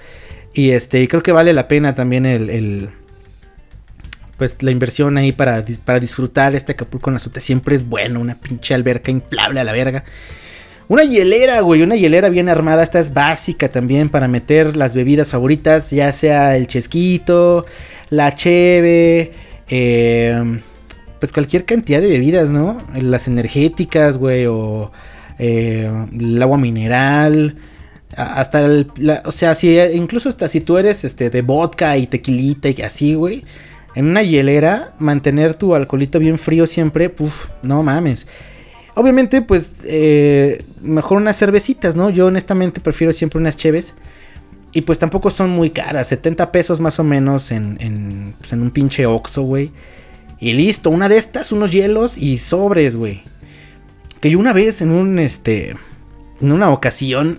Y 0.54 0.70
este, 0.70 1.08
creo 1.08 1.24
que 1.24 1.32
vale 1.32 1.52
la 1.54 1.68
pena 1.68 1.96
también 1.96 2.28
el, 2.28 2.52
el 2.52 2.90
pues 4.38 4.62
la 4.62 4.70
inversión 4.70 5.18
ahí 5.18 5.32
para, 5.32 5.66
para 5.84 6.00
disfrutar 6.00 6.54
este 6.54 6.74
Acapulco 6.74 7.10
en 7.10 7.16
azote 7.16 7.42
siempre 7.42 7.76
es 7.76 7.88
bueno. 7.88 8.20
Una 8.20 8.36
pinche 8.36 8.76
alberca 8.76 9.10
inflable 9.10 9.60
a 9.60 9.64
la 9.64 9.72
verga. 9.72 10.04
Una 10.90 11.04
hielera, 11.04 11.60
güey, 11.60 11.82
una 11.82 11.98
hielera 11.98 12.30
bien 12.30 12.48
armada. 12.48 12.82
Esta 12.82 13.00
es 13.00 13.14
básica 13.14 13.70
también 13.70 14.10
para 14.10 14.30
meter 14.30 14.78
las 14.78 14.94
bebidas 14.94 15.32
favoritas, 15.32 15.92
ya 15.92 16.12
sea 16.14 16.56
el 16.56 16.68
chesquito, 16.68 17.66
la 18.10 18.34
cheve, 18.36 19.34
eh, 19.68 20.62
pues 21.20 21.34
cualquier 21.34 21.66
cantidad 21.66 22.00
de 22.00 22.08
bebidas, 22.08 22.52
¿no? 22.52 22.82
Las 22.96 23.28
energéticas, 23.28 24.18
güey, 24.18 24.46
o 24.46 24.94
eh, 25.38 25.92
el 26.18 26.42
agua 26.42 26.58
mineral. 26.58 27.58
Hasta 28.16 28.64
el, 28.66 28.90
o 29.26 29.32
sea, 29.34 29.56
si, 29.56 29.78
incluso 29.78 30.30
hasta 30.30 30.48
si 30.48 30.62
tú 30.62 30.78
eres 30.78 31.04
este, 31.04 31.30
de 31.30 31.42
vodka 31.42 31.98
y 31.98 32.08
tequilita 32.08 32.70
y 32.70 32.82
así, 32.82 33.14
güey. 33.14 33.44
En 33.94 34.06
una 34.06 34.24
hielera, 34.24 34.94
mantener 35.00 35.56
tu 35.56 35.76
alcoholito 35.76 36.20
bien 36.20 36.38
frío 36.38 36.66
siempre, 36.66 37.10
puf, 37.10 37.48
no 37.62 37.84
mames. 37.84 38.28
Obviamente, 38.98 39.44
pues, 39.44 39.70
eh, 39.84 40.66
mejor 40.82 41.18
unas 41.20 41.38
cervecitas, 41.38 41.96
¿no? 41.96 42.10
Yo 42.10 42.26
honestamente 42.26 42.82
prefiero 42.82 43.14
siempre 43.14 43.40
unas 43.40 43.56
cheves. 43.56 43.94
Y 44.72 44.82
pues 44.82 44.98
tampoco 44.98 45.30
son 45.30 45.52
muy 45.52 45.70
caras, 45.70 46.08
70 46.08 46.52
pesos 46.52 46.80
más 46.80 47.00
o 47.00 47.04
menos 47.04 47.52
en, 47.52 47.78
en, 47.80 48.34
pues, 48.40 48.54
en 48.54 48.64
un 48.64 48.72
pinche 48.72 49.06
Oxxo, 49.06 49.44
güey. 49.44 49.72
Y 50.40 50.54
listo, 50.54 50.90
una 50.90 51.10
de 51.10 51.18
estas, 51.20 51.52
unos 51.52 51.72
hielos 51.72 52.18
y 52.18 52.40
sobres, 52.40 52.96
güey. 52.96 53.22
Que 54.20 54.32
yo 54.32 54.40
una 54.40 54.52
vez 54.52 54.82
en 54.82 54.90
un, 54.90 55.20
este, 55.20 55.76
en 56.42 56.52
una 56.52 56.72
ocasión, 56.72 57.38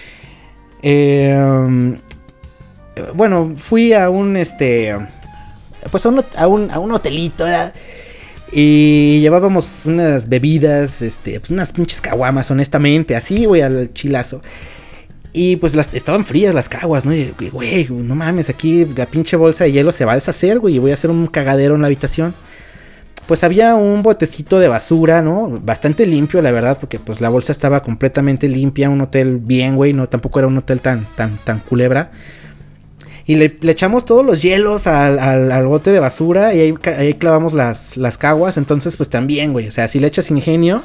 eh, 0.82 1.94
bueno, 3.14 3.52
fui 3.54 3.92
a 3.92 4.08
un, 4.08 4.38
este, 4.38 4.96
pues 5.90 6.06
a 6.06 6.08
un, 6.08 6.24
a 6.36 6.46
un, 6.46 6.70
a 6.70 6.78
un 6.78 6.92
hotelito, 6.92 7.44
¿verdad? 7.44 7.74
Y 8.52 9.20
llevábamos 9.20 9.86
unas 9.86 10.28
bebidas, 10.28 11.02
este, 11.02 11.38
pues 11.38 11.50
unas 11.50 11.72
pinches 11.72 12.00
caguamas, 12.00 12.50
honestamente, 12.50 13.14
así, 13.14 13.44
güey, 13.44 13.62
al 13.62 13.90
chilazo. 13.92 14.42
Y 15.32 15.56
pues 15.56 15.76
las 15.76 15.94
estaban 15.94 16.24
frías 16.24 16.54
las 16.54 16.68
caguas, 16.68 17.04
¿no? 17.04 17.14
Y, 17.14 17.32
güey, 17.52 17.86
no 17.88 18.16
mames, 18.16 18.50
aquí 18.50 18.84
la 18.96 19.06
pinche 19.06 19.36
bolsa 19.36 19.64
de 19.64 19.72
hielo 19.72 19.92
se 19.92 20.04
va 20.04 20.12
a 20.12 20.16
deshacer, 20.16 20.58
güey, 20.58 20.74
y 20.74 20.78
voy 20.80 20.90
a 20.90 20.94
hacer 20.94 21.10
un 21.10 21.28
cagadero 21.28 21.76
en 21.76 21.82
la 21.82 21.86
habitación. 21.86 22.34
Pues 23.28 23.44
había 23.44 23.76
un 23.76 24.02
botecito 24.02 24.58
de 24.58 24.66
basura, 24.66 25.22
¿no? 25.22 25.60
Bastante 25.62 26.04
limpio, 26.04 26.42
la 26.42 26.50
verdad, 26.50 26.78
porque 26.80 26.98
pues 26.98 27.20
la 27.20 27.28
bolsa 27.28 27.52
estaba 27.52 27.84
completamente 27.84 28.48
limpia, 28.48 28.90
un 28.90 29.02
hotel 29.02 29.38
bien, 29.38 29.76
güey, 29.76 29.92
no 29.92 30.08
tampoco 30.08 30.40
era 30.40 30.48
un 30.48 30.58
hotel 30.58 30.80
tan 30.80 31.06
tan 31.14 31.38
tan 31.44 31.60
culebra. 31.60 32.10
Y 33.30 33.36
le, 33.36 33.56
echamos 33.62 34.04
todos 34.06 34.26
los 34.26 34.42
hielos 34.42 34.88
al, 34.88 35.64
bote 35.68 35.92
de 35.92 36.00
basura 36.00 36.52
y 36.52 36.74
ahí, 36.84 37.14
clavamos 37.14 37.52
las, 37.52 37.96
las, 37.96 38.18
caguas. 38.18 38.56
Entonces, 38.56 38.96
pues 38.96 39.08
también, 39.08 39.52
güey. 39.52 39.68
O 39.68 39.70
sea, 39.70 39.86
si 39.86 40.00
le 40.00 40.08
echas 40.08 40.32
ingenio, 40.32 40.82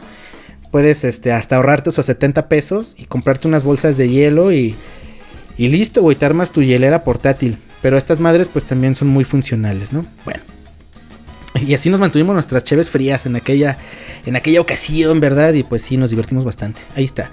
puedes 0.70 1.06
este, 1.06 1.32
hasta 1.32 1.56
ahorrarte 1.56 1.90
esos 1.90 2.06
70 2.06 2.48
pesos 2.48 2.94
y 3.00 3.06
comprarte 3.06 3.48
unas 3.48 3.64
bolsas 3.64 3.98
de 3.98 4.10
hielo 4.10 4.52
y, 4.52 4.76
y 5.58 5.70
listo, 5.70 6.04
güey. 6.04 6.18
Te 6.18 6.28
armas 6.28 6.52
tu 6.52 6.62
hielera 6.62 7.04
portátil. 7.04 7.58
Pero 7.82 7.98
estas 7.98 8.20
madres, 8.20 8.48
pues 8.48 8.64
también 8.64 8.96
son 8.96 9.08
muy 9.08 9.24
funcionales, 9.24 9.92
¿no? 9.92 10.06
Bueno. 10.24 10.44
Y 11.66 11.74
así 11.74 11.90
nos 11.90 12.00
mantuvimos 12.00 12.36
nuestras 12.36 12.64
cheves 12.64 12.92
frías 12.92 13.26
en 13.26 13.38
aquella, 13.38 13.80
en 14.28 14.36
aquella 14.36 14.62
ocasión, 14.62 15.20
¿verdad? 15.20 15.54
Y 15.54 15.64
pues 15.64 15.82
sí, 15.82 15.98
nos 15.98 16.12
divertimos 16.12 16.46
bastante. 16.46 16.82
Ahí 16.96 17.06
está. 17.06 17.32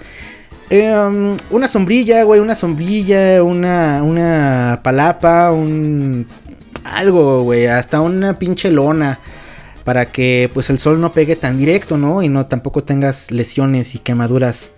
Em, 0.75 1.37
una 1.51 1.67
sombrilla, 1.67 2.23
güey, 2.23 2.39
una 2.39 2.55
sombrilla, 2.55 3.43
una, 3.43 4.01
una 4.01 4.79
palapa, 4.81 5.51
un... 5.51 6.25
Algo, 6.83 7.43
güey, 7.43 7.67
hasta 7.67 8.01
una 8.01 8.39
pinche 8.39 8.71
lona. 8.71 9.19
Para 9.83 10.07
que 10.11 10.49
pues 10.51 10.71
el 10.71 10.79
sol 10.79 10.99
no 10.99 11.13
pegue 11.13 11.35
tan 11.35 11.59
directo, 11.59 11.95
¿no? 11.99 12.23
Y 12.23 12.29
no 12.29 12.47
tampoco 12.47 12.83
tengas 12.83 13.29
lesiones 13.29 13.93
y 13.93 13.99
quemaduras 13.99 14.71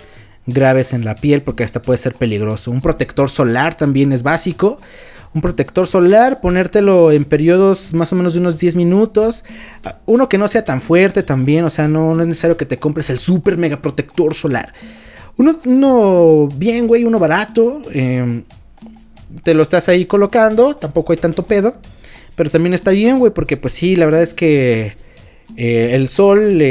graves 0.46 0.92
en 0.92 1.06
la 1.06 1.16
piel 1.16 1.42
porque 1.44 1.64
hasta 1.64 1.82
puede 1.82 1.98
ser 1.98 2.14
peligroso. 2.14 2.72
Un 2.72 2.82
protector 2.82 3.30
solar 3.30 3.78
también 3.78 4.12
es 4.12 4.22
básico. 4.22 4.82
Un 5.34 5.40
protector 5.40 5.88
solar, 5.88 6.42
ponértelo 6.42 7.14
en 7.14 7.24
periodos 7.24 7.94
más 7.94 8.12
o 8.12 8.18
menos 8.18 8.34
de 8.34 8.42
unos 8.42 8.58
10 8.58 8.76
minutos. 8.76 9.46
Uno 10.06 10.28
que 10.28 10.38
no 10.38 10.50
sea 10.50 10.66
tan 10.66 10.82
fuerte 10.82 11.24
también, 11.24 11.64
o 11.64 11.70
sea, 11.70 11.88
no, 11.88 12.16
no 12.16 12.22
es 12.22 12.28
necesario 12.28 12.58
que 12.58 12.66
te 12.66 12.80
compres 12.80 13.10
el 13.10 13.18
super 13.18 13.58
mega 13.58 13.78
protector 13.78 14.34
solar. 14.34 14.74
Uno, 15.38 16.48
bien, 16.56 16.88
güey, 16.88 17.04
uno 17.04 17.20
barato. 17.20 17.82
Em, 17.92 18.44
te 19.44 19.54
lo 19.54 19.64
estás 19.64 19.90
ahí 19.90 20.06
colocando, 20.06 20.76
tampoco 20.76 21.14
hay 21.14 21.18
tanto 21.18 21.44
pedo. 21.44 21.76
Pero 22.36 22.50
también 22.50 22.74
está 22.74 22.92
bien, 22.92 23.20
güey, 23.20 23.34
porque 23.34 23.58
pues 23.58 23.74
sí, 23.74 23.96
la 23.96 24.06
verdad 24.06 24.22
es 24.22 24.34
que 24.34 24.96
eh, 25.58 25.92
el 25.94 26.10
sol 26.10 26.62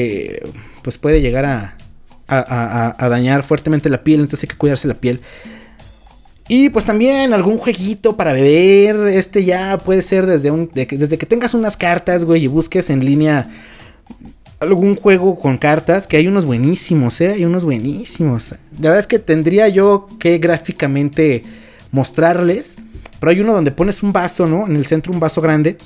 pues 0.83 0.99
puede 0.99 1.23
llegar 1.23 1.47
a, 1.47 1.77
a, 2.27 3.09
dañar 3.09 3.43
fuertemente 3.43 3.89
la 3.89 4.03
piel, 4.03 4.21
entonces 4.21 4.45
hay 4.45 4.49
que 4.53 4.59
cuidarse 4.59 4.89
la 4.89 4.95
piel. 4.95 5.21
Y 6.49 6.69
pues 6.69 6.85
también 6.85 7.33
algún 7.33 7.57
jueguito 7.57 8.17
para 8.17 8.35
beber, 8.35 9.09
este 9.09 9.45
ya 9.45 9.79
puede 9.79 10.03
ser 10.03 10.27
desde, 10.27 10.51
un, 10.51 10.71
desde 10.75 11.17
que 11.17 11.27
tengas 11.27 11.55
unas 11.55 11.77
cartas, 11.77 12.25
güey, 12.25 12.45
y 12.45 12.47
busques 12.47 12.91
en 12.91 13.05
línea 13.05 13.49
algún 14.65 14.97
juego 14.97 15.39
con 15.39 15.59
cartas, 15.59 16.07
que 16.07 16.17
hay 16.17 16.27
unos 16.27 16.45
buenísimos, 16.45 17.21
¿eh? 17.21 17.33
Hay 17.35 17.45
unos 17.45 17.65
buenísimos. 17.65 18.53
La 18.81 18.91
verdad 18.91 19.01
es 19.01 19.07
que 19.07 19.19
tendría 19.19 19.69
yo 19.69 20.07
que 20.19 20.39
gráficamente 20.39 21.45
mostrarles. 21.91 22.77
Pero 23.21 23.31
hay 23.31 23.41
uno 23.41 23.55
donde 23.55 23.71
pones 23.71 24.03
un 24.03 24.13
vaso, 24.13 24.47
¿no? 24.47 24.67
En 24.67 24.77
el 24.77 24.87
centro 24.87 25.13
un 25.13 25.21
vaso 25.21 25.41
grande. 25.41 25.79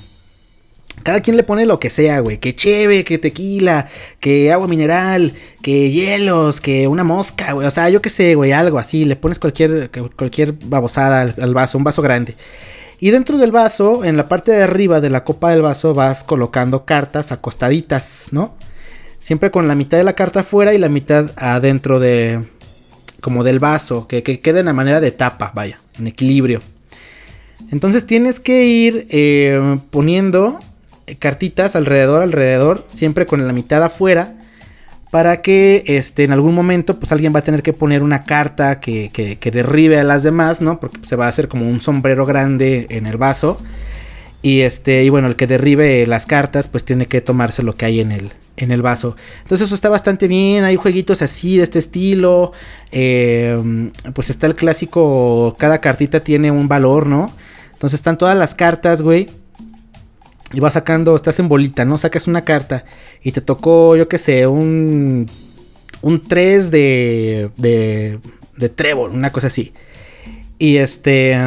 Cada 1.03 1.21
quien 1.21 1.37
le 1.37 1.43
pone 1.43 1.65
lo 1.65 1.79
que 1.79 1.89
sea, 1.89 2.19
güey. 2.19 2.39
Que 2.39 2.55
cheve, 2.55 3.05
que 3.05 3.17
tequila, 3.17 3.87
que 4.19 4.51
agua 4.51 4.67
mineral, 4.67 5.33
que 5.61 5.91
hielos, 5.91 6.59
que 6.59 6.87
una 6.87 7.03
mosca, 7.03 7.53
güey. 7.53 7.65
O 7.65 7.71
sea, 7.71 7.89
yo 7.89 8.01
qué 8.01 8.09
sé, 8.09 8.35
güey, 8.35 8.51
algo 8.51 8.77
así. 8.79 9.05
Le 9.05 9.15
pones 9.15 9.39
cualquier, 9.39 9.89
cualquier 10.17 10.53
babosada 10.53 11.21
al, 11.21 11.35
al 11.39 11.53
vaso, 11.53 11.77
un 11.77 11.85
vaso 11.85 12.01
grande. 12.01 12.35
Y 12.99 13.11
dentro 13.11 13.37
del 13.37 13.51
vaso, 13.51 14.03
en 14.03 14.17
la 14.17 14.27
parte 14.27 14.51
de 14.51 14.63
arriba 14.63 14.99
de 14.99 15.09
la 15.09 15.23
copa 15.23 15.51
del 15.51 15.61
vaso, 15.61 15.93
vas 15.93 16.25
colocando 16.25 16.83
cartas 16.83 17.31
acostaditas, 17.31 18.25
¿no? 18.31 18.55
Siempre 19.19 19.51
con 19.51 19.67
la 19.67 19.75
mitad 19.75 19.97
de 19.97 20.03
la 20.03 20.13
carta 20.13 20.41
afuera 20.41 20.73
y 20.73 20.77
la 20.77 20.89
mitad 20.89 21.31
adentro 21.35 21.99
de. 21.99 22.39
como 23.21 23.43
del 23.43 23.59
vaso, 23.59 24.07
que, 24.07 24.23
que 24.23 24.39
quede 24.39 24.61
en 24.61 24.67
la 24.67 24.73
manera 24.73 25.01
de 25.01 25.11
tapa, 25.11 25.51
vaya, 25.53 25.79
en 25.97 26.07
equilibrio. 26.07 26.61
Entonces 27.71 28.05
tienes 28.05 28.39
que 28.39 28.65
ir 28.65 29.07
eh, 29.09 29.77
poniendo 29.91 30.59
cartitas 31.19 31.75
alrededor, 31.75 32.21
alrededor, 32.21 32.85
siempre 32.87 33.25
con 33.25 33.45
la 33.45 33.53
mitad 33.53 33.83
afuera 33.83 34.35
para 35.11 35.41
que 35.41 35.83
este, 35.87 36.23
en 36.23 36.31
algún 36.31 36.53
momento 36.53 36.99
pues 36.99 37.11
alguien 37.11 37.33
va 37.33 37.39
a 37.39 37.43
tener 37.43 37.63
que 37.63 37.73
poner 37.73 38.03
una 38.03 38.23
carta 38.23 38.79
que, 38.79 39.09
que, 39.11 39.51
derribe 39.51 39.99
a 39.99 40.03
las 40.03 40.23
demás, 40.23 40.61
¿no? 40.61 40.79
Porque 40.79 40.99
se 41.01 41.15
va 41.15 41.25
a 41.25 41.29
hacer 41.29 41.47
como 41.47 41.67
un 41.67 41.81
sombrero 41.81 42.25
grande 42.25 42.85
en 42.89 43.07
el 43.07 43.17
vaso. 43.17 43.57
Y 44.41 44.61
este, 44.61 45.03
y 45.03 45.09
bueno, 45.09 45.27
el 45.27 45.35
que 45.35 45.47
derribe 45.47 46.05
las 46.05 46.25
cartas, 46.25 46.67
pues 46.67 46.85
tiene 46.85 47.07
que 47.07 47.21
tomarse 47.21 47.63
lo 47.63 47.75
que 47.75 47.85
hay 47.85 47.99
en 47.99 48.11
el, 48.11 48.31
en 48.59 48.71
el 48.71 48.81
vaso. 48.81 49.15
Entonces 49.41 49.65
eso 49.65 49.75
está 49.75 49.89
bastante 49.89 50.27
bien. 50.27 50.63
Hay 50.63 50.75
jueguitos 50.75 51.21
así 51.21 51.57
de 51.57 51.63
este 51.63 51.79
estilo. 51.79 52.51
Eh, 52.91 53.91
pues 54.13 54.29
está 54.29 54.47
el 54.47 54.55
clásico. 54.55 55.55
Cada 55.57 55.79
cartita 55.79 56.19
tiene 56.19 56.51
un 56.51 56.67
valor, 56.67 57.07
¿no? 57.07 57.31
Entonces 57.73 57.99
están 57.99 58.17
todas 58.17 58.37
las 58.37 58.53
cartas, 58.53 59.01
güey. 59.01 59.29
Y 60.51 60.59
vas 60.59 60.73
sacando, 60.73 61.15
estás 61.15 61.39
en 61.39 61.47
bolita, 61.47 61.85
¿no? 61.85 61.97
Sacas 61.97 62.27
una 62.27 62.41
carta 62.41 62.83
y 63.23 63.31
te 63.31 63.41
tocó, 63.41 63.95
yo 63.95 64.09
qué 64.09 64.17
sé, 64.17 64.47
un, 64.47 65.27
un 66.01 66.21
3 66.21 66.71
de, 66.71 67.51
de, 67.55 68.19
de 68.57 68.69
trébol, 68.69 69.11
una 69.11 69.31
cosa 69.31 69.47
así. 69.47 69.73
Y 70.57 70.77
este... 70.77 71.37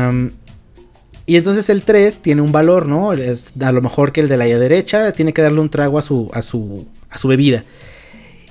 Y 1.24 1.36
entonces 1.36 1.70
el 1.70 1.82
3 1.82 2.18
tiene 2.18 2.42
un 2.42 2.50
valor, 2.50 2.88
¿no? 2.88 3.12
Es 3.12 3.52
a 3.60 3.70
lo 3.70 3.80
mejor 3.80 4.12
que 4.12 4.20
el 4.20 4.28
de 4.28 4.36
la 4.36 4.44
derecha 4.44 5.12
tiene 5.12 5.32
que 5.32 5.42
darle 5.42 5.60
un 5.60 5.70
trago 5.70 5.98
a 5.98 6.02
su, 6.02 6.30
a 6.34 6.42
su, 6.42 6.86
a 7.12 7.18
su 7.18 7.28
bebida. 7.28 7.64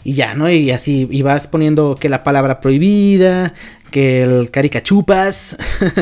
Y 0.04 0.14
ya, 0.14 0.34
¿no? 0.34 0.50
Y 0.50 0.72
así, 0.72 1.08
y 1.12 1.22
vas 1.22 1.48
poniendo 1.48 1.96
que 1.96 2.10
la 2.10 2.24
palabra 2.24 2.60
prohibida, 2.60 3.54
que 3.92 4.24
el 4.24 4.50
caricachupas, 4.50 5.58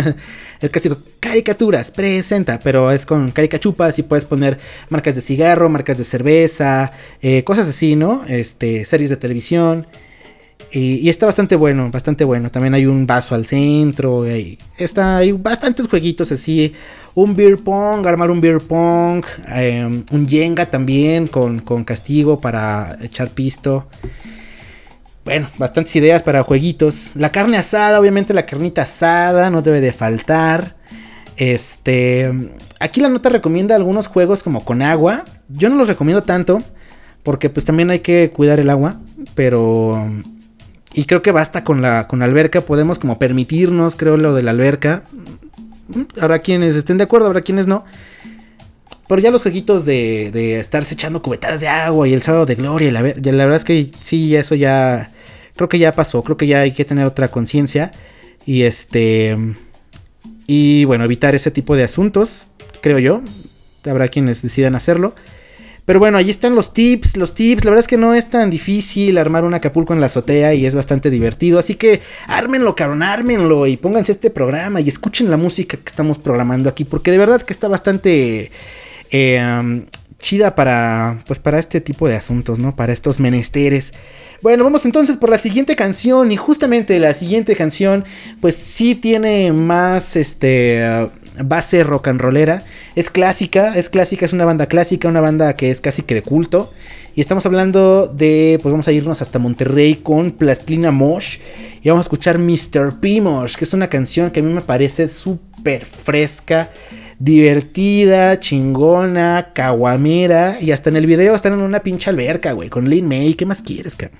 el 0.62 0.70
clásico 0.70 0.98
caricaturas 1.20 1.92
presenta, 1.92 2.60
pero 2.60 2.92
es 2.92 3.06
con 3.06 3.32
caricachupas 3.32 4.00
y 4.00 4.04
puedes 4.04 4.26
poner 4.26 4.58
marcas 4.90 5.16
de 5.16 5.22
cigarro, 5.22 5.68
marcas 5.70 5.98
de 5.98 6.06
cerveza, 6.06 6.92
eh, 7.22 7.44
cosas 7.44 7.68
así, 7.68 7.96
¿no? 7.96 8.24
Este, 8.28 8.86
series 8.86 9.10
de 9.10 9.18
televisión. 9.18 9.88
Y, 10.72 11.10
está 11.10 11.26
bastante 11.26 11.56
bueno, 11.56 11.90
bastante 11.92 12.24
bueno. 12.24 12.52
También 12.52 12.74
hay 12.74 12.86
un 12.86 13.08
vaso 13.08 13.34
al 13.34 13.46
centro. 13.46 14.26
Está, 14.78 15.18
hay 15.18 15.32
bastantes 15.32 15.88
jueguitos 15.88 16.32
así. 16.32 16.74
Un 17.16 17.36
beer 17.36 17.58
pong, 17.58 18.06
armar 18.06 18.30
un 18.30 18.40
beer 18.40 18.60
pong. 18.60 19.24
eh, 19.48 20.04
un 20.12 20.28
Jenga 20.28 20.68
también 20.68 21.28
con, 21.28 21.60
con 21.60 21.84
castigo 21.84 22.40
para 22.40 22.98
echar 23.02 23.30
pisto. 23.30 23.88
Bueno, 25.26 25.50
bastantes 25.58 25.96
ideas 25.96 26.22
para 26.24 26.44
jueguitos. 26.44 27.12
La 27.16 27.32
carne 27.32 27.58
asada, 27.58 28.00
obviamente 28.00 28.34
la 28.34 28.46
carnita 28.46 28.84
asada 28.84 29.50
no 29.50 29.62
debe 29.62 29.82
de 29.82 29.92
faltar. 29.92 30.76
Este, 31.36 32.32
aquí 32.80 33.00
la 33.00 33.10
nota 33.10 33.30
recomienda 33.30 33.76
algunos 33.76 34.08
juegos 34.08 34.44
como 34.44 34.64
con 34.64 34.82
agua. 34.82 35.26
Yo 35.48 35.70
no 35.70 35.78
los 35.78 35.88
recomiendo 35.88 36.22
tanto 36.22 36.62
porque 37.24 37.50
pues 37.50 37.66
también 37.66 37.90
hay 37.90 38.00
que 38.00 38.32
cuidar 38.32 38.60
el 38.60 38.70
agua, 38.70 39.00
pero 39.36 40.10
y 40.94 41.06
creo 41.06 41.22
que 41.22 41.32
basta 41.32 41.64
con 41.64 41.82
la 41.82 42.08
con 42.08 42.20
la 42.20 42.26
alberca, 42.26 42.62
podemos 42.62 43.00
como 43.00 43.20
permitirnos, 43.20 43.96
creo 43.96 44.18
lo 44.18 44.34
de 44.34 44.44
la 44.44 44.52
alberca. 44.52 45.04
Habrá 46.20 46.40
quienes 46.40 46.76
estén 46.76 46.98
de 46.98 47.04
acuerdo, 47.04 47.28
habrá 47.28 47.42
quienes 47.42 47.68
no. 47.68 47.86
Pero 49.08 49.22
ya 49.22 49.32
los 49.32 49.42
jueguitos 49.42 49.86
de, 49.86 50.30
de 50.32 50.60
estarse 50.60 50.94
echando 50.94 51.24
cubetadas 51.24 51.62
de 51.62 51.68
agua 51.68 52.08
y 52.08 52.14
el 52.14 52.22
sábado 52.22 52.46
de 52.46 52.54
gloria, 52.54 52.92
la, 52.92 53.02
la 53.02 53.12
verdad 53.46 53.56
es 53.56 53.66
que 53.66 53.90
sí, 54.02 54.36
eso 54.36 54.54
ya. 54.54 55.12
Creo 55.56 55.68
que 55.68 55.80
ya 55.80 55.94
pasó. 55.94 56.22
Creo 56.24 56.38
que 56.38 56.48
ya 56.48 56.60
hay 56.62 56.74
que 56.74 56.86
tener 56.86 57.06
otra 57.06 57.28
conciencia. 57.30 57.92
Y 58.46 58.64
este. 58.64 59.36
Y 60.46 60.86
bueno, 60.86 61.04
evitar 61.06 61.36
ese 61.36 61.52
tipo 61.52 61.76
de 61.76 61.84
asuntos, 61.84 62.46
creo 62.82 63.00
yo. 63.00 63.22
Habrá 63.84 64.10
quienes 64.10 64.42
decidan 64.44 64.76
hacerlo. 64.76 65.16
Pero 65.90 65.98
bueno, 65.98 66.20
ahí 66.20 66.30
están 66.30 66.54
los 66.54 66.72
tips, 66.72 67.18
los 67.18 67.34
tips. 67.34 67.66
La 67.66 67.72
verdad 67.72 67.80
es 67.80 67.88
que 67.88 67.98
no 67.98 68.14
es 68.14 68.30
tan 68.30 68.52
difícil 68.52 69.18
armar 69.18 69.44
un 69.44 69.56
Acapulco 69.56 69.92
en 69.92 70.00
la 70.00 70.06
azotea 70.06 70.54
y 70.54 70.68
es 70.68 70.76
bastante 70.76 71.10
divertido. 71.10 71.58
Así 71.58 71.74
que 71.74 72.02
ármenlo, 72.28 72.76
cabrón, 72.76 73.02
ármenlo 73.02 73.66
y 73.66 73.76
pónganse 73.76 74.12
este 74.12 74.30
programa 74.30 74.82
y 74.82 74.88
escuchen 74.88 75.32
la 75.32 75.38
música 75.38 75.78
que 75.78 75.88
estamos 75.88 76.20
programando 76.20 76.70
aquí. 76.70 76.84
Porque 76.86 77.10
de 77.10 77.18
verdad 77.18 77.42
que 77.42 77.54
está 77.54 77.68
bastante 77.68 78.52
eh, 79.10 79.82
chida 80.20 80.54
para, 80.54 81.24
pues 81.26 81.40
para 81.40 81.58
este 81.58 81.82
tipo 81.82 82.08
de 82.08 82.18
asuntos, 82.18 82.60
¿no? 82.60 82.76
Para 82.76 82.94
estos 82.94 83.20
menesteres. 83.20 83.92
Bueno, 84.44 84.64
vamos 84.64 84.86
entonces 84.86 85.18
por 85.18 85.30
la 85.30 85.38
siguiente 85.38 85.76
canción 85.76 86.32
y 86.32 86.38
justamente 86.38 87.00
la 87.00 87.16
siguiente 87.16 87.56
canción 87.56 88.06
pues 88.42 88.56
sí 88.56 88.94
tiene 88.94 89.52
más 89.54 90.16
este 90.16 91.10
base 91.44 91.84
rock 91.84 92.08
and 92.08 92.22
rollera. 92.22 92.64
Es 92.96 93.10
clásica, 93.10 93.76
es 93.76 93.90
clásica, 93.90 94.26
es 94.26 94.34
una 94.34 94.46
banda 94.46 94.66
clásica, 94.66 95.08
una 95.08 95.22
banda 95.22 95.54
que 95.54 95.72
es 95.72 95.82
casi 95.82 96.04
que 96.04 96.16
de 96.16 96.22
culto. 96.22 96.70
Y 97.16 97.22
estamos 97.22 97.46
hablando 97.46 98.08
de, 98.08 98.60
pues 98.62 98.72
vamos 98.72 98.88
a 98.88 98.92
irnos 98.92 99.22
hasta 99.22 99.40
Monterrey 99.40 99.96
con 99.96 100.32
Plastilina 100.32 100.92
Mosh. 100.92 101.40
Y 101.82 101.90
vamos 101.90 102.02
a 102.02 102.08
escuchar 102.08 102.38
Mr. 102.38 103.00
P. 103.00 103.20
Mosh, 103.22 103.56
que 103.56 103.66
es 103.66 103.74
una 103.74 103.90
canción 103.90 104.32
que 104.32 104.40
a 104.40 104.44
mí 104.44 104.54
me 104.54 104.62
parece 104.62 105.10
súper 105.10 105.86
fresca, 105.86 106.72
divertida, 107.18 108.40
chingona, 108.40 109.52
caguamera. 109.54 110.58
Y 110.62 110.72
hasta 110.72 110.90
en 110.90 110.98
el 110.98 111.08
video 111.08 111.36
están 111.36 111.54
en 111.54 111.62
una 111.62 111.82
pinche 111.82 112.10
alberca, 112.10 112.54
güey, 112.54 112.70
con 112.70 112.90
Lin 112.90 113.08
May. 113.08 113.34
¿Qué 113.34 113.46
más 113.46 113.62
quieres, 113.62 113.96
cabrón? 113.96 114.20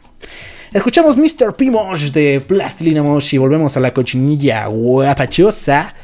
Escuchamos 0.74 1.18
Mr. 1.18 1.56
P. 1.56 1.72
Mosh 1.72 2.12
de 2.12 2.42
Plastilina 2.46 3.02
Mosh 3.02 3.34
y 3.34 3.38
volvemos 3.38 3.76
a 3.76 3.80
la 3.80 3.92
cochinilla 3.92 4.68
guapachosa. 4.68 5.96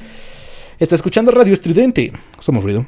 Está 0.77 0.95
escuchando 0.95 1.31
Radio 1.31 1.53
Estridente. 1.53 2.11
Somos 2.39 2.63
ruido. 2.63 2.85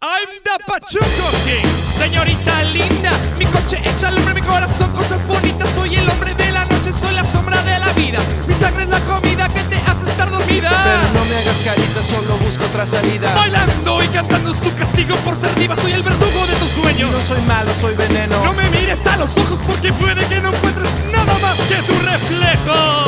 I'm 0.00 0.28
the 0.42 0.64
Pachuco 0.66 1.28
King, 1.44 1.68
señorita 1.98 2.62
linda. 2.64 3.12
Mi 3.38 3.44
coche 3.46 3.78
echa 3.84 4.08
al 4.08 4.16
hombre, 4.16 4.34
mi 4.34 4.40
corazón, 4.40 4.90
cosas 4.92 5.26
bonitas. 5.26 5.68
Soy 5.70 5.94
el 5.94 6.08
hombre 6.08 6.34
de 6.34 6.50
la 6.50 6.64
noche, 6.64 6.90
soy 6.92 7.14
la 7.14 7.24
sombra 7.24 7.62
de 7.62 7.78
la 7.78 7.92
vida. 7.92 8.18
Mi 8.48 8.54
sangre 8.54 8.84
es 8.84 8.88
la 8.88 9.00
comida 9.00 9.46
que 9.48 9.60
te 9.60 9.76
hace 9.76 10.10
estar 10.10 10.30
dormida. 10.30 10.70
Pero 10.82 11.20
no 11.20 11.24
me 11.26 11.36
hagas 11.36 11.60
carita, 11.62 12.02
solo 12.02 12.36
busco 12.38 12.64
otra 12.64 12.86
salida. 12.86 13.34
Bailando 13.34 14.02
y 14.02 14.08
cantando 14.08 14.52
es 14.52 14.60
tu 14.60 14.74
castigo 14.74 15.14
por 15.16 15.36
ser 15.36 15.54
diva. 15.56 15.76
Soy 15.76 15.92
el 15.92 16.02
verdugo 16.02 16.46
de 16.46 16.54
tus 16.54 16.70
sueños. 16.70 17.10
No 17.12 17.20
soy 17.20 17.42
malo, 17.42 17.70
soy 17.78 17.94
veneno. 17.94 18.42
No 18.42 18.54
me 18.54 18.68
mires 18.70 19.06
a 19.06 19.18
los 19.18 19.36
ojos 19.36 19.60
porque 19.66 19.92
puede 19.92 20.26
que 20.26 20.40
no 20.40 20.48
encuentres 20.48 21.02
nada 21.12 21.38
más 21.40 21.60
que 21.68 21.76
tu 21.82 21.94
reflejo. 22.00 23.04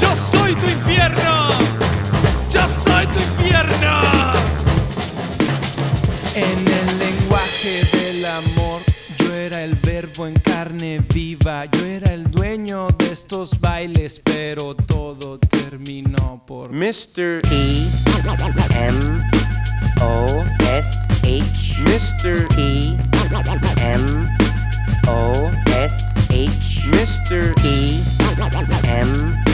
Yo 0.00 0.38
soy 0.38 0.54
tu 0.54 0.66
infierno. 0.66 1.41
Tu 3.02 3.18
infierno. 3.18 4.02
En 6.36 6.58
el 6.58 6.98
lenguaje 7.00 7.82
del 7.92 8.24
amor, 8.24 8.80
yo 9.18 9.34
era 9.34 9.64
el 9.64 9.74
verbo 9.74 10.28
en 10.28 10.34
carne 10.38 11.04
viva. 11.12 11.64
Yo 11.64 11.84
era 11.84 12.14
el 12.14 12.30
dueño 12.30 12.86
de 12.96 13.10
estos 13.10 13.58
bailes, 13.58 14.20
pero 14.22 14.76
todo 14.76 15.40
terminó 15.40 16.44
por 16.46 16.70
Mr. 16.70 17.42
E 17.50 17.88
M 18.76 19.00
O 20.00 20.44
S 20.60 20.88
H 21.22 21.74
Mr. 21.82 22.46
E 22.56 22.96
M 23.80 24.28
O 25.08 25.50
S 25.76 25.96
H 26.30 26.86
Mr. 26.86 27.52
E 27.64 28.00
M 28.86 29.10
O 29.10 29.10
S 29.10 29.42
H 29.42 29.51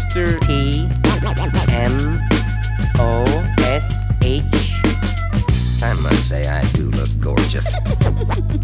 Mr. 0.00 0.40
E 0.48 0.88
M 1.72 2.18
O 2.98 3.22
S 3.60 4.10
H 4.24 4.42
I 5.82 5.92
must 5.92 6.26
say 6.26 6.42
I 6.48 6.64
do 6.72 6.90
look 6.90 7.10
gorgeous. 7.20 7.74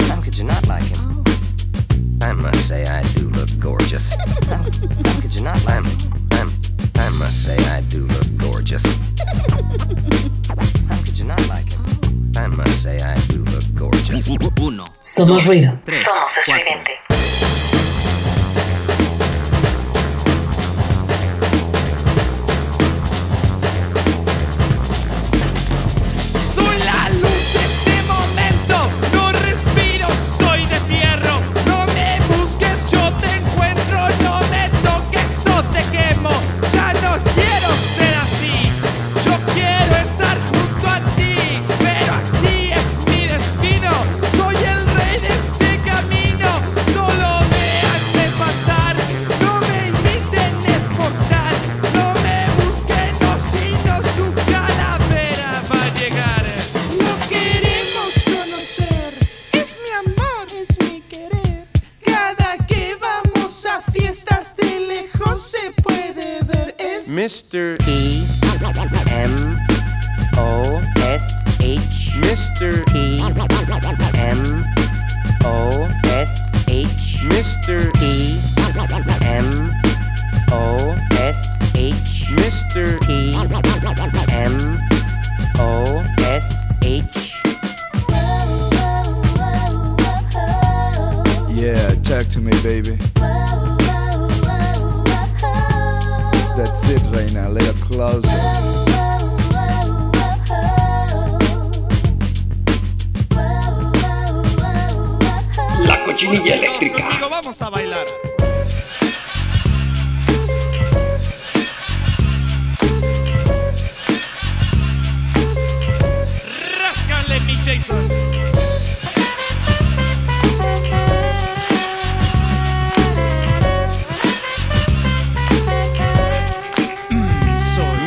How 0.08 0.20
could 0.22 0.36
you 0.38 0.44
not 0.44 0.66
like 0.66 0.84
him? 0.84 1.24
I 2.22 2.32
must 2.32 2.66
say 2.66 2.86
I 2.86 3.02
do 3.16 3.28
look 3.28 3.50
gorgeous. 3.60 4.14
How, 4.48 4.56
how 4.56 5.20
could 5.20 5.34
you 5.34 5.42
not 5.42 5.62
like 5.66 5.84
him? 5.84 6.12
I'm, 6.32 6.50
I 6.96 7.10
must 7.10 7.44
say 7.44 7.56
I 7.68 7.82
do 7.82 8.06
look 8.06 8.38
gorgeous. 8.38 8.84
How 10.88 10.96
could 11.04 11.18
you 11.18 11.24
not 11.24 11.46
like 11.48 11.70
him? 11.70 12.32
I 12.36 12.46
must 12.46 12.82
say 12.82 12.98
I 12.98 13.14
do 13.28 13.44
look 13.44 13.64
gorgeous. 13.74 14.30
Uno. 14.60 14.84
Somos 14.98 15.44
ruido. 15.44 15.78
Somos 16.44 16.65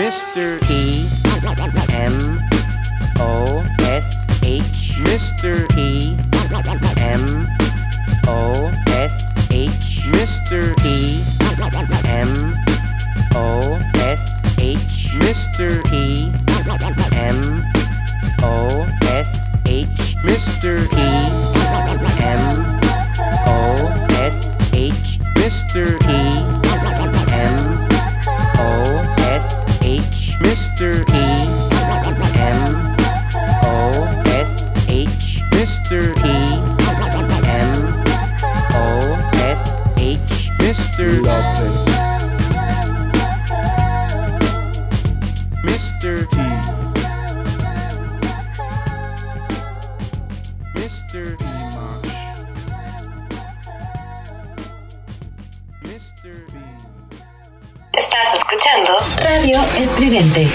Mr. 0.10 0.60
P 0.62 1.05
M 1.93 2.41
O 3.20 3.64
S 3.82 4.41
H 4.43 4.97
Mr. 5.05 5.70
P 5.70 6.18
M 6.97 7.45
O 8.28 8.72
S 8.88 9.38
H 9.51 10.01
Mr. 10.10 10.76
P 10.78 11.22
M 12.10 12.55
O 13.36 13.78
S 13.97 14.41
H 14.57 15.14
Mr. 15.22 15.86
P 15.86 16.32
M 17.16 17.64
O 18.41 18.89
S 19.03 19.55
H 19.68 20.16
Mr. 20.26 20.89
P 20.89 20.97
M 22.26 22.41
O 23.45 23.86
S 24.18 24.57
H 24.74 25.20
Mr. 25.38 25.99
P 26.01 26.07
M 27.32 27.60
O 28.57 29.05
S 29.20 29.70
H 29.70 29.78
Mr. 30.39 31.05
P 31.05 31.13
M 32.39 32.95
O 33.63 34.23
S 34.27 34.73
H 34.87 35.41
Mr. 35.51 36.15
P 36.15 36.27
M 37.47 37.79
O 38.73 38.83
S 39.35 39.87
H 39.97 40.49
Mr. 40.59 41.21
Lopez. 41.25 42.09
Mr. 45.63 46.25
T 46.29 46.37
Mr. 50.75 51.35
Dimash 51.37 52.15
Mr. 55.83 56.45
B 56.51 56.59
Estás 57.93 58.35
escuchando 58.35 58.93
Radio 59.30 59.61
Estridente. 59.77 60.47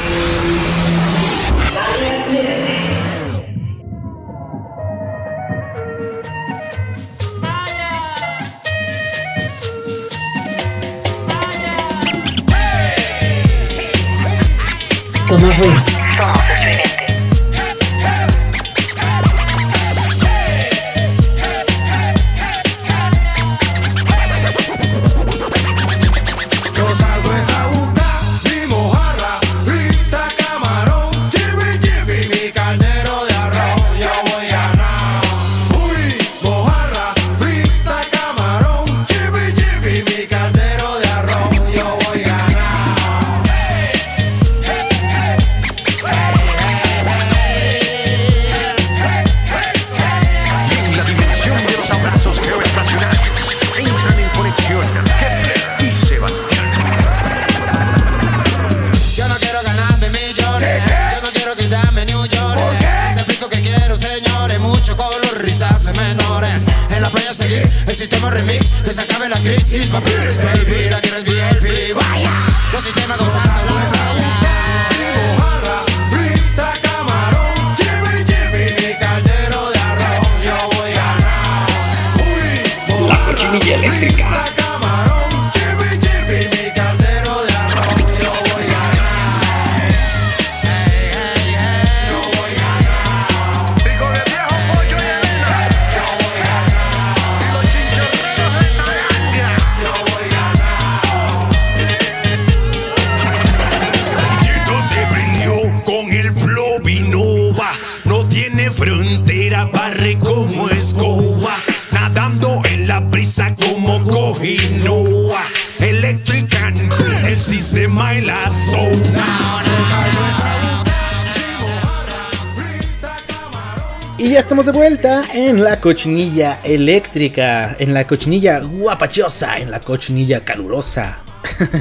En 125.05 125.63
la 125.63 125.81
cochinilla 125.81 126.61
eléctrica, 126.65 127.77
en 127.79 127.93
la 127.93 128.07
cochinilla 128.07 128.61
guapachosa, 128.61 129.59
en 129.59 129.71
la 129.71 129.81
cochinilla 129.81 130.41
calurosa, 130.41 131.19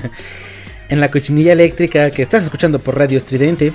en 0.90 1.00
la 1.00 1.10
cochinilla 1.10 1.54
eléctrica 1.54 2.12
que 2.12 2.22
estás 2.22 2.44
escuchando 2.44 2.80
por 2.80 2.98
Radio 2.98 3.18
Estridente. 3.18 3.74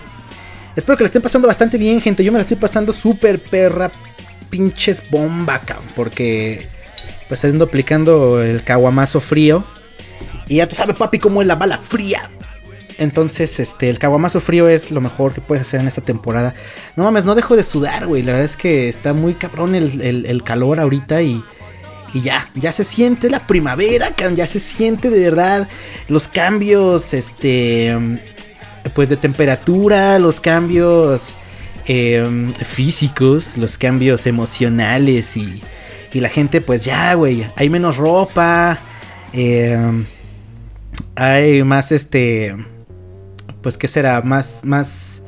Espero 0.76 0.98
que 0.98 1.04
la 1.04 1.06
estén 1.06 1.22
pasando 1.22 1.48
bastante 1.48 1.78
bien, 1.78 2.00
gente. 2.02 2.22
Yo 2.22 2.30
me 2.30 2.36
la 2.36 2.42
estoy 2.42 2.58
pasando 2.58 2.92
súper 2.92 3.40
perra, 3.40 3.90
pinches 4.50 5.02
bomba, 5.10 5.62
porque 5.96 6.68
pues 7.28 7.42
ando 7.46 7.64
aplicando 7.64 8.42
el 8.42 8.62
caguamazo 8.62 9.20
frío. 9.20 9.64
Y 10.46 10.56
ya 10.56 10.66
tú 10.66 10.76
sabes, 10.76 10.94
papi, 10.94 11.18
cómo 11.18 11.40
es 11.40 11.46
la 11.46 11.54
bala 11.54 11.78
fría. 11.78 12.28
Entonces, 12.98 13.60
este, 13.60 13.88
el 13.90 13.98
caguamazo 14.00 14.40
frío 14.40 14.68
es 14.68 14.90
lo 14.90 15.00
mejor 15.00 15.32
que 15.32 15.40
puedes 15.40 15.62
hacer 15.62 15.80
en 15.80 15.86
esta 15.86 16.00
temporada. 16.00 16.52
No 16.96 17.04
mames, 17.04 17.24
no 17.24 17.36
dejo 17.36 17.54
de 17.56 17.62
sudar, 17.62 18.06
güey. 18.06 18.22
La 18.22 18.32
verdad 18.32 18.44
es 18.44 18.56
que 18.56 18.88
está 18.88 19.12
muy 19.12 19.34
cabrón 19.34 19.74
el, 19.76 20.00
el- 20.02 20.42
calor 20.42 20.80
ahorita 20.80 21.22
y, 21.22 21.44
y 22.12 22.20
ya, 22.22 22.48
ya 22.54 22.72
se 22.72 22.82
siente 22.82 23.30
la 23.30 23.46
primavera, 23.46 24.10
ya 24.34 24.46
se 24.48 24.58
siente 24.58 25.10
de 25.10 25.20
verdad 25.20 25.68
los 26.08 26.26
cambios, 26.26 27.14
este, 27.14 27.96
pues 28.94 29.08
de 29.10 29.16
temperatura, 29.16 30.18
los 30.18 30.40
cambios 30.40 31.36
eh, 31.86 32.50
físicos, 32.66 33.56
los 33.56 33.78
cambios 33.78 34.26
emocionales 34.26 35.36
y, 35.36 35.62
y 36.12 36.20
la 36.20 36.30
gente, 36.30 36.60
pues 36.60 36.84
ya, 36.84 37.14
güey, 37.14 37.46
hay 37.54 37.70
menos 37.70 37.96
ropa, 37.96 38.78
eh, 39.32 40.04
hay 41.14 41.62
más, 41.62 41.92
este, 41.92 42.56
pues 43.62 43.76
qué 43.78 43.88
será, 43.88 44.20
más, 44.22 44.60
más 44.62 45.22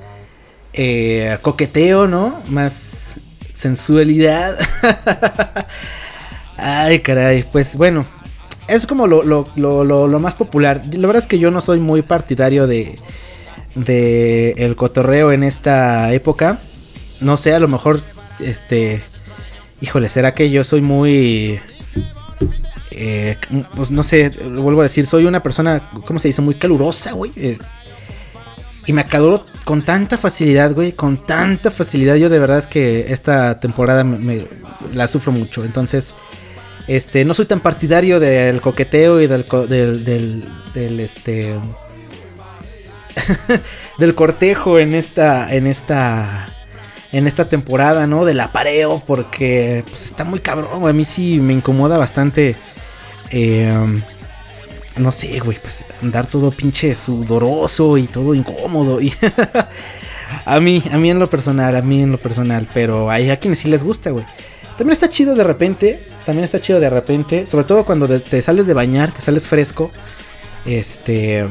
eh, 0.73 1.39
coqueteo, 1.43 2.07
¿no? 2.07 2.41
Más 2.49 3.15
sensualidad. 3.55 4.57
Ay, 6.57 7.01
caray, 7.01 7.43
pues 7.51 7.77
bueno, 7.77 8.05
es 8.69 8.87
como 8.87 9.07
lo, 9.07 9.23
lo- 9.23 9.49
lo- 9.57 9.85
lo- 9.85 10.21
más 10.21 10.35
popular. 10.35 10.83
La 10.93 11.07
verdad 11.07 11.23
es 11.23 11.29
que 11.29 11.39
yo 11.39 11.51
no 11.51 11.61
soy 11.61 11.81
muy 11.81 12.03
partidario 12.03 12.67
de, 12.67 12.99
de 13.75 14.53
el 14.59 14.77
cotorreo 14.77 15.33
en 15.33 15.43
esta 15.43 16.13
época. 16.13 16.59
No 17.21 17.37
sé, 17.37 17.55
a 17.55 17.59
lo 17.61 17.69
mejor, 17.69 18.01
este, 18.41 19.03
híjole, 19.81 20.09
será 20.09 20.35
que 20.35 20.51
yo 20.51 20.65
soy 20.65 20.83
muy 20.83 21.59
eh, 22.91 23.37
pues 23.77 23.91
no 23.91 24.03
sé, 24.03 24.31
vuelvo 24.31 24.81
a 24.81 24.85
decir, 24.85 25.07
soy 25.07 25.25
una 25.25 25.41
persona, 25.43 25.89
¿cómo 26.07 26.19
se 26.19 26.29
dice? 26.29 26.43
Muy 26.43 26.55
calurosa, 26.55 27.13
güey. 27.13 27.33
eh, 27.37 27.59
y 28.87 28.93
me 28.93 29.03
acaloro 29.03 29.45
con 29.65 29.83
tanta 29.83 30.17
facilidad, 30.19 30.73
güey, 30.73 30.93
con 30.93 31.19
tanta 31.19 31.71
facilidad. 31.71 32.17
Yo 32.17 32.29
de 32.29 32.39
verdad 32.39 32.59
es 32.59 32.67
que 32.67 33.13
esta 33.13 33.57
temporada 33.57 34.05
me, 34.05 34.47
la 34.95 35.07
sufro 35.07 35.33
mucho. 35.33 35.65
Entonces, 35.65 36.15
este, 36.87 37.25
no 37.25 37.35
soy 37.35 37.47
tan 37.47 37.61
partidario 37.61 38.19
del 38.21 38.61
coqueteo 38.61 39.21
y 39.21 39.27
del, 39.27 39.45
del, 39.69 40.05
del, 40.05 40.45
del, 40.75 41.01
este, 41.01 41.55
del 43.99 44.15
cortejo 44.15 44.79
en 44.79 44.95
esta, 44.95 45.55
en 45.55 45.67
esta, 45.67 46.49
en 47.13 47.27
esta 47.27 47.49
temporada, 47.49 48.07
¿no? 48.07 48.25
Del 48.25 48.41
apareo, 48.41 49.03
porque 49.07 49.85
pues 49.89 50.07
está 50.07 50.25
muy 50.25 50.41
cabrón. 50.41 50.89
A 50.89 50.93
mí 50.93 51.05
sí 51.05 51.39
me 51.39 51.53
incomoda 51.53 51.99
bastante. 51.99 52.57
eh, 53.31 54.01
no 55.01 55.13
sé, 55.13 55.41
güey, 55.41 55.59
pues 55.61 55.85
andar 56.03 56.27
todo 56.27 56.51
pinche 56.51 56.95
sudoroso 56.95 57.99
y 57.99 58.07
todo 58.07 58.35
incómodo. 58.35 59.01
Y 59.01 59.13
a 60.45 60.61
mí, 60.61 60.83
a 60.91 60.99
mí 60.99 61.11
en 61.11 61.19
lo 61.19 61.29
personal, 61.29 61.77
a 61.77 61.83
mí 61.83 62.03
en 62.03 62.13
lo 62.13 62.19
personal, 62.19 62.67
pero 62.73 63.11
hay 63.11 63.31
a 63.31 63.39
quienes 63.39 63.61
sí 63.61 63.69
les 63.69 63.83
gusta, 63.83 64.11
güey. 64.11 64.25
También 64.77 64.93
está 64.93 65.11
chido 65.11 65.35
de 65.35 65.45
repente, 65.45 66.01
también 66.25 66.45
está 66.45 66.61
chido 66.61 66.81
de 66.81 66.89
repente, 66.89 67.47
sobre 67.47 67.67
todo 67.67 67.85
cuando 67.85 68.09
te 68.21 68.41
sales 68.41 68.67
de 68.67 68.75
bañar, 68.75 69.13
que 69.13 69.21
sales 69.21 69.47
fresco, 69.47 69.91
este, 70.65 71.47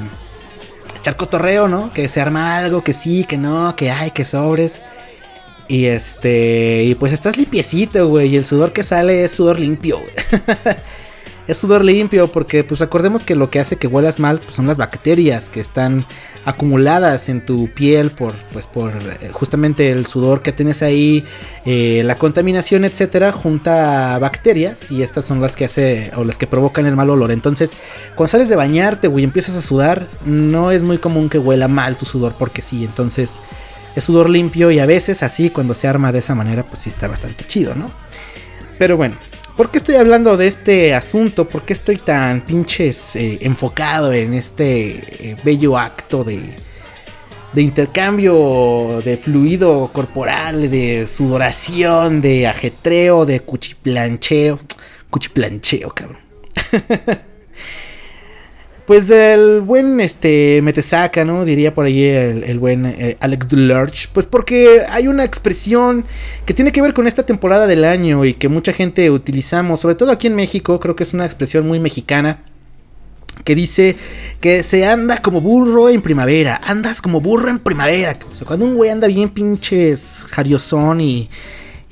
echar 0.99 1.15
cotorreo, 1.15 1.67
¿no? 1.67 1.93
Que 1.93 2.07
se 2.07 2.21
arma 2.21 2.57
algo, 2.57 2.83
que 2.83 2.93
sí, 2.93 3.25
que 3.25 3.37
no, 3.37 3.75
que 3.75 3.91
hay, 3.91 4.11
que 4.11 4.25
sobres. 4.25 4.75
Y 5.67 5.85
este, 5.85 6.83
y 6.85 6.95
pues 6.95 7.13
estás 7.13 7.37
limpiecito, 7.37 8.07
güey, 8.07 8.29
y 8.29 8.37
el 8.37 8.45
sudor 8.45 8.73
que 8.73 8.83
sale 8.83 9.23
es 9.23 9.31
sudor 9.33 9.59
limpio, 9.59 9.99
güey. 9.99 10.11
es 11.49 11.57
sudor 11.57 11.83
limpio 11.83 12.31
porque 12.31 12.63
pues 12.63 12.79
recordemos 12.79 13.25
que 13.25 13.33
lo 13.33 13.49
que 13.49 13.59
hace 13.59 13.77
que 13.77 13.87
huelas 13.87 14.19
mal 14.19 14.37
pues, 14.37 14.53
son 14.53 14.67
las 14.67 14.77
bacterias 14.77 15.49
que 15.49 15.59
están 15.59 16.05
acumuladas 16.45 17.27
en 17.27 17.43
tu 17.43 17.67
piel 17.73 18.11
por 18.11 18.35
pues 18.53 18.67
por 18.67 18.91
eh, 18.91 19.31
justamente 19.31 19.91
el 19.91 20.05
sudor 20.05 20.43
que 20.43 20.51
tienes 20.51 20.83
ahí 20.83 21.25
eh, 21.65 22.03
la 22.05 22.19
contaminación 22.19 22.85
etcétera 22.85 23.31
junta 23.31 24.19
bacterias 24.19 24.91
y 24.91 25.01
estas 25.01 25.25
son 25.25 25.41
las 25.41 25.55
que 25.55 25.65
hace 25.65 26.11
o 26.15 26.23
las 26.23 26.37
que 26.37 26.45
provocan 26.45 26.85
el 26.85 26.95
mal 26.95 27.09
olor. 27.09 27.31
Entonces 27.31 27.71
cuando 28.15 28.29
sales 28.29 28.47
de 28.47 28.55
bañarte 28.55 29.07
güey 29.07 29.23
empiezas 29.23 29.55
a 29.55 29.61
sudar 29.61 30.05
no 30.25 30.69
es 30.69 30.83
muy 30.83 30.99
común 30.99 31.29
que 31.29 31.39
huela 31.39 31.67
mal 31.67 31.97
tu 31.97 32.05
sudor 32.05 32.35
porque 32.37 32.61
sí 32.61 32.85
entonces 32.85 33.31
es 33.95 34.03
sudor 34.03 34.29
limpio 34.29 34.69
y 34.69 34.77
a 34.77 34.85
veces 34.85 35.23
así 35.23 35.49
cuando 35.49 35.73
se 35.73 35.87
arma 35.87 36.11
de 36.11 36.19
esa 36.19 36.35
manera 36.35 36.63
pues 36.63 36.83
sí 36.83 36.89
está 36.89 37.07
bastante 37.07 37.43
chido 37.47 37.73
no 37.73 37.89
pero 38.77 38.95
bueno, 38.95 39.15
¿por 39.59 39.71
qué 39.71 39.79
estoy 39.79 39.95
hablando 39.95 40.37
de 40.37 40.47
este 40.47 40.93
asunto? 40.93 41.43
¿Por 41.43 41.63
qué 41.63 41.73
estoy 41.73 41.97
tan 41.97 42.39
pinches 42.39 43.17
eh, 43.17 43.39
enfocado 43.41 44.13
en 44.13 44.33
este 44.33 45.31
eh, 45.31 45.35
bello 45.43 45.77
acto 45.77 46.23
de, 46.23 46.55
de 47.51 47.61
intercambio 47.61 49.01
de 49.03 49.17
fluido 49.17 49.89
corporal, 49.91 50.71
de 50.71 51.05
sudoración, 51.07 52.21
de 52.21 52.47
ajetreo, 52.47 53.25
de 53.25 53.41
cuchiplancheo? 53.41 54.59
Cuchiplancheo, 55.09 55.89
cabrón. 55.89 56.19
Pues 58.89 59.07
del 59.07 59.61
buen 59.61 59.99
este 59.99 60.61
Metesaca, 60.63 61.23
¿no? 61.23 61.45
Diría 61.45 61.75
por 61.75 61.85
ahí 61.85 62.05
el, 62.05 62.57
buen 62.57 62.87
eh, 62.87 63.17
Alex 63.19 63.47
Dulurch. 63.47 64.09
Pues 64.09 64.25
porque 64.25 64.81
hay 64.89 65.07
una 65.07 65.23
expresión 65.23 66.05
que 66.43 66.55
tiene 66.55 66.71
que 66.71 66.81
ver 66.81 66.95
con 66.95 67.05
esta 67.05 67.23
temporada 67.23 67.67
del 67.67 67.85
año 67.85 68.25
y 68.25 68.33
que 68.33 68.49
mucha 68.49 68.73
gente 68.73 69.11
utilizamos, 69.11 69.79
sobre 69.81 69.93
todo 69.93 70.09
aquí 70.09 70.25
en 70.25 70.33
México, 70.33 70.79
creo 70.79 70.95
que 70.95 71.03
es 71.03 71.13
una 71.13 71.27
expresión 71.27 71.67
muy 71.67 71.77
mexicana. 71.79 72.39
Que 73.43 73.53
dice 73.53 73.95
que 74.39 74.63
se 74.63 74.87
anda 74.87 75.21
como 75.21 75.39
burro 75.39 75.89
en 75.89 76.01
primavera. 76.01 76.59
Andas 76.63 76.99
como 76.99 77.21
burro 77.21 77.51
en 77.51 77.59
primavera. 77.59 78.17
O 78.31 78.33
sea, 78.33 78.47
cuando 78.47 78.65
un 78.65 78.73
güey 78.73 78.89
anda 78.89 79.07
bien 79.07 79.29
pinches 79.29 80.25
jariosón 80.29 80.99
y, 80.99 81.29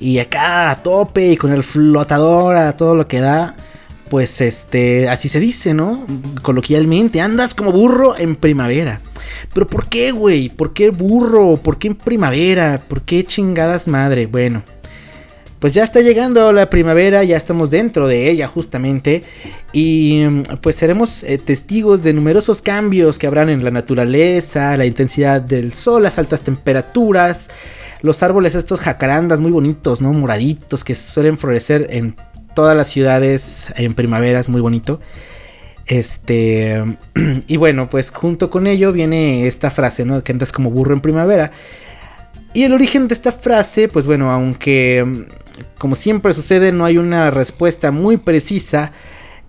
y 0.00 0.18
acá 0.18 0.72
a 0.72 0.82
tope 0.82 1.28
y 1.28 1.36
con 1.36 1.52
el 1.52 1.62
flotador 1.62 2.56
a 2.56 2.76
todo 2.76 2.96
lo 2.96 3.06
que 3.06 3.20
da 3.20 3.54
pues 4.08 4.40
este, 4.40 5.08
así 5.08 5.28
se 5.28 5.40
dice, 5.40 5.74
¿no? 5.74 6.06
Coloquialmente, 6.42 7.20
andas 7.20 7.54
como 7.54 7.72
burro 7.72 8.16
en 8.16 8.36
primavera. 8.36 9.00
Pero 9.54 9.66
¿por 9.66 9.88
qué, 9.88 10.12
güey? 10.12 10.48
¿Por 10.48 10.72
qué 10.72 10.90
burro? 10.90 11.56
¿Por 11.56 11.78
qué 11.78 11.88
en 11.88 11.94
primavera? 11.94 12.82
¿Por 12.86 13.02
qué 13.02 13.24
chingadas 13.24 13.88
madre? 13.88 14.26
Bueno, 14.26 14.62
pues 15.58 15.74
ya 15.74 15.82
está 15.82 16.00
llegando 16.00 16.52
la 16.52 16.70
primavera, 16.70 17.24
ya 17.24 17.36
estamos 17.36 17.70
dentro 17.70 18.06
de 18.06 18.30
ella 18.30 18.46
justamente. 18.46 19.24
Y 19.72 20.24
mm, 20.28 20.42
pues 20.60 20.76
seremos 20.76 21.24
eh, 21.24 21.38
testigos 21.38 22.02
de 22.02 22.12
numerosos 22.12 22.62
cambios 22.62 23.18
que 23.18 23.26
habrán 23.26 23.48
en 23.48 23.64
la 23.64 23.70
naturaleza, 23.70 24.76
la 24.76 24.86
intensidad 24.86 25.40
del 25.40 25.72
sol, 25.72 26.04
las 26.04 26.18
altas 26.18 26.42
temperaturas. 26.42 27.50
Los 28.00 28.22
árboles 28.22 28.54
estos 28.54 28.78
jacarandas 28.78 29.40
muy 29.40 29.50
bonitos, 29.50 30.00
¿no? 30.00 30.12
Moraditos 30.12 30.84
que 30.84 30.94
suelen 30.94 31.36
florecer 31.36 31.88
en 31.90 32.14
todas 32.58 32.76
las 32.76 32.88
ciudades 32.88 33.72
en 33.76 33.94
primavera, 33.94 34.40
es 34.40 34.48
muy 34.48 34.60
bonito. 34.60 34.98
Este, 35.86 36.82
y 37.46 37.56
bueno, 37.56 37.88
pues 37.88 38.10
junto 38.10 38.50
con 38.50 38.66
ello 38.66 38.90
viene 38.90 39.46
esta 39.46 39.70
frase, 39.70 40.04
¿no? 40.04 40.24
Que 40.24 40.32
andas 40.32 40.50
como 40.50 40.72
burro 40.72 40.92
en 40.92 41.00
primavera. 41.00 41.52
Y 42.54 42.64
el 42.64 42.72
origen 42.72 43.06
de 43.06 43.14
esta 43.14 43.30
frase, 43.30 43.86
pues 43.86 44.08
bueno, 44.08 44.32
aunque 44.32 45.28
como 45.78 45.94
siempre 45.94 46.32
sucede, 46.32 46.72
no 46.72 46.84
hay 46.84 46.98
una 46.98 47.30
respuesta 47.30 47.92
muy 47.92 48.16
precisa. 48.16 48.90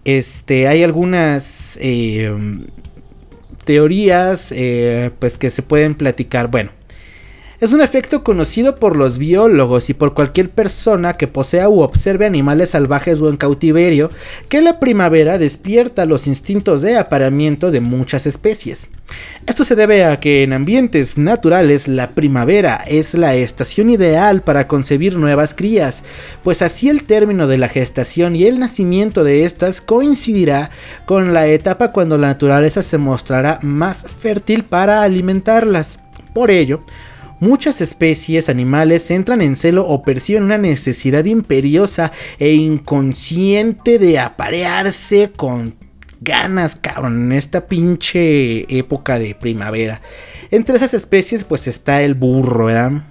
Este, 0.05 0.67
hay 0.67 0.83
algunas 0.83 1.79
eh, 1.81 2.31
teorías, 3.65 4.51
eh, 4.51 5.09
pues 5.17 5.39
que 5.39 5.49
se 5.49 5.63
pueden 5.63 5.95
platicar. 5.95 6.51
Bueno, 6.51 6.73
es 7.59 7.73
un 7.73 7.81
efecto 7.81 8.23
conocido 8.23 8.77
por 8.77 8.95
los 8.95 9.17
biólogos 9.17 9.89
y 9.89 9.93
por 9.93 10.13
cualquier 10.13 10.49
persona 10.49 11.17
que 11.17 11.27
posea 11.27 11.67
u 11.67 11.81
observe 11.81 12.25
animales 12.25 12.69
salvajes 12.69 13.19
o 13.19 13.29
en 13.29 13.35
cautiverio, 13.35 14.11
que 14.47 14.61
la 14.61 14.79
primavera 14.79 15.37
despierta 15.37 16.05
los 16.05 16.25
instintos 16.25 16.81
de 16.81 16.97
apareamiento 16.97 17.71
de 17.71 17.81
muchas 17.81 18.25
especies. 18.25 18.89
Esto 19.45 19.65
se 19.65 19.75
debe 19.75 20.05
a 20.05 20.19
que 20.21 20.43
en 20.43 20.53
ambientes 20.53 21.17
naturales 21.17 21.87
la 21.89 22.11
primavera 22.11 22.83
es 22.87 23.13
la 23.13 23.35
estación 23.35 23.89
ideal 23.89 24.41
para 24.41 24.67
concebir 24.67 25.17
nuevas 25.17 25.53
crías, 25.53 26.03
pues 26.43 26.61
así 26.61 26.87
el 26.87 27.03
término 27.03 27.47
de 27.47 27.57
la 27.57 27.67
gestación 27.67 28.37
y 28.37 28.45
el 28.45 28.59
nacimiento 28.59 29.25
de 29.25 29.43
estas 29.43 29.81
coincidirá 29.81 30.69
con 31.05 31.33
la 31.33 31.47
etapa 31.47 31.91
cuando 31.91 32.17
la 32.17 32.27
naturaleza 32.27 32.83
se 32.83 32.97
mostrará 32.97 33.59
más 33.63 34.05
fértil 34.07 34.63
para 34.63 35.01
alimentarlas. 35.01 35.99
Por 36.33 36.51
ello, 36.51 36.83
Muchas 37.39 37.79
especies 37.79 38.49
animales 38.49 39.09
entran 39.11 39.41
en 39.41 39.55
celo 39.55 39.87
o 39.87 40.01
perciben 40.01 40.43
una 40.43 40.57
necesidad 40.57 41.23
imperiosa 41.23 42.11
e 42.37 42.53
inconsciente 42.53 43.97
de 43.97 44.19
aparearse 44.19 45.31
con 45.33 45.75
ganas, 46.19 46.75
cabrón, 46.75 47.31
en 47.31 47.31
esta 47.31 47.65
pinche 47.67 48.77
época 48.77 49.19
de 49.19 49.35
primavera. 49.35 50.01
Entre 50.51 50.75
esas 50.75 50.93
especies 50.93 51.45
pues 51.45 51.67
está 51.67 52.01
el 52.01 52.13
burro, 52.13 52.65
¿verdad? 52.65 53.03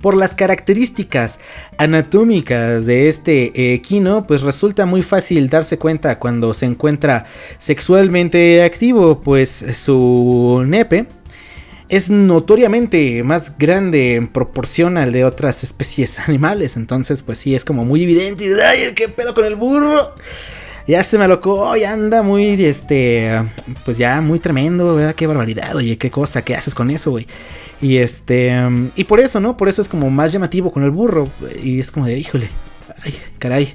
Por 0.00 0.16
las 0.16 0.34
características 0.34 1.38
anatómicas 1.76 2.86
de 2.86 3.08
este 3.08 3.74
equino, 3.74 4.26
pues 4.26 4.42
resulta 4.42 4.86
muy 4.86 5.02
fácil 5.02 5.48
darse 5.48 5.78
cuenta 5.78 6.18
cuando 6.18 6.54
se 6.54 6.66
encuentra 6.66 7.26
sexualmente 7.58 8.62
activo, 8.64 9.20
pues 9.20 9.64
su 9.74 10.64
nepe 10.66 11.06
es 11.90 12.08
notoriamente 12.08 13.22
más 13.24 13.58
grande 13.58 14.14
en 14.14 14.28
proporción 14.28 14.96
al 14.96 15.10
de 15.10 15.24
otras 15.24 15.64
especies 15.64 16.18
animales. 16.28 16.76
Entonces, 16.76 17.22
pues 17.22 17.38
sí, 17.38 17.54
es 17.54 17.64
como 17.64 17.84
muy 17.84 18.04
evidente. 18.04 18.48
Ay, 18.64 18.92
¿qué 18.94 19.08
pedo 19.08 19.34
con 19.34 19.44
el 19.44 19.56
burro? 19.56 20.14
Ya 20.86 21.04
se 21.04 21.18
me 21.18 21.24
alocó, 21.24 21.76
ya 21.76 21.92
anda 21.92 22.22
muy, 22.22 22.64
este, 22.64 23.42
pues 23.84 23.98
ya 23.98 24.20
muy 24.20 24.38
tremendo. 24.38 24.98
Qué 25.14 25.26
barbaridad, 25.26 25.76
oye, 25.76 25.98
qué 25.98 26.10
cosa, 26.10 26.42
qué 26.42 26.54
haces 26.54 26.74
con 26.74 26.90
eso, 26.90 27.10
güey. 27.10 27.26
Y 27.80 27.98
este, 27.98 28.56
y 28.94 29.04
por 29.04 29.20
eso, 29.20 29.40
¿no? 29.40 29.56
Por 29.56 29.68
eso 29.68 29.82
es 29.82 29.88
como 29.88 30.10
más 30.10 30.32
llamativo 30.32 30.72
con 30.72 30.84
el 30.84 30.90
burro. 30.90 31.28
Y 31.62 31.80
es 31.80 31.90
como 31.90 32.06
de, 32.06 32.18
híjole, 32.18 32.50
ay, 33.02 33.14
caray. 33.38 33.74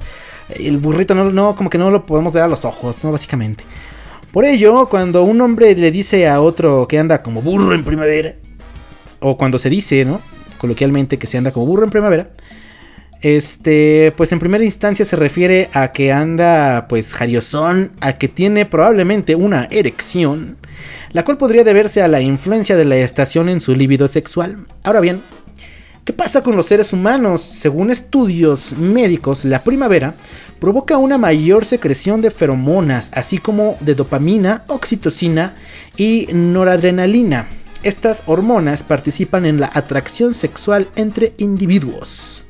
El 0.49 0.77
burrito 0.77 1.15
no, 1.15 1.31
no, 1.31 1.55
como 1.55 1.69
que 1.69 1.77
no 1.77 1.91
lo 1.91 2.05
podemos 2.05 2.33
ver 2.33 2.43
a 2.43 2.47
los 2.47 2.63
ojos, 2.65 3.03
¿no? 3.03 3.11
Básicamente. 3.11 3.65
Por 4.35 4.43
ello, 4.43 4.89
cuando 4.89 5.23
un 5.23 5.39
hombre 5.39 5.73
le 5.77 5.91
dice 5.91 6.27
a 6.27 6.41
otro 6.41 6.89
que 6.89 6.99
anda 6.99 7.23
como 7.23 7.41
burro 7.41 7.73
en 7.73 7.85
primavera, 7.85 8.33
o 9.21 9.37
cuando 9.37 9.57
se 9.57 9.69
dice, 9.69 10.03
¿no? 10.03 10.19
Coloquialmente 10.57 11.17
que 11.17 11.25
se 11.25 11.37
anda 11.37 11.53
como 11.53 11.67
burro 11.67 11.85
en 11.85 11.89
primavera, 11.89 12.31
este, 13.21 14.13
pues 14.17 14.33
en 14.33 14.39
primera 14.39 14.65
instancia 14.65 15.05
se 15.05 15.15
refiere 15.15 15.69
a 15.71 15.93
que 15.93 16.11
anda, 16.11 16.89
pues, 16.89 17.13
jariosón, 17.13 17.93
a 18.01 18.17
que 18.17 18.27
tiene 18.27 18.65
probablemente 18.65 19.35
una 19.35 19.69
erección, 19.71 20.57
la 21.13 21.23
cual 21.23 21.37
podría 21.37 21.63
deberse 21.63 22.01
a 22.01 22.09
la 22.09 22.19
influencia 22.19 22.75
de 22.75 22.83
la 22.83 22.97
estación 22.97 23.47
en 23.47 23.61
su 23.61 23.73
libido 23.73 24.09
sexual. 24.09 24.67
Ahora 24.83 24.99
bien, 24.99 25.21
¿Qué 26.05 26.13
pasa 26.13 26.43
con 26.43 26.55
los 26.55 26.67
seres 26.67 26.93
humanos? 26.93 27.41
Según 27.41 27.89
estudios 27.89 28.77
médicos, 28.77 29.43
la 29.43 29.63
primavera 29.63 30.13
provoca 30.65 30.97
una 30.97 31.19
mayor 31.19 31.63
secreción 31.63 32.21
de 32.21 32.31
feromonas, 32.31 33.11
así 33.13 33.37
como 33.37 33.77
de 33.81 33.93
dopamina, 33.93 34.63
oxitocina 34.65 35.53
y 35.95 36.27
noradrenalina. 36.33 37.49
Estas 37.83 38.23
hormonas 38.25 38.81
participan 38.81 39.45
en 39.45 39.59
la 39.59 39.69
atracción 39.71 40.33
sexual 40.33 40.87
entre 40.95 41.35
individuos. 41.37 42.43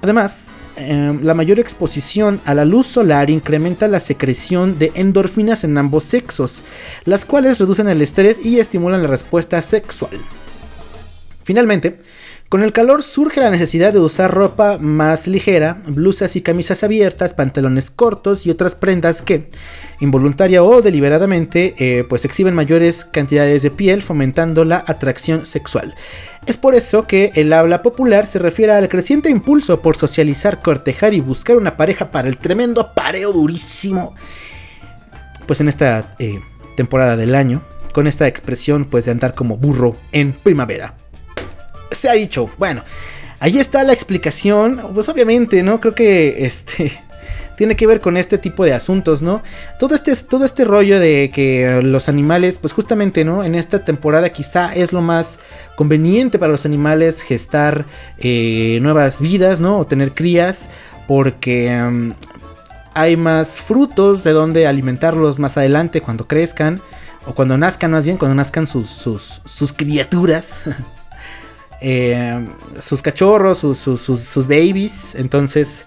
Además, 0.00 0.44
eh, 0.78 1.18
la 1.20 1.34
mayor 1.34 1.58
exposición 1.58 2.40
a 2.46 2.54
la 2.54 2.64
luz 2.64 2.86
solar 2.86 3.28
incrementa 3.28 3.86
la 3.86 4.00
secreción 4.00 4.78
de 4.78 4.90
endorfinas 4.94 5.62
en 5.64 5.76
ambos 5.76 6.04
sexos, 6.04 6.62
las 7.04 7.26
cuales 7.26 7.58
reducen 7.58 7.86
el 7.86 8.00
estrés 8.00 8.40
y 8.42 8.60
estimulan 8.60 9.02
la 9.02 9.08
respuesta 9.08 9.60
sexual. 9.60 10.18
Finalmente, 11.44 11.98
con 12.52 12.62
el 12.62 12.74
calor 12.74 13.02
surge 13.02 13.40
la 13.40 13.48
necesidad 13.48 13.94
de 13.94 13.98
usar 13.98 14.30
ropa 14.30 14.76
más 14.76 15.26
ligera, 15.26 15.78
blusas 15.86 16.36
y 16.36 16.42
camisas 16.42 16.84
abiertas, 16.84 17.32
pantalones 17.32 17.90
cortos 17.90 18.44
y 18.44 18.50
otras 18.50 18.74
prendas 18.74 19.22
que, 19.22 19.48
involuntaria 20.00 20.62
o 20.62 20.82
deliberadamente, 20.82 21.74
eh, 21.78 22.04
pues 22.04 22.26
exhiben 22.26 22.54
mayores 22.54 23.06
cantidades 23.06 23.62
de 23.62 23.70
piel, 23.70 24.02
fomentando 24.02 24.66
la 24.66 24.84
atracción 24.86 25.46
sexual. 25.46 25.94
Es 26.44 26.58
por 26.58 26.74
eso 26.74 27.06
que 27.06 27.32
el 27.36 27.54
habla 27.54 27.80
popular 27.80 28.26
se 28.26 28.38
refiere 28.38 28.72
al 28.72 28.90
creciente 28.90 29.30
impulso 29.30 29.80
por 29.80 29.96
socializar, 29.96 30.60
cortejar 30.60 31.14
y 31.14 31.22
buscar 31.22 31.56
una 31.56 31.78
pareja 31.78 32.10
para 32.10 32.28
el 32.28 32.36
tremendo 32.36 32.82
apareo 32.82 33.32
durísimo. 33.32 34.14
Pues 35.46 35.62
en 35.62 35.70
esta 35.70 36.16
eh, 36.18 36.38
temporada 36.76 37.16
del 37.16 37.34
año, 37.34 37.62
con 37.94 38.06
esta 38.06 38.26
expresión 38.26 38.84
pues 38.84 39.06
de 39.06 39.12
andar 39.12 39.34
como 39.34 39.56
burro 39.56 39.96
en 40.12 40.34
primavera 40.34 40.96
se 41.94 42.08
ha 42.08 42.12
dicho. 42.12 42.50
Bueno, 42.58 42.84
ahí 43.40 43.58
está 43.58 43.84
la 43.84 43.92
explicación. 43.92 44.90
Pues 44.94 45.08
obviamente, 45.08 45.62
¿no? 45.62 45.80
Creo 45.80 45.94
que 45.94 46.44
este 46.44 46.92
tiene 47.56 47.76
que 47.76 47.86
ver 47.86 48.00
con 48.00 48.16
este 48.16 48.38
tipo 48.38 48.64
de 48.64 48.72
asuntos, 48.72 49.22
¿no? 49.22 49.42
Todo 49.78 49.94
este, 49.94 50.14
todo 50.16 50.44
este 50.44 50.64
rollo 50.64 50.98
de 50.98 51.30
que 51.32 51.80
los 51.82 52.08
animales, 52.08 52.58
pues 52.58 52.72
justamente, 52.72 53.24
¿no? 53.24 53.44
En 53.44 53.54
esta 53.54 53.84
temporada 53.84 54.30
quizá 54.30 54.74
es 54.74 54.92
lo 54.92 55.00
más 55.00 55.38
conveniente 55.76 56.38
para 56.38 56.52
los 56.52 56.66
animales 56.66 57.22
gestar 57.22 57.86
eh, 58.18 58.78
nuevas 58.82 59.20
vidas, 59.20 59.60
¿no? 59.60 59.78
O 59.78 59.86
tener 59.86 60.12
crías, 60.12 60.68
porque 61.06 61.80
um, 61.86 62.14
hay 62.94 63.16
más 63.16 63.60
frutos 63.60 64.24
de 64.24 64.32
donde 64.32 64.66
alimentarlos 64.66 65.38
más 65.38 65.56
adelante 65.56 66.00
cuando 66.00 66.26
crezcan, 66.26 66.80
o 67.26 67.34
cuando 67.34 67.56
nazcan 67.56 67.92
más 67.92 68.04
bien, 68.04 68.16
cuando 68.16 68.34
nazcan 68.34 68.66
sus, 68.66 68.90
sus, 68.90 69.40
sus 69.44 69.72
criaturas. 69.72 70.60
Eh, 71.84 72.46
sus 72.78 73.02
cachorros, 73.02 73.58
sus, 73.58 73.76
sus, 73.76 74.00
sus, 74.00 74.46
babies. 74.46 75.16
Entonces, 75.16 75.84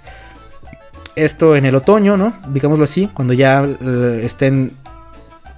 esto 1.16 1.56
en 1.56 1.66
el 1.66 1.74
otoño, 1.74 2.18
¿no? 2.18 2.34
Digámoslo 2.50 2.84
así, 2.84 3.08
cuando 3.14 3.34
ya 3.34 3.64
eh, 3.64 4.22
estén 4.26 4.74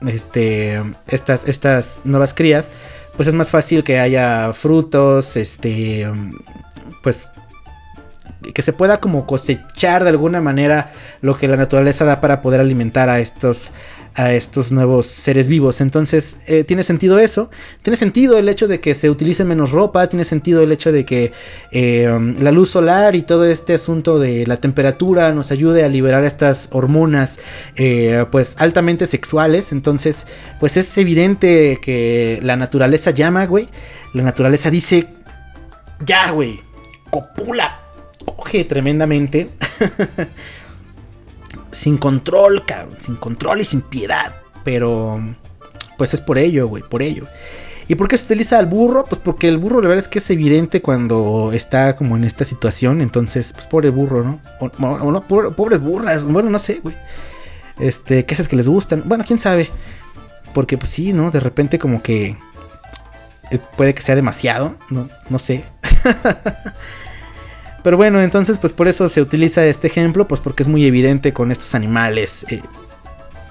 este, 0.06 0.80
estas, 1.08 1.48
estas 1.48 2.02
nuevas 2.04 2.36
crías, 2.36 2.70
pues 3.16 3.28
es 3.28 3.34
más 3.34 3.50
fácil 3.50 3.84
que 3.84 4.00
haya 4.00 4.54
frutos, 4.54 5.36
este, 5.38 6.08
pues 7.02 7.32
que 8.54 8.62
se 8.62 8.74
pueda 8.74 9.00
como 9.00 9.26
cosechar 9.26 10.04
de 10.04 10.12
alguna 10.12 10.40
manera 10.40 10.92
lo 11.22 11.36
que 11.36 11.48
la 11.48 11.58
naturaleza 11.58 12.06
da 12.06 12.22
para 12.22 12.44
poder 12.44 12.62
alimentar 12.62 13.10
a 13.10 13.20
estos 13.20 13.72
a 14.18 14.34
estos 14.34 14.72
nuevos 14.72 15.06
seres 15.06 15.48
vivos. 15.48 15.80
Entonces, 15.80 16.38
eh, 16.48 16.64
tiene 16.64 16.82
sentido 16.82 17.20
eso. 17.20 17.52
Tiene 17.84 17.96
sentido 17.96 18.40
el 18.40 18.50
hecho 18.50 18.68
de 18.68 18.80
que 18.80 18.96
se 18.96 19.12
utilice 19.12 19.46
menos 19.46 19.72
ropa. 19.72 20.08
Tiene 20.08 20.26
sentido 20.26 20.64
el 20.64 20.72
hecho 20.72 20.92
de 20.92 21.06
que 21.06 21.32
eh, 21.72 22.10
la 22.40 22.52
luz 22.52 22.72
solar 22.72 23.16
y 23.16 23.22
todo 23.22 23.46
este 23.46 23.76
asunto 23.76 24.18
de 24.18 24.48
la 24.48 24.58
temperatura 24.58 25.32
nos 25.34 25.52
ayude 25.52 25.84
a 25.84 25.88
liberar 25.88 26.24
estas 26.24 26.68
hormonas, 26.72 27.40
eh, 27.76 28.26
pues 28.32 28.56
altamente 28.58 29.06
sexuales. 29.06 29.72
Entonces, 29.72 30.26
pues 30.60 30.78
es 30.78 30.98
evidente 30.98 31.78
que 31.80 32.40
la 32.42 32.56
naturaleza 32.56 33.12
llama, 33.12 33.46
güey. 33.46 33.70
La 34.14 34.24
naturaleza 34.24 34.72
dice, 34.72 35.10
ya, 36.04 36.32
güey, 36.32 36.60
copula, 37.12 37.82
coge 38.26 38.66
tremendamente. 38.66 39.50
sin 41.72 41.98
control, 41.98 42.66
cabrón, 42.66 42.98
sin 43.00 43.16
control 43.16 43.62
y 43.62 43.66
sin 43.66 43.82
piedad. 43.82 44.36
Pero, 44.64 45.20
pues 45.98 46.14
es 46.14 46.22
por 46.22 46.38
ello, 46.38 46.68
güey, 46.68 46.84
por 46.84 47.02
ello. 47.02 47.26
¿Y 47.90 47.96
por 47.96 48.08
qué 48.08 48.18
se 48.18 48.26
utiliza 48.26 48.60
al 48.60 48.66
burro? 48.66 49.06
Pues 49.06 49.22
porque 49.24 49.48
el 49.48 49.58
burro, 49.58 49.82
la 49.82 49.88
verdad 49.88 50.04
es 50.04 50.10
que 50.10 50.20
es 50.20 50.30
evidente 50.30 50.82
cuando 50.82 51.52
está 51.54 51.96
como 51.96 52.18
en 52.18 52.26
esta 52.26 52.44
situación. 52.44 53.02
Entonces, 53.02 53.54
pues 53.54 53.66
pobre 53.66 53.90
burro, 53.90 54.24
¿no? 54.24 54.42
O, 54.60 55.12
no, 55.12 55.22
pobres 55.26 55.80
burras. 55.80 56.26
Bueno, 56.26 56.50
no 56.50 56.60
sé, 56.60 56.82
güey. 56.84 56.96
Este, 57.80 58.26
¿qué 58.26 58.36
es 58.36 58.48
que 58.48 58.58
les 58.58 58.68
gustan? 58.68 59.04
Bueno, 59.06 59.24
quién 59.26 59.40
sabe. 59.40 59.70
Porque, 60.54 60.78
pues 60.78 60.90
sí, 60.90 61.14
¿no? 61.14 61.32
De 61.32 61.40
repente, 61.40 61.80
como 61.80 62.02
que. 62.02 62.36
Eh, 63.52 63.60
puede 63.78 63.94
que 63.94 64.02
sea 64.02 64.16
demasiado, 64.16 64.76
¿no? 64.90 65.08
No 65.30 65.40
sé. 65.40 65.64
Pero 67.84 67.98
bueno, 67.98 68.22
entonces 68.22 68.58
pues 68.58 68.74
por 68.74 68.88
eso 68.88 69.08
se 69.10 69.22
utiliza 69.22 69.66
este 69.66 69.88
ejemplo, 69.88 70.28
pues 70.28 70.42
porque 70.42 70.64
es 70.64 70.70
muy 70.70 70.86
evidente 70.86 71.34
con 71.34 71.52
estos 71.52 71.76
animales 71.76 72.46
eh, 72.50 72.62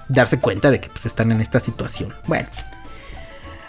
darse 0.09 0.41
cuenta 0.41 0.71
de 0.71 0.81
que 0.81 0.89
pues 0.89 1.07
están 1.07 1.33
en 1.33 1.41
esta 1.41 1.61
situación. 1.61 2.13
Bueno. 2.27 2.49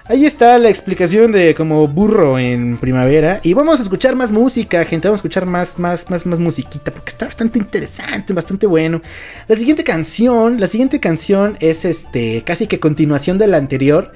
Ahí 0.10 0.26
está 0.26 0.58
la 0.58 0.70
explicación 0.70 1.34
de 1.34 1.54
como 1.54 1.86
burro 1.86 2.40
en 2.40 2.78
primavera. 2.78 3.42
Y 3.44 3.54
vamos 3.54 3.82
a 3.82 3.84
escuchar 3.84 4.16
más 4.16 4.32
música, 4.32 4.86
gente. 4.86 5.10
Vamos 5.10 5.20
a 5.20 5.22
escuchar 5.22 5.46
más, 5.46 5.78
más, 5.80 6.10
más, 6.10 6.26
más 6.26 6.40
musiquita. 6.40 6.92
Porque 6.92 7.10
está 7.10 7.26
bastante 7.26 7.60
interesante, 7.60 8.32
bastante 8.32 8.68
bueno. 8.68 9.02
La 9.50 9.58
siguiente 9.58 9.84
canción. 9.84 10.62
La 10.62 10.68
siguiente 10.68 11.02
canción 11.02 11.58
es 11.60 11.84
este. 11.84 12.42
casi 12.46 12.68
que 12.68 12.80
continuación 12.80 13.38
de 13.38 13.48
la 13.48 13.58
anterior. 13.58 14.14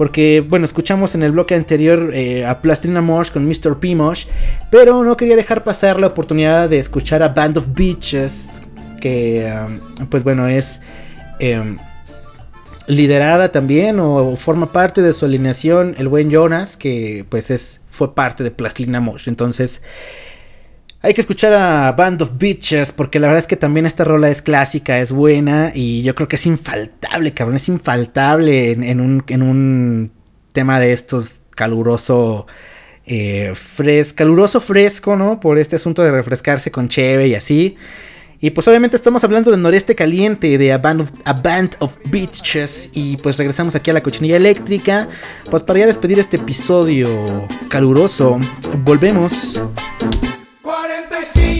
Porque, 0.00 0.40
bueno, 0.40 0.64
escuchamos 0.64 1.14
en 1.14 1.22
el 1.22 1.32
bloque 1.32 1.54
anterior 1.54 2.12
eh, 2.14 2.46
a 2.46 2.62
Plastina 2.62 3.02
Mosh 3.02 3.30
con 3.30 3.46
Mr. 3.46 3.78
P. 3.80 3.94
Mosh. 3.94 4.24
Pero 4.70 5.04
no 5.04 5.14
quería 5.14 5.36
dejar 5.36 5.62
pasar 5.62 6.00
la 6.00 6.06
oportunidad 6.06 6.70
de 6.70 6.78
escuchar 6.78 7.22
a 7.22 7.28
Band 7.28 7.58
of 7.58 7.66
Beaches. 7.74 8.62
Que, 8.98 9.52
um, 9.98 10.06
pues 10.06 10.24
bueno, 10.24 10.48
es 10.48 10.80
em, 11.38 11.76
liderada 12.86 13.52
también 13.52 14.00
o 14.00 14.36
forma 14.36 14.72
parte 14.72 15.02
de 15.02 15.12
su 15.12 15.26
alineación 15.26 15.94
el 15.98 16.08
buen 16.08 16.30
Jonas. 16.30 16.78
Que 16.78 17.26
pues 17.28 17.50
es, 17.50 17.82
fue 17.90 18.14
parte 18.14 18.42
de 18.42 18.50
Plastina 18.50 19.00
Mosh. 19.00 19.28
Entonces... 19.28 19.82
Hay 21.02 21.14
que 21.14 21.22
escuchar 21.22 21.54
a 21.54 21.92
Band 21.92 22.20
of 22.20 22.32
Bitches 22.36 22.92
porque 22.92 23.18
la 23.18 23.28
verdad 23.28 23.38
es 23.38 23.46
que 23.46 23.56
también 23.56 23.86
esta 23.86 24.04
rola 24.04 24.28
es 24.28 24.42
clásica, 24.42 24.98
es 24.98 25.12
buena 25.12 25.72
y 25.74 26.02
yo 26.02 26.14
creo 26.14 26.28
que 26.28 26.36
es 26.36 26.44
infaltable, 26.44 27.32
cabrón, 27.32 27.56
es 27.56 27.68
infaltable 27.70 28.72
en, 28.72 29.00
un, 29.00 30.12
tema 30.52 30.78
de 30.78 30.92
estos 30.92 31.32
caluroso, 31.50 32.46
eh, 33.06 33.54
caluroso 34.14 34.60
fresco, 34.60 35.16
¿no? 35.16 35.40
Por 35.40 35.58
este 35.58 35.76
asunto 35.76 36.02
de 36.02 36.10
refrescarse 36.10 36.70
con 36.70 36.88
cheve 36.88 37.28
y 37.28 37.34
así. 37.34 37.78
Y 38.42 38.50
pues 38.50 38.68
obviamente 38.68 38.96
estamos 38.96 39.24
hablando 39.24 39.50
de 39.50 39.56
Noreste 39.56 39.94
Caliente, 39.94 40.58
de 40.58 40.72
a 40.72 40.78
Band, 40.78 41.02
of, 41.02 41.10
a 41.24 41.32
Band 41.32 41.76
of 41.78 41.92
Bitches. 42.10 42.90
Y 42.94 43.16
pues 43.18 43.36
regresamos 43.36 43.74
aquí 43.74 43.90
a 43.90 43.94
la 43.94 44.02
cochinilla 44.02 44.36
eléctrica. 44.36 45.08
Pues 45.50 45.62
para 45.62 45.80
ya 45.80 45.86
despedir 45.86 46.18
este 46.18 46.36
episodio 46.36 47.46
caluroso, 47.68 48.38
volvemos. 48.82 49.60
45 51.22 51.59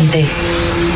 gente. 0.00 0.87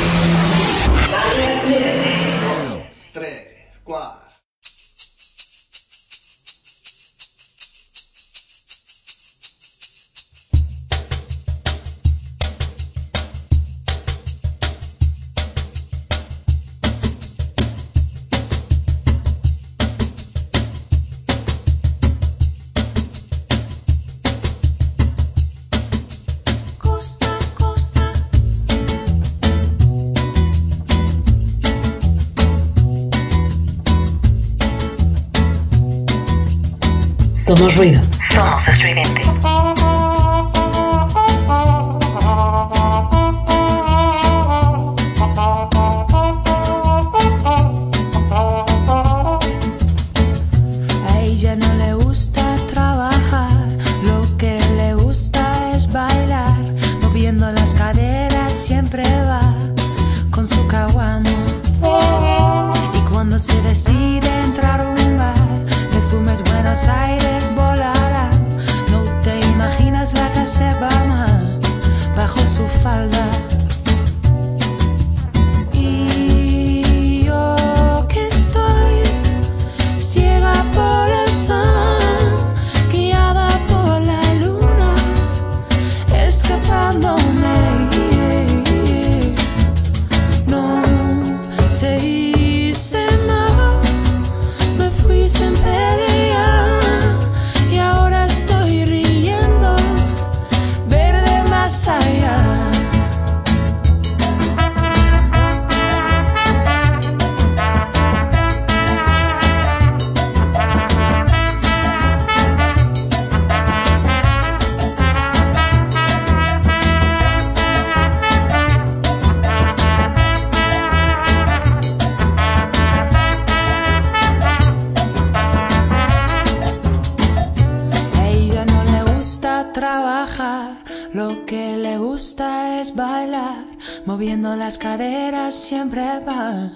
moviendo 134.07 134.57
las 134.57 134.79
caderas 134.79 135.55
siempre 135.55 136.03
va 136.27 136.71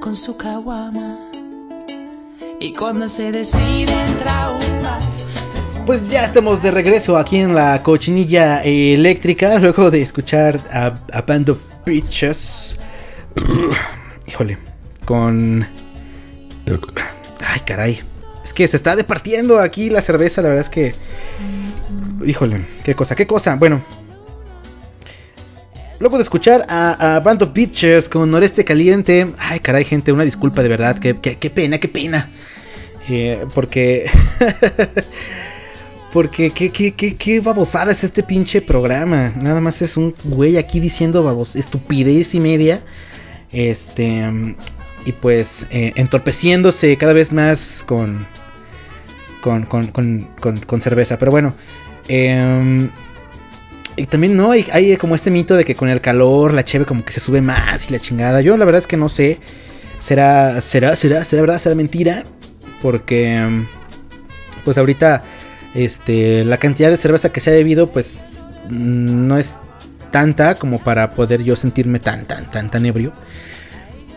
con 0.00 0.16
su 0.16 0.36
caguama. 0.36 1.18
Y 2.60 2.72
cuando 2.72 3.08
se 3.08 3.32
decide 3.32 3.92
entrar 4.06 4.44
pues 5.86 6.08
ya 6.08 6.24
estamos 6.24 6.62
de 6.62 6.70
regreso 6.70 7.18
aquí 7.18 7.36
en 7.36 7.54
la 7.54 7.82
cochinilla 7.82 8.62
eléctrica. 8.62 9.58
Luego 9.58 9.90
de 9.90 10.00
escuchar 10.00 10.58
a, 10.72 10.94
a 11.12 11.20
Band 11.22 11.50
of 11.50 11.58
Bitches. 11.84 12.78
Híjole, 14.26 14.56
con. 15.04 15.66
Ay, 17.46 17.60
caray. 17.66 18.00
Es 18.42 18.54
que 18.54 18.66
se 18.66 18.78
está 18.78 18.96
departiendo 18.96 19.58
aquí 19.58 19.90
la 19.90 20.00
cerveza. 20.00 20.40
La 20.40 20.48
verdad 20.48 20.64
es 20.64 20.70
que. 20.70 20.94
Híjole, 22.26 22.64
qué 22.82 22.94
cosa, 22.94 23.14
qué 23.14 23.26
cosa. 23.26 23.56
Bueno, 23.56 23.82
Luego 26.04 26.18
de 26.18 26.22
escuchar 26.22 26.66
a, 26.68 27.16
a, 27.16 27.20
Band 27.20 27.44
of 27.44 27.54
Bitches 27.54 28.10
con 28.10 28.30
Noreste 28.30 28.62
Caliente. 28.62 29.26
Ay, 29.38 29.58
caray, 29.60 29.86
gente, 29.86 30.12
una 30.12 30.24
disculpa 30.24 30.62
de 30.62 30.68
verdad. 30.68 30.98
Qué, 30.98 31.16
qué, 31.16 31.48
pena, 31.48 31.78
qué 31.78 31.88
pena. 31.88 32.28
Eh, 33.08 33.42
porque. 33.54 34.04
porque 36.12 36.50
qué, 36.50 36.68
qué, 36.68 36.92
qué, 36.92 37.16
qué 37.16 37.40
babosada 37.40 37.90
es 37.90 38.04
este 38.04 38.22
pinche 38.22 38.60
programa. 38.60 39.32
Nada 39.40 39.62
más 39.62 39.80
es 39.80 39.96
un 39.96 40.14
güey 40.24 40.58
aquí 40.58 40.78
diciendo 40.78 41.22
babos, 41.22 41.56
estupidez 41.56 42.34
y 42.34 42.40
media. 42.40 42.82
Este. 43.50 44.30
Y 45.06 45.12
pues 45.12 45.66
eh, 45.70 45.94
entorpeciéndose 45.96 46.94
cada 46.98 47.14
vez 47.14 47.32
más 47.32 47.82
con. 47.82 48.26
Con, 49.40 49.64
con, 49.64 49.86
con, 49.86 50.28
con 50.66 50.82
cerveza. 50.82 51.18
Pero 51.18 51.30
bueno. 51.30 51.54
Eh, 52.08 52.90
y 53.96 54.06
también 54.06 54.36
no, 54.36 54.50
hay, 54.50 54.66
hay 54.72 54.96
como 54.96 55.14
este 55.14 55.30
mito 55.30 55.56
de 55.56 55.64
que 55.64 55.74
con 55.74 55.88
el 55.88 56.00
calor 56.00 56.52
la 56.52 56.64
cheve 56.64 56.84
como 56.84 57.04
que 57.04 57.12
se 57.12 57.20
sube 57.20 57.40
más 57.40 57.88
y 57.88 57.92
la 57.92 58.00
chingada. 58.00 58.40
Yo 58.40 58.56
la 58.56 58.64
verdad 58.64 58.80
es 58.80 58.86
que 58.86 58.96
no 58.96 59.08
sé. 59.08 59.38
Será, 59.98 60.60
será, 60.60 60.96
será, 60.96 61.24
será 61.24 61.42
verdad, 61.42 61.58
será 61.58 61.74
mentira. 61.74 62.24
Porque 62.82 63.40
pues 64.64 64.78
ahorita 64.78 65.22
este, 65.74 66.44
la 66.44 66.58
cantidad 66.58 66.90
de 66.90 66.96
cerveza 66.96 67.30
que 67.30 67.40
se 67.40 67.50
ha 67.50 67.52
bebido 67.54 67.92
pues 67.92 68.16
mm, 68.68 69.26
no 69.26 69.38
es 69.38 69.54
tanta 70.10 70.56
como 70.56 70.82
para 70.82 71.10
poder 71.10 71.42
yo 71.42 71.56
sentirme 71.56 72.00
tan, 72.00 72.26
tan, 72.26 72.50
tan, 72.50 72.70
tan 72.70 72.86
ebrio. 72.86 73.12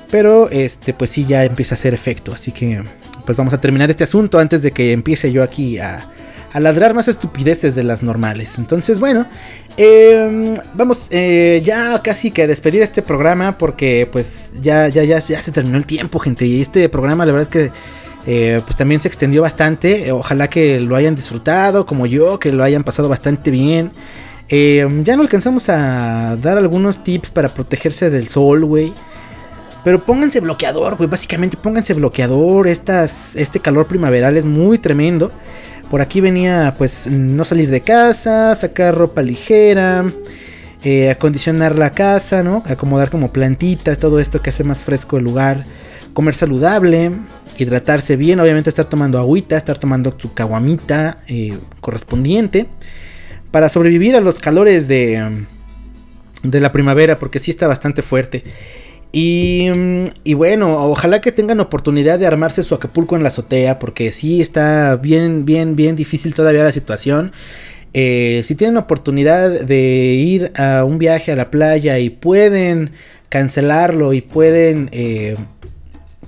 Pero 0.10 0.50
este, 0.50 0.94
pues 0.94 1.12
sí, 1.12 1.26
ya 1.26 1.44
empieza 1.44 1.76
a 1.76 1.78
hacer 1.78 1.94
efecto. 1.94 2.34
Así 2.34 2.52
que, 2.52 2.84
pues 3.26 3.38
vamos 3.38 3.54
a 3.54 3.62
terminar 3.62 3.90
este 3.90 4.06
asunto 4.06 4.40
antes 4.40 4.62
de 4.62 4.72
que 4.72 4.94
empiece 4.94 5.32
yo 5.32 5.44
aquí 5.44 5.80
a, 5.80 6.10
a 6.54 6.60
ladrar 6.60 6.94
más 6.94 7.08
estupideces 7.08 7.76
de 7.76 7.84
las 7.84 8.04
normales. 8.04 8.58
Entonces, 8.58 9.00
bueno, 9.00 9.26
eh, 9.78 10.54
vamos 10.74 11.08
eh, 11.12 11.62
ya 11.64 12.02
casi 12.02 12.32
que 12.32 12.44
a 12.44 12.48
despedir 12.48 12.82
este 12.82 13.02
programa 13.02 13.58
porque 13.58 14.08
pues 14.12 14.46
ya, 14.62 14.88
ya, 14.88 15.04
ya, 15.04 15.20
ya 15.20 15.42
se 15.42 15.52
terminó 15.52 15.78
el 15.78 15.86
tiempo, 15.86 16.20
gente. 16.20 16.46
Y 16.46 16.62
este 16.62 16.88
programa, 16.90 17.26
la 17.26 17.34
verdad 17.34 17.50
es 17.54 17.70
que 17.70 17.72
eh, 18.30 18.62
pues 18.66 18.76
también 18.76 19.00
se 19.00 19.08
extendió 19.08 19.42
bastante. 19.42 20.12
Ojalá 20.12 20.50
que 20.50 20.82
lo 20.82 20.96
hayan 20.96 21.16
disfrutado 21.16 21.86
como 21.86 22.06
yo, 22.06 22.40
que 22.40 22.52
lo 22.52 22.64
hayan 22.64 22.84
pasado 22.84 23.08
bastante 23.08 23.52
bien. 23.52 23.92
Eh, 24.50 24.88
ya 25.04 25.16
no 25.16 25.24
alcanzamos 25.24 25.70
a 25.70 26.38
dar 26.38 26.58
algunos 26.58 27.04
tips 27.04 27.30
para 27.30 27.50
protegerse 27.50 28.10
del 28.10 28.28
sol, 28.28 28.66
güey. 28.66 28.94
Pero 29.86 30.04
pónganse 30.04 30.42
bloqueador, 30.42 30.98
güey. 30.98 31.10
Básicamente 31.10 31.56
pónganse 31.56 31.94
bloqueador. 31.94 32.68
Estas, 32.68 33.36
este 33.38 33.62
calor 33.62 33.88
primaveral 33.88 34.36
es 34.36 34.46
muy 34.46 34.78
tremendo. 34.78 35.32
Por 35.90 36.02
aquí 36.02 36.20
venía 36.20 36.76
pues 36.78 37.08
no 37.08 37.46
salir 37.46 37.70
de 37.70 37.82
casa, 37.82 38.54
sacar 38.56 38.96
ropa 38.96 39.22
ligera, 39.22 40.06
eh, 40.84 41.10
acondicionar 41.10 41.78
la 41.78 41.92
casa, 41.92 42.44
¿no? 42.44 42.62
Acomodar 42.68 43.10
como 43.10 43.32
plantitas, 43.32 43.98
todo 43.98 44.20
esto 44.20 44.42
que 44.42 44.50
hace 44.50 44.64
más 44.64 44.84
fresco 44.84 45.18
el 45.18 45.24
lugar. 45.24 45.64
Comer 46.14 46.36
saludable, 46.36 47.12
hidratarse 47.58 48.16
bien, 48.18 48.40
obviamente 48.40 48.70
estar 48.70 48.86
tomando 48.86 49.18
agüita, 49.18 49.56
estar 49.56 49.78
tomando 49.78 50.14
tu 50.14 50.34
caguamita 50.34 51.20
eh, 51.28 51.58
correspondiente. 51.80 52.68
Para 53.52 53.70
sobrevivir 53.70 54.16
a 54.16 54.20
los 54.20 54.40
calores 54.40 54.90
de, 54.90 55.46
de 56.44 56.60
la 56.60 56.72
primavera, 56.74 57.18
porque 57.18 57.40
sí 57.40 57.52
está 57.52 57.66
bastante 57.66 58.02
fuerte. 58.02 58.44
Y, 59.20 59.72
y 60.24 60.36
bueno, 60.36 60.86
ojalá 60.86 61.22
que 61.22 61.32
tengan 61.32 61.60
oportunidad 61.60 62.20
de 62.20 62.28
armarse 62.28 62.62
su 62.62 62.76
Acapulco 62.76 63.16
en 63.16 63.24
la 63.24 63.30
azotea, 63.30 63.80
porque 63.80 64.12
sí 64.12 64.42
está 64.42 64.96
bien, 64.96 65.44
bien, 65.44 65.76
bien 65.76 65.96
difícil 65.96 66.36
todavía 66.36 66.64
la 66.64 66.72
situación. 66.72 67.32
Eh, 67.96 68.42
si 68.44 68.54
tienen 68.54 68.78
oportunidad 68.78 69.50
de 69.50 69.80
ir 69.80 70.52
a 70.56 70.84
un 70.84 71.00
viaje 71.00 71.32
a 71.32 71.36
la 71.36 71.50
playa 71.50 71.98
y 71.98 72.12
pueden 72.12 72.92
cancelarlo 73.30 74.14
y 74.14 74.22
pueden 74.22 74.90
eh, 74.92 75.36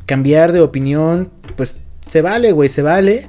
cambiar 0.07 0.51
de 0.51 0.61
opinión, 0.61 1.29
pues 1.55 1.75
se 2.07 2.23
vale, 2.23 2.53
güey, 2.53 2.69
se 2.69 2.81
vale. 2.81 3.27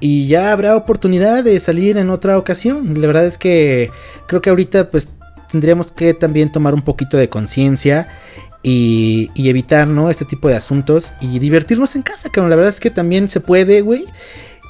Y 0.00 0.26
ya 0.26 0.52
habrá 0.52 0.76
oportunidad 0.76 1.42
de 1.42 1.58
salir 1.58 1.96
en 1.96 2.10
otra 2.10 2.36
ocasión. 2.36 3.00
La 3.00 3.06
verdad 3.06 3.24
es 3.24 3.38
que 3.38 3.90
creo 4.26 4.42
que 4.42 4.50
ahorita 4.50 4.90
pues 4.90 5.08
tendríamos 5.50 5.90
que 5.90 6.12
también 6.12 6.52
tomar 6.52 6.74
un 6.74 6.82
poquito 6.82 7.16
de 7.16 7.30
conciencia 7.30 8.08
y, 8.62 9.30
y 9.34 9.48
evitar, 9.48 9.86
¿no? 9.88 10.10
Este 10.10 10.24
tipo 10.24 10.48
de 10.48 10.56
asuntos 10.56 11.12
y 11.20 11.38
divertirnos 11.38 11.96
en 11.96 12.02
casa, 12.02 12.30
que 12.30 12.40
la 12.40 12.48
verdad 12.48 12.68
es 12.68 12.80
que 12.80 12.90
también 12.90 13.28
se 13.28 13.40
puede, 13.40 13.80
güey. 13.80 14.06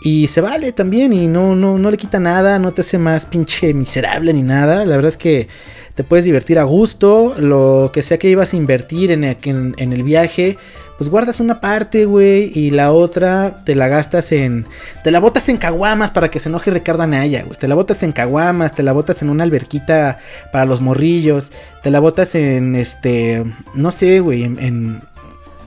Y 0.02 0.28
se 0.28 0.40
vale 0.40 0.72
también 0.72 1.12
y 1.12 1.26
no, 1.26 1.54
no, 1.54 1.76
no 1.76 1.90
le 1.90 1.98
quita 1.98 2.18
nada, 2.18 2.58
no 2.58 2.72
te 2.72 2.80
hace 2.80 2.96
más 2.96 3.26
pinche 3.26 3.74
miserable 3.74 4.32
ni 4.32 4.42
nada. 4.42 4.86
La 4.86 4.96
verdad 4.96 5.10
es 5.10 5.18
que 5.18 5.48
te 5.94 6.04
puedes 6.04 6.24
divertir 6.24 6.58
a 6.58 6.64
gusto. 6.64 7.34
Lo 7.38 7.90
que 7.92 8.02
sea 8.02 8.18
que 8.18 8.28
ibas 8.30 8.52
a 8.52 8.56
invertir 8.56 9.10
en, 9.12 9.24
en- 9.24 9.74
en 9.76 9.92
el 9.92 10.02
viaje, 10.02 10.58
pues 10.98 11.08
guardas 11.10 11.40
una 11.40 11.60
parte, 11.60 12.04
güey, 12.04 12.52
y 12.54 12.70
la 12.70 12.92
otra 12.92 13.60
te 13.64 13.74
la 13.74 13.88
gastas 13.88 14.32
en... 14.32 14.66
Te 15.02 15.10
la 15.10 15.18
botas 15.20 15.48
en 15.48 15.56
caguamas 15.56 16.10
para 16.10 16.30
que 16.30 16.40
se 16.40 16.48
enoje 16.50 16.70
Ricardo 16.70 17.02
Anaya, 17.02 17.42
güey. 17.44 17.58
Te 17.58 17.68
la 17.68 17.74
botas 17.74 18.02
en 18.02 18.12
caguamas, 18.12 18.74
te 18.74 18.82
la 18.82 18.92
botas 18.92 19.22
en 19.22 19.30
una 19.30 19.44
alberquita 19.44 20.18
para 20.52 20.66
los 20.66 20.80
morrillos, 20.82 21.52
te 21.82 21.90
la 21.90 22.00
botas 22.00 22.34
en, 22.34 22.76
este, 22.76 23.44
no 23.74 23.90
sé, 23.92 24.20
güey, 24.20 24.44
en... 24.44 24.58
en 24.58 25.10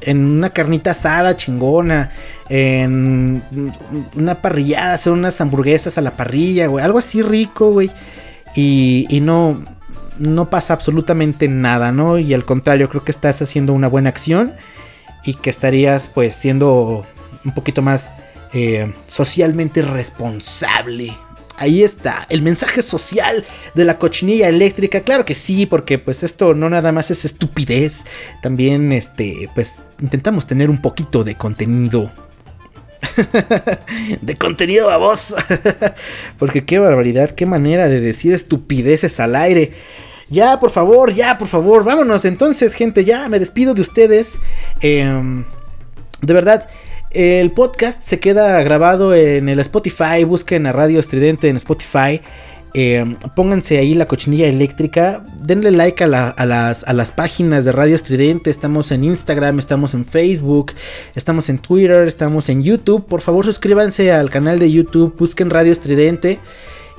en 0.05 0.17
una 0.25 0.49
carnita 0.49 0.91
asada 0.91 1.37
chingona, 1.37 2.11
en 2.49 3.41
una 4.17 4.41
parrillada, 4.41 4.95
hacer 4.95 5.13
unas 5.13 5.39
hamburguesas 5.39 5.97
a 5.97 6.01
la 6.01 6.11
parrilla, 6.11 6.67
güey, 6.67 6.83
algo 6.83 6.99
así 6.99 7.21
rico, 7.21 7.71
güey. 7.71 7.89
Y, 8.53 9.07
y 9.09 9.21
no, 9.21 9.63
no 10.19 10.49
pasa 10.49 10.73
absolutamente 10.73 11.47
nada, 11.47 11.91
¿no? 11.91 12.17
Y 12.17 12.33
al 12.33 12.45
contrario, 12.45 12.89
creo 12.89 13.03
que 13.03 13.11
estás 13.11 13.41
haciendo 13.41 13.73
una 13.73 13.87
buena 13.87 14.09
acción 14.09 14.53
y 15.23 15.35
que 15.35 15.49
estarías 15.49 16.09
pues 16.13 16.35
siendo 16.35 17.05
un 17.45 17.53
poquito 17.53 17.81
más 17.81 18.11
eh, 18.53 18.93
socialmente 19.09 19.81
responsable. 19.81 21.17
Ahí 21.57 21.83
está, 21.83 22.25
el 22.29 22.41
mensaje 22.41 22.81
social 22.81 23.45
de 23.75 23.85
la 23.85 23.99
cochinilla 23.99 24.49
eléctrica. 24.49 25.01
Claro 25.01 25.23
que 25.23 25.35
sí, 25.35 25.65
porque 25.65 25.99
pues 25.99 26.23
esto 26.23 26.53
no 26.53 26.69
nada 26.69 26.91
más 26.91 27.11
es 27.11 27.25
estupidez. 27.25 28.05
También 28.41 28.91
este, 28.91 29.49
pues 29.53 29.75
intentamos 30.01 30.47
tener 30.47 30.69
un 30.69 30.81
poquito 30.81 31.23
de 31.23 31.35
contenido. 31.35 32.11
de 34.21 34.35
contenido 34.35 34.89
a 34.89 34.97
voz. 34.97 35.35
porque 36.39 36.65
qué 36.65 36.79
barbaridad, 36.79 37.31
qué 37.31 37.45
manera 37.45 37.87
de 37.87 37.99
decir 37.99 38.33
estupideces 38.33 39.19
al 39.19 39.35
aire. 39.35 39.73
Ya, 40.29 40.59
por 40.59 40.71
favor, 40.71 41.13
ya, 41.13 41.37
por 41.37 41.47
favor, 41.47 41.83
vámonos. 41.83 42.25
Entonces, 42.25 42.73
gente, 42.73 43.03
ya 43.03 43.29
me 43.29 43.39
despido 43.39 43.73
de 43.73 43.81
ustedes. 43.81 44.39
Em, 44.81 45.43
de 46.21 46.33
verdad, 46.33 46.67
el 47.11 47.51
podcast 47.51 48.01
se 48.03 48.19
queda 48.19 48.61
grabado 48.63 49.13
en 49.13 49.49
el 49.49 49.59
Spotify. 49.59 50.23
Busquen 50.25 50.65
a 50.65 50.71
Radio 50.71 50.99
Estridente 50.99 51.49
en 51.49 51.57
Spotify. 51.57 52.21
Eh, 52.75 53.17
pónganse 53.35 53.77
ahí 53.77 53.93
la 53.93 54.07
cochinilla 54.07 54.47
eléctrica. 54.47 55.23
Denle 55.39 55.71
like 55.71 56.03
a, 56.03 56.07
la- 56.07 56.29
a 56.29 56.45
las, 56.45 56.83
a 56.85 56.93
las 56.93 57.11
páginas 57.11 57.65
de 57.65 57.71
Radio 57.71 57.95
Estridente. 57.95 58.49
Estamos 58.49 58.91
en 58.91 59.03
Instagram, 59.03 59.59
estamos 59.59 59.93
en 59.93 60.05
Facebook, 60.05 60.73
estamos 61.15 61.49
en 61.49 61.59
Twitter, 61.59 62.07
estamos 62.07 62.49
en 62.49 62.63
YouTube. 62.63 63.05
Por 63.05 63.21
favor, 63.21 63.45
suscríbanse 63.45 64.11
al 64.11 64.29
canal 64.29 64.57
de 64.59 64.71
YouTube. 64.71 65.15
Busquen 65.17 65.49
Radio 65.49 65.71
Estridente. 65.71 66.39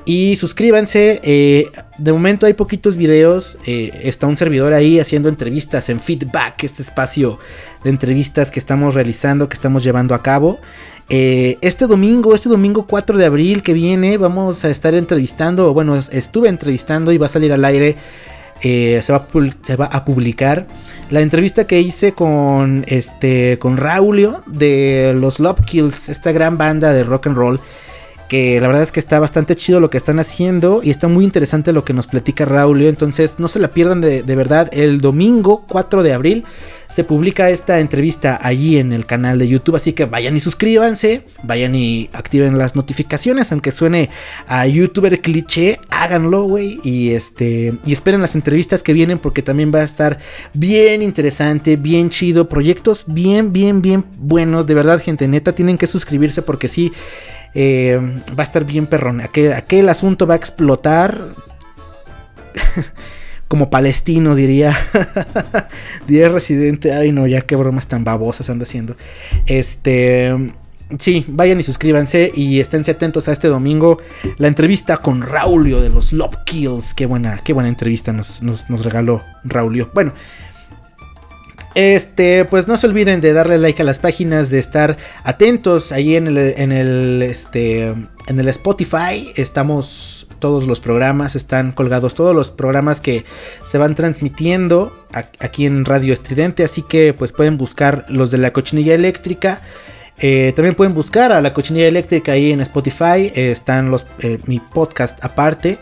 Y 0.05 0.35
suscríbanse. 0.35 1.19
eh, 1.23 1.71
de 1.97 2.13
momento 2.13 2.45
hay 2.45 2.53
poquitos 2.53 2.95
videos. 2.97 3.57
eh, 3.65 3.91
está 4.03 4.27
un 4.27 4.37
servidor 4.37 4.73
ahí 4.73 4.99
haciendo 4.99 5.29
entrevistas 5.29 5.89
en 5.89 5.99
Feedback, 5.99 6.63
este 6.63 6.81
espacio 6.83 7.39
de 7.83 7.89
entrevistas 7.89 8.51
que 8.51 8.59
estamos 8.59 8.93
realizando, 8.93 9.49
que 9.49 9.55
estamos 9.55 9.83
llevando 9.83 10.13
a 10.13 10.21
cabo. 10.21 10.59
Eh, 11.09 11.57
este 11.61 11.87
domingo, 11.87 12.33
este 12.35 12.49
domingo 12.49 12.85
4 12.87 13.17
de 13.17 13.25
abril 13.25 13.61
que 13.63 13.73
viene, 13.73 14.17
vamos 14.17 14.63
a 14.65 14.69
estar 14.69 14.93
entrevistando. 14.93 15.73
Bueno, 15.73 15.97
estuve 15.97 16.49
entrevistando 16.49 17.11
y 17.11 17.17
va 17.17 17.25
a 17.25 17.29
salir 17.29 17.51
al 17.53 17.65
aire. 17.65 17.95
se, 18.61 19.03
va 19.11 19.17
a, 19.17 19.27
pul- 19.27 19.55
se 19.61 19.75
va 19.75 19.85
a 19.85 20.05
publicar 20.05 20.65
la 21.11 21.21
entrevista 21.21 21.67
que 21.67 21.81
hice 21.81 22.13
con 22.13 22.83
este 22.87 23.59
con 23.59 23.77
Raulio 23.77 24.41
de 24.47 25.13
los 25.19 25.39
Love 25.39 25.61
Kills, 25.65 26.09
esta 26.09 26.31
gran 26.31 26.57
banda 26.57 26.93
de 26.93 27.03
rock 27.03 27.27
and 27.27 27.35
roll 27.37 27.59
que 28.27 28.59
la 28.59 28.67
verdad 28.67 28.83
es 28.83 28.91
que 28.91 28.99
está 28.99 29.19
bastante 29.19 29.55
chido 29.55 29.79
lo 29.79 29.89
que 29.89 29.97
están 29.97 30.19
haciendo 30.19 30.81
y 30.83 30.89
está 30.89 31.07
muy 31.07 31.23
interesante 31.23 31.73
lo 31.73 31.85
que 31.85 31.93
nos 31.93 32.07
platica 32.07 32.45
Raulio, 32.45 32.89
entonces 32.89 33.39
no 33.39 33.47
se 33.47 33.59
la 33.59 33.69
pierdan 33.69 34.01
de, 34.01 34.23
de 34.23 34.35
verdad, 34.35 34.69
el 34.71 35.01
domingo 35.01 35.65
4 35.67 36.03
de 36.03 36.13
abril 36.13 36.45
se 36.89 37.03
publica 37.03 37.49
esta 37.49 37.79
entrevista 37.79 38.39
allí 38.41 38.77
en 38.77 38.93
el 38.93 39.05
canal 39.05 39.39
de 39.39 39.47
YouTube, 39.47 39.75
así 39.75 39.93
que 39.93 40.05
vayan 40.05 40.37
y 40.37 40.39
suscríbanse, 40.39 41.25
vayan 41.43 41.75
y 41.75 42.09
activen 42.13 42.57
las 42.57 42.75
notificaciones, 42.75 43.51
aunque 43.51 43.71
suene 43.71 44.09
a 44.47 44.65
youtuber 44.67 45.19
cliché, 45.19 45.79
háganlo, 45.89 46.43
güey, 46.43 46.79
y 46.83 47.11
este 47.11 47.75
y 47.85 47.93
esperen 47.93 48.21
las 48.21 48.35
entrevistas 48.35 48.83
que 48.83 48.93
vienen 48.93 49.19
porque 49.19 49.41
también 49.41 49.71
va 49.73 49.79
a 49.79 49.83
estar 49.83 50.19
bien 50.53 51.01
interesante, 51.01 51.75
bien 51.75 52.09
chido, 52.09 52.47
proyectos 52.47 53.03
bien 53.07 53.51
bien 53.51 53.81
bien 53.81 54.05
buenos, 54.17 54.65
de 54.67 54.73
verdad, 54.73 55.01
gente, 55.01 55.27
neta 55.27 55.53
tienen 55.53 55.77
que 55.77 55.87
suscribirse 55.87 56.41
porque 56.41 56.67
sí 56.67 56.93
eh, 57.55 57.99
va 58.37 58.43
a 58.43 58.43
estar 58.43 58.65
bien 58.65 58.85
perrón. 58.85 59.21
Aquel, 59.21 59.53
aquel 59.53 59.87
asunto 59.89 60.27
va 60.27 60.33
a 60.35 60.37
explotar. 60.37 61.17
Como 63.47 63.69
palestino, 63.69 64.35
diría. 64.35 64.75
diría 66.07 66.29
residente. 66.29 66.93
Ay, 66.93 67.11
no, 67.13 67.25
ya 67.27 67.41
qué 67.41 67.55
bromas 67.55 67.87
tan 67.87 68.03
babosas 68.03 68.49
anda 68.49 68.63
haciendo. 68.63 68.97
Este. 69.45 70.51
Sí, 70.99 71.25
vayan 71.27 71.59
y 71.59 71.63
suscríbanse 71.63 72.31
y 72.35 72.59
esténse 72.59 72.91
atentos 72.91 73.27
a 73.27 73.31
este 73.31 73.47
domingo. 73.47 73.99
La 74.37 74.47
entrevista 74.47 74.97
con 74.97 75.23
Raulio 75.23 75.81
de 75.81 75.89
los 75.89 76.13
Love 76.13 76.37
Kills. 76.45 76.93
Qué 76.93 77.07
buena, 77.07 77.39
qué 77.43 77.53
buena 77.53 77.69
entrevista 77.69 78.13
nos, 78.13 78.43
nos, 78.43 78.69
nos 78.69 78.85
regaló 78.85 79.23
Raulio. 79.43 79.89
Bueno, 79.93 80.13
Este, 81.75 82.45
pues 82.45 82.69
no 82.69 82.77
se 82.77 82.87
olviden 82.87 83.19
de 83.19 83.33
darle 83.33 83.57
like 83.57 83.81
a 83.81 83.85
las 83.85 83.99
páginas, 83.99 84.49
de 84.49 84.59
estar 84.59 84.95
atentos 85.23 85.91
ahí 85.91 86.15
en 86.15 86.27
el, 86.27 86.37
en 86.37 86.71
el, 86.71 87.21
este, 87.21 87.87
en 87.87 88.39
el 88.39 88.47
Spotify. 88.47 89.33
Estamos, 89.35 90.25
todos 90.39 90.67
los 90.67 90.79
programas 90.79 91.35
están 91.35 91.73
colgados, 91.73 92.15
todos 92.15 92.33
los 92.33 92.49
programas 92.49 93.01
que 93.01 93.25
se 93.63 93.77
van 93.77 93.93
transmitiendo 93.93 95.05
aquí 95.39 95.65
en 95.65 95.83
Radio 95.83 96.13
Estridente. 96.13 96.63
Así 96.63 96.81
que 96.81 97.13
pues 97.13 97.33
pueden 97.33 97.57
buscar 97.57 98.05
los 98.07 98.31
de 98.31 98.37
la 98.37 98.53
cochinilla 98.53 98.93
eléctrica. 98.93 99.61
Eh, 100.17 100.53
también 100.55 100.75
pueden 100.75 100.93
buscar 100.93 101.33
a 101.33 101.41
la 101.41 101.53
cochinilla 101.53 101.87
eléctrica 101.87 102.31
ahí 102.31 102.53
en 102.53 102.61
Spotify. 102.61 103.33
eh, 103.35 103.51
están 103.51 103.91
los, 103.91 104.05
eh, 104.19 104.39
mi 104.45 104.61
podcast 104.61 105.21
aparte. 105.25 105.79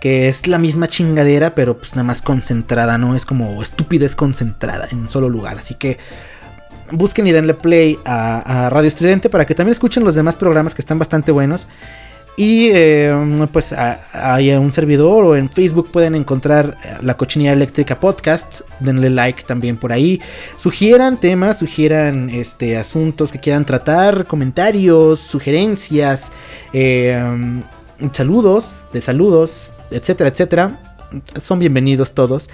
Que 0.00 0.28
es 0.28 0.46
la 0.46 0.58
misma 0.58 0.86
chingadera, 0.86 1.54
pero 1.54 1.76
pues 1.76 1.92
nada 1.92 2.04
más 2.04 2.22
concentrada, 2.22 2.98
¿no? 2.98 3.16
Es 3.16 3.24
como 3.24 3.62
estupidez 3.62 4.14
concentrada 4.14 4.86
en 4.90 5.00
un 5.00 5.10
solo 5.10 5.28
lugar. 5.28 5.58
Así 5.58 5.74
que 5.74 5.98
busquen 6.92 7.26
y 7.26 7.32
denle 7.32 7.54
play 7.54 7.98
a, 8.04 8.68
Radio 8.70 8.88
Estridente 8.88 9.28
para 9.28 9.46
que 9.46 9.54
también 9.54 9.72
escuchen 9.72 10.04
los 10.04 10.14
demás 10.14 10.36
programas 10.36 10.74
que 10.74 10.82
están 10.82 10.98
bastante 10.98 11.32
buenos. 11.32 11.66
Y 12.36 12.70
eh, 12.72 13.12
pues 13.52 13.74
hay 14.12 14.50
un 14.52 14.72
servidor 14.72 15.24
o 15.24 15.34
en 15.34 15.48
Facebook 15.50 15.90
pueden 15.90 16.14
encontrar 16.14 16.78
eh, 16.84 16.96
la 17.02 17.16
cochinilla 17.16 17.52
eléctrica 17.52 17.98
podcast. 17.98 18.60
Denle 18.78 19.10
like 19.10 19.42
también 19.42 19.76
por 19.76 19.92
ahí. 19.92 20.20
Sugieran 20.56 21.18
temas, 21.18 21.58
sugieran 21.58 22.30
este, 22.30 22.76
asuntos 22.76 23.32
que 23.32 23.40
quieran 23.40 23.64
tratar, 23.64 24.24
comentarios, 24.26 25.18
sugerencias, 25.18 26.30
eh, 26.72 27.20
saludos, 28.12 28.66
de 28.92 29.00
saludos, 29.00 29.72
etcétera, 29.90 30.30
etcétera. 30.30 30.78
Son 31.40 31.58
bienvenidos 31.58 32.12
todos. 32.12 32.48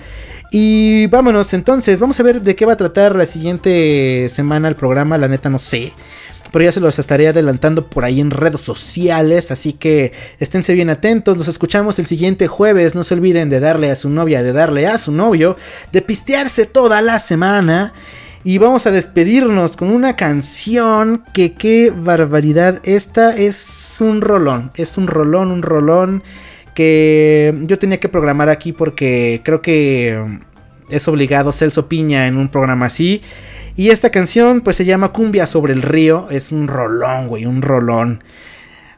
Y 0.51 1.09
vámonos 1.09 1.53
entonces, 1.55 1.99
vamos 1.99 2.21
a 2.21 2.23
ver 2.23 2.43
de 2.43 2.55
qué 2.55 2.67
va 2.67 2.75
a 2.75 2.77
tratar 2.77 3.17
la 3.17 3.27
siguiente 3.27 4.29
semana 4.29 4.69
el 4.69 4.77
programa, 4.77 5.19
la 5.19 5.27
neta 5.27 5.51
no 5.51 5.59
sé. 5.59 5.93
Pero 6.53 6.67
ya 6.67 6.71
se 6.71 6.79
los 6.79 7.01
estaré 7.01 7.27
adelantando 7.27 7.89
por 7.89 8.05
ahí 8.05 8.21
en 8.21 8.31
redes 8.31 8.61
sociales, 8.61 9.51
así 9.51 9.73
que 9.73 10.13
esténse 10.39 10.73
bien 10.73 10.89
atentos. 10.89 11.37
Nos 11.37 11.49
escuchamos 11.49 11.99
el 11.99 12.07
siguiente 12.07 12.47
jueves. 12.47 12.95
No 12.95 13.03
se 13.03 13.15
olviden 13.15 13.51
de 13.51 13.59
darle 13.59 13.91
a 13.91 13.97
su 13.97 14.09
novia, 14.09 14.45
de 14.45 14.53
darle 14.53 14.87
a 14.87 14.99
su 14.99 15.11
novio, 15.11 15.57
de 15.91 16.01
pistearse 16.01 16.67
toda 16.67 17.03
la 17.03 17.19
semana. 17.19 17.93
Y 18.45 18.59
vamos 18.59 18.87
a 18.87 18.93
despedirnos 18.93 19.77
con 19.77 19.91
una 19.91 20.15
canción 20.15 21.25
que 21.33 21.55
qué 21.55 21.91
barbaridad. 21.91 22.81
Esta 22.85 23.35
es 23.35 23.97
un 24.01 24.21
rolón, 24.21 24.71
es 24.77 24.97
un 24.97 25.09
rolón, 25.09 25.51
un 25.51 25.63
rolón 25.63 26.23
que 26.75 27.55
yo 27.63 27.79
tenía 27.79 28.01
que 28.01 28.09
programar 28.09 28.49
aquí 28.49 28.73
porque 28.73 29.41
creo 29.45 29.63
que 29.63 30.23
es 30.91 31.09
obligado 31.09 31.53
Celso 31.53 31.89
Piña 31.89 32.27
en 32.27 32.37
un 32.37 32.49
programa 32.49 32.87
así. 32.87 33.23
Y 33.77 33.91
esta 33.91 34.11
canción 34.11 34.61
pues 34.61 34.77
se 34.77 34.85
llama 34.85 35.13
Cumbia 35.13 35.47
sobre 35.47 35.73
el 35.73 35.83
río. 35.83 36.29
Es 36.31 36.53
un 36.53 36.69
rolón, 36.69 37.29
güey, 37.29 37.47
un 37.47 37.63
rolón. 37.63 38.23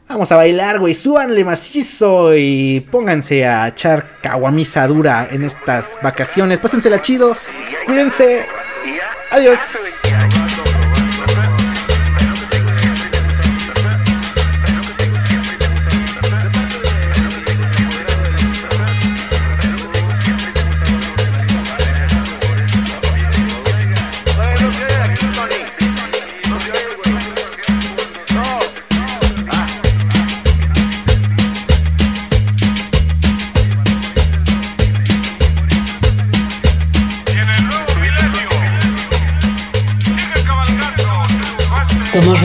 Vamos 0.07 0.31
a 0.31 0.37
bailar, 0.37 0.79
güey. 0.79 0.93
Súbanle 0.93 1.43
macizo 1.43 2.35
y 2.35 2.85
pónganse 2.91 3.45
a 3.45 3.67
echar 3.67 4.21
caguamisa 4.21 4.87
dura 4.87 5.27
en 5.29 5.43
estas 5.43 5.97
vacaciones. 6.01 6.59
Pásensela 6.59 7.01
chido. 7.01 7.35
Cuídense. 7.85 8.45
Adiós. 9.31 9.59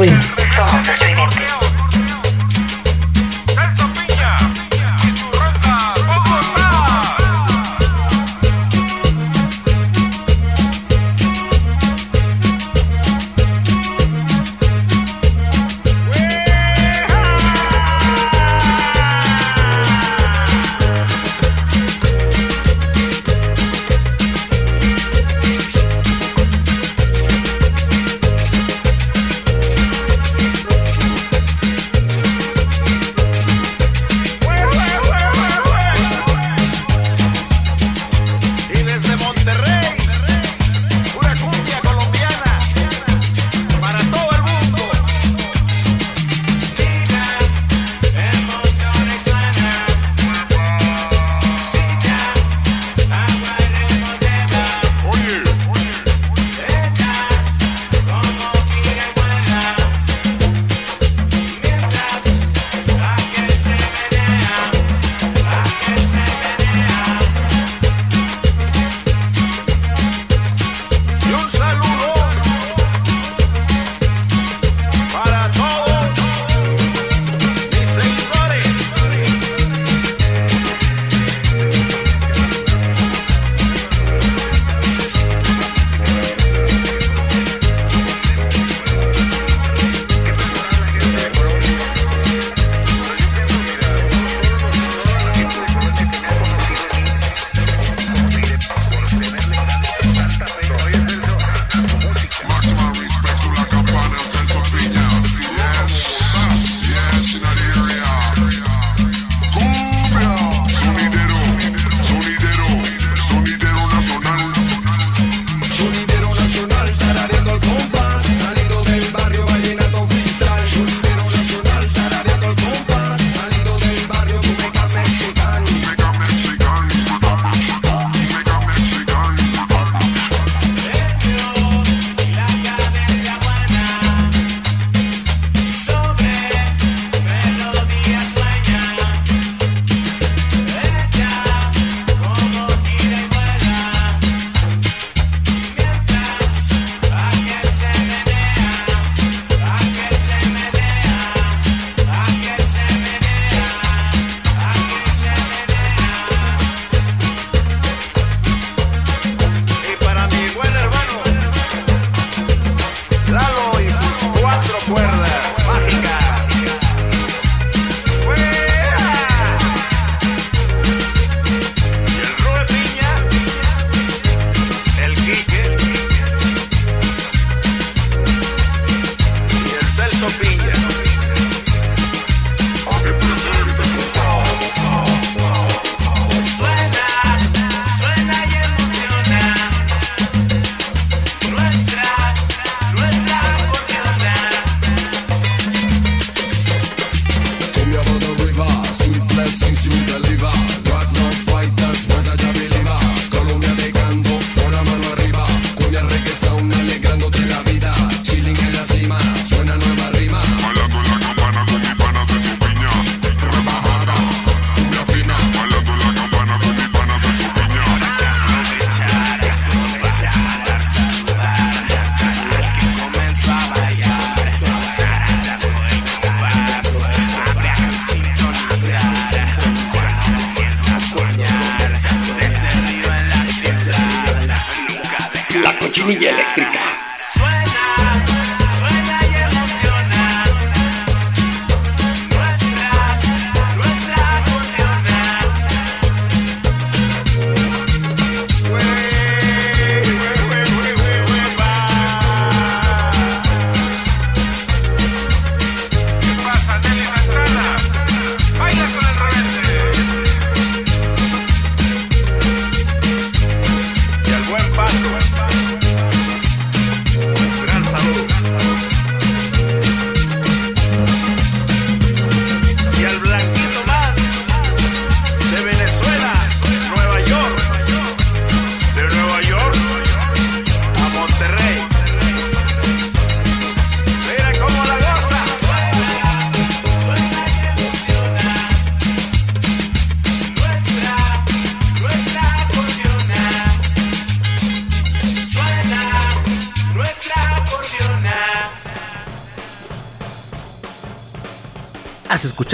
Somos 0.03 0.42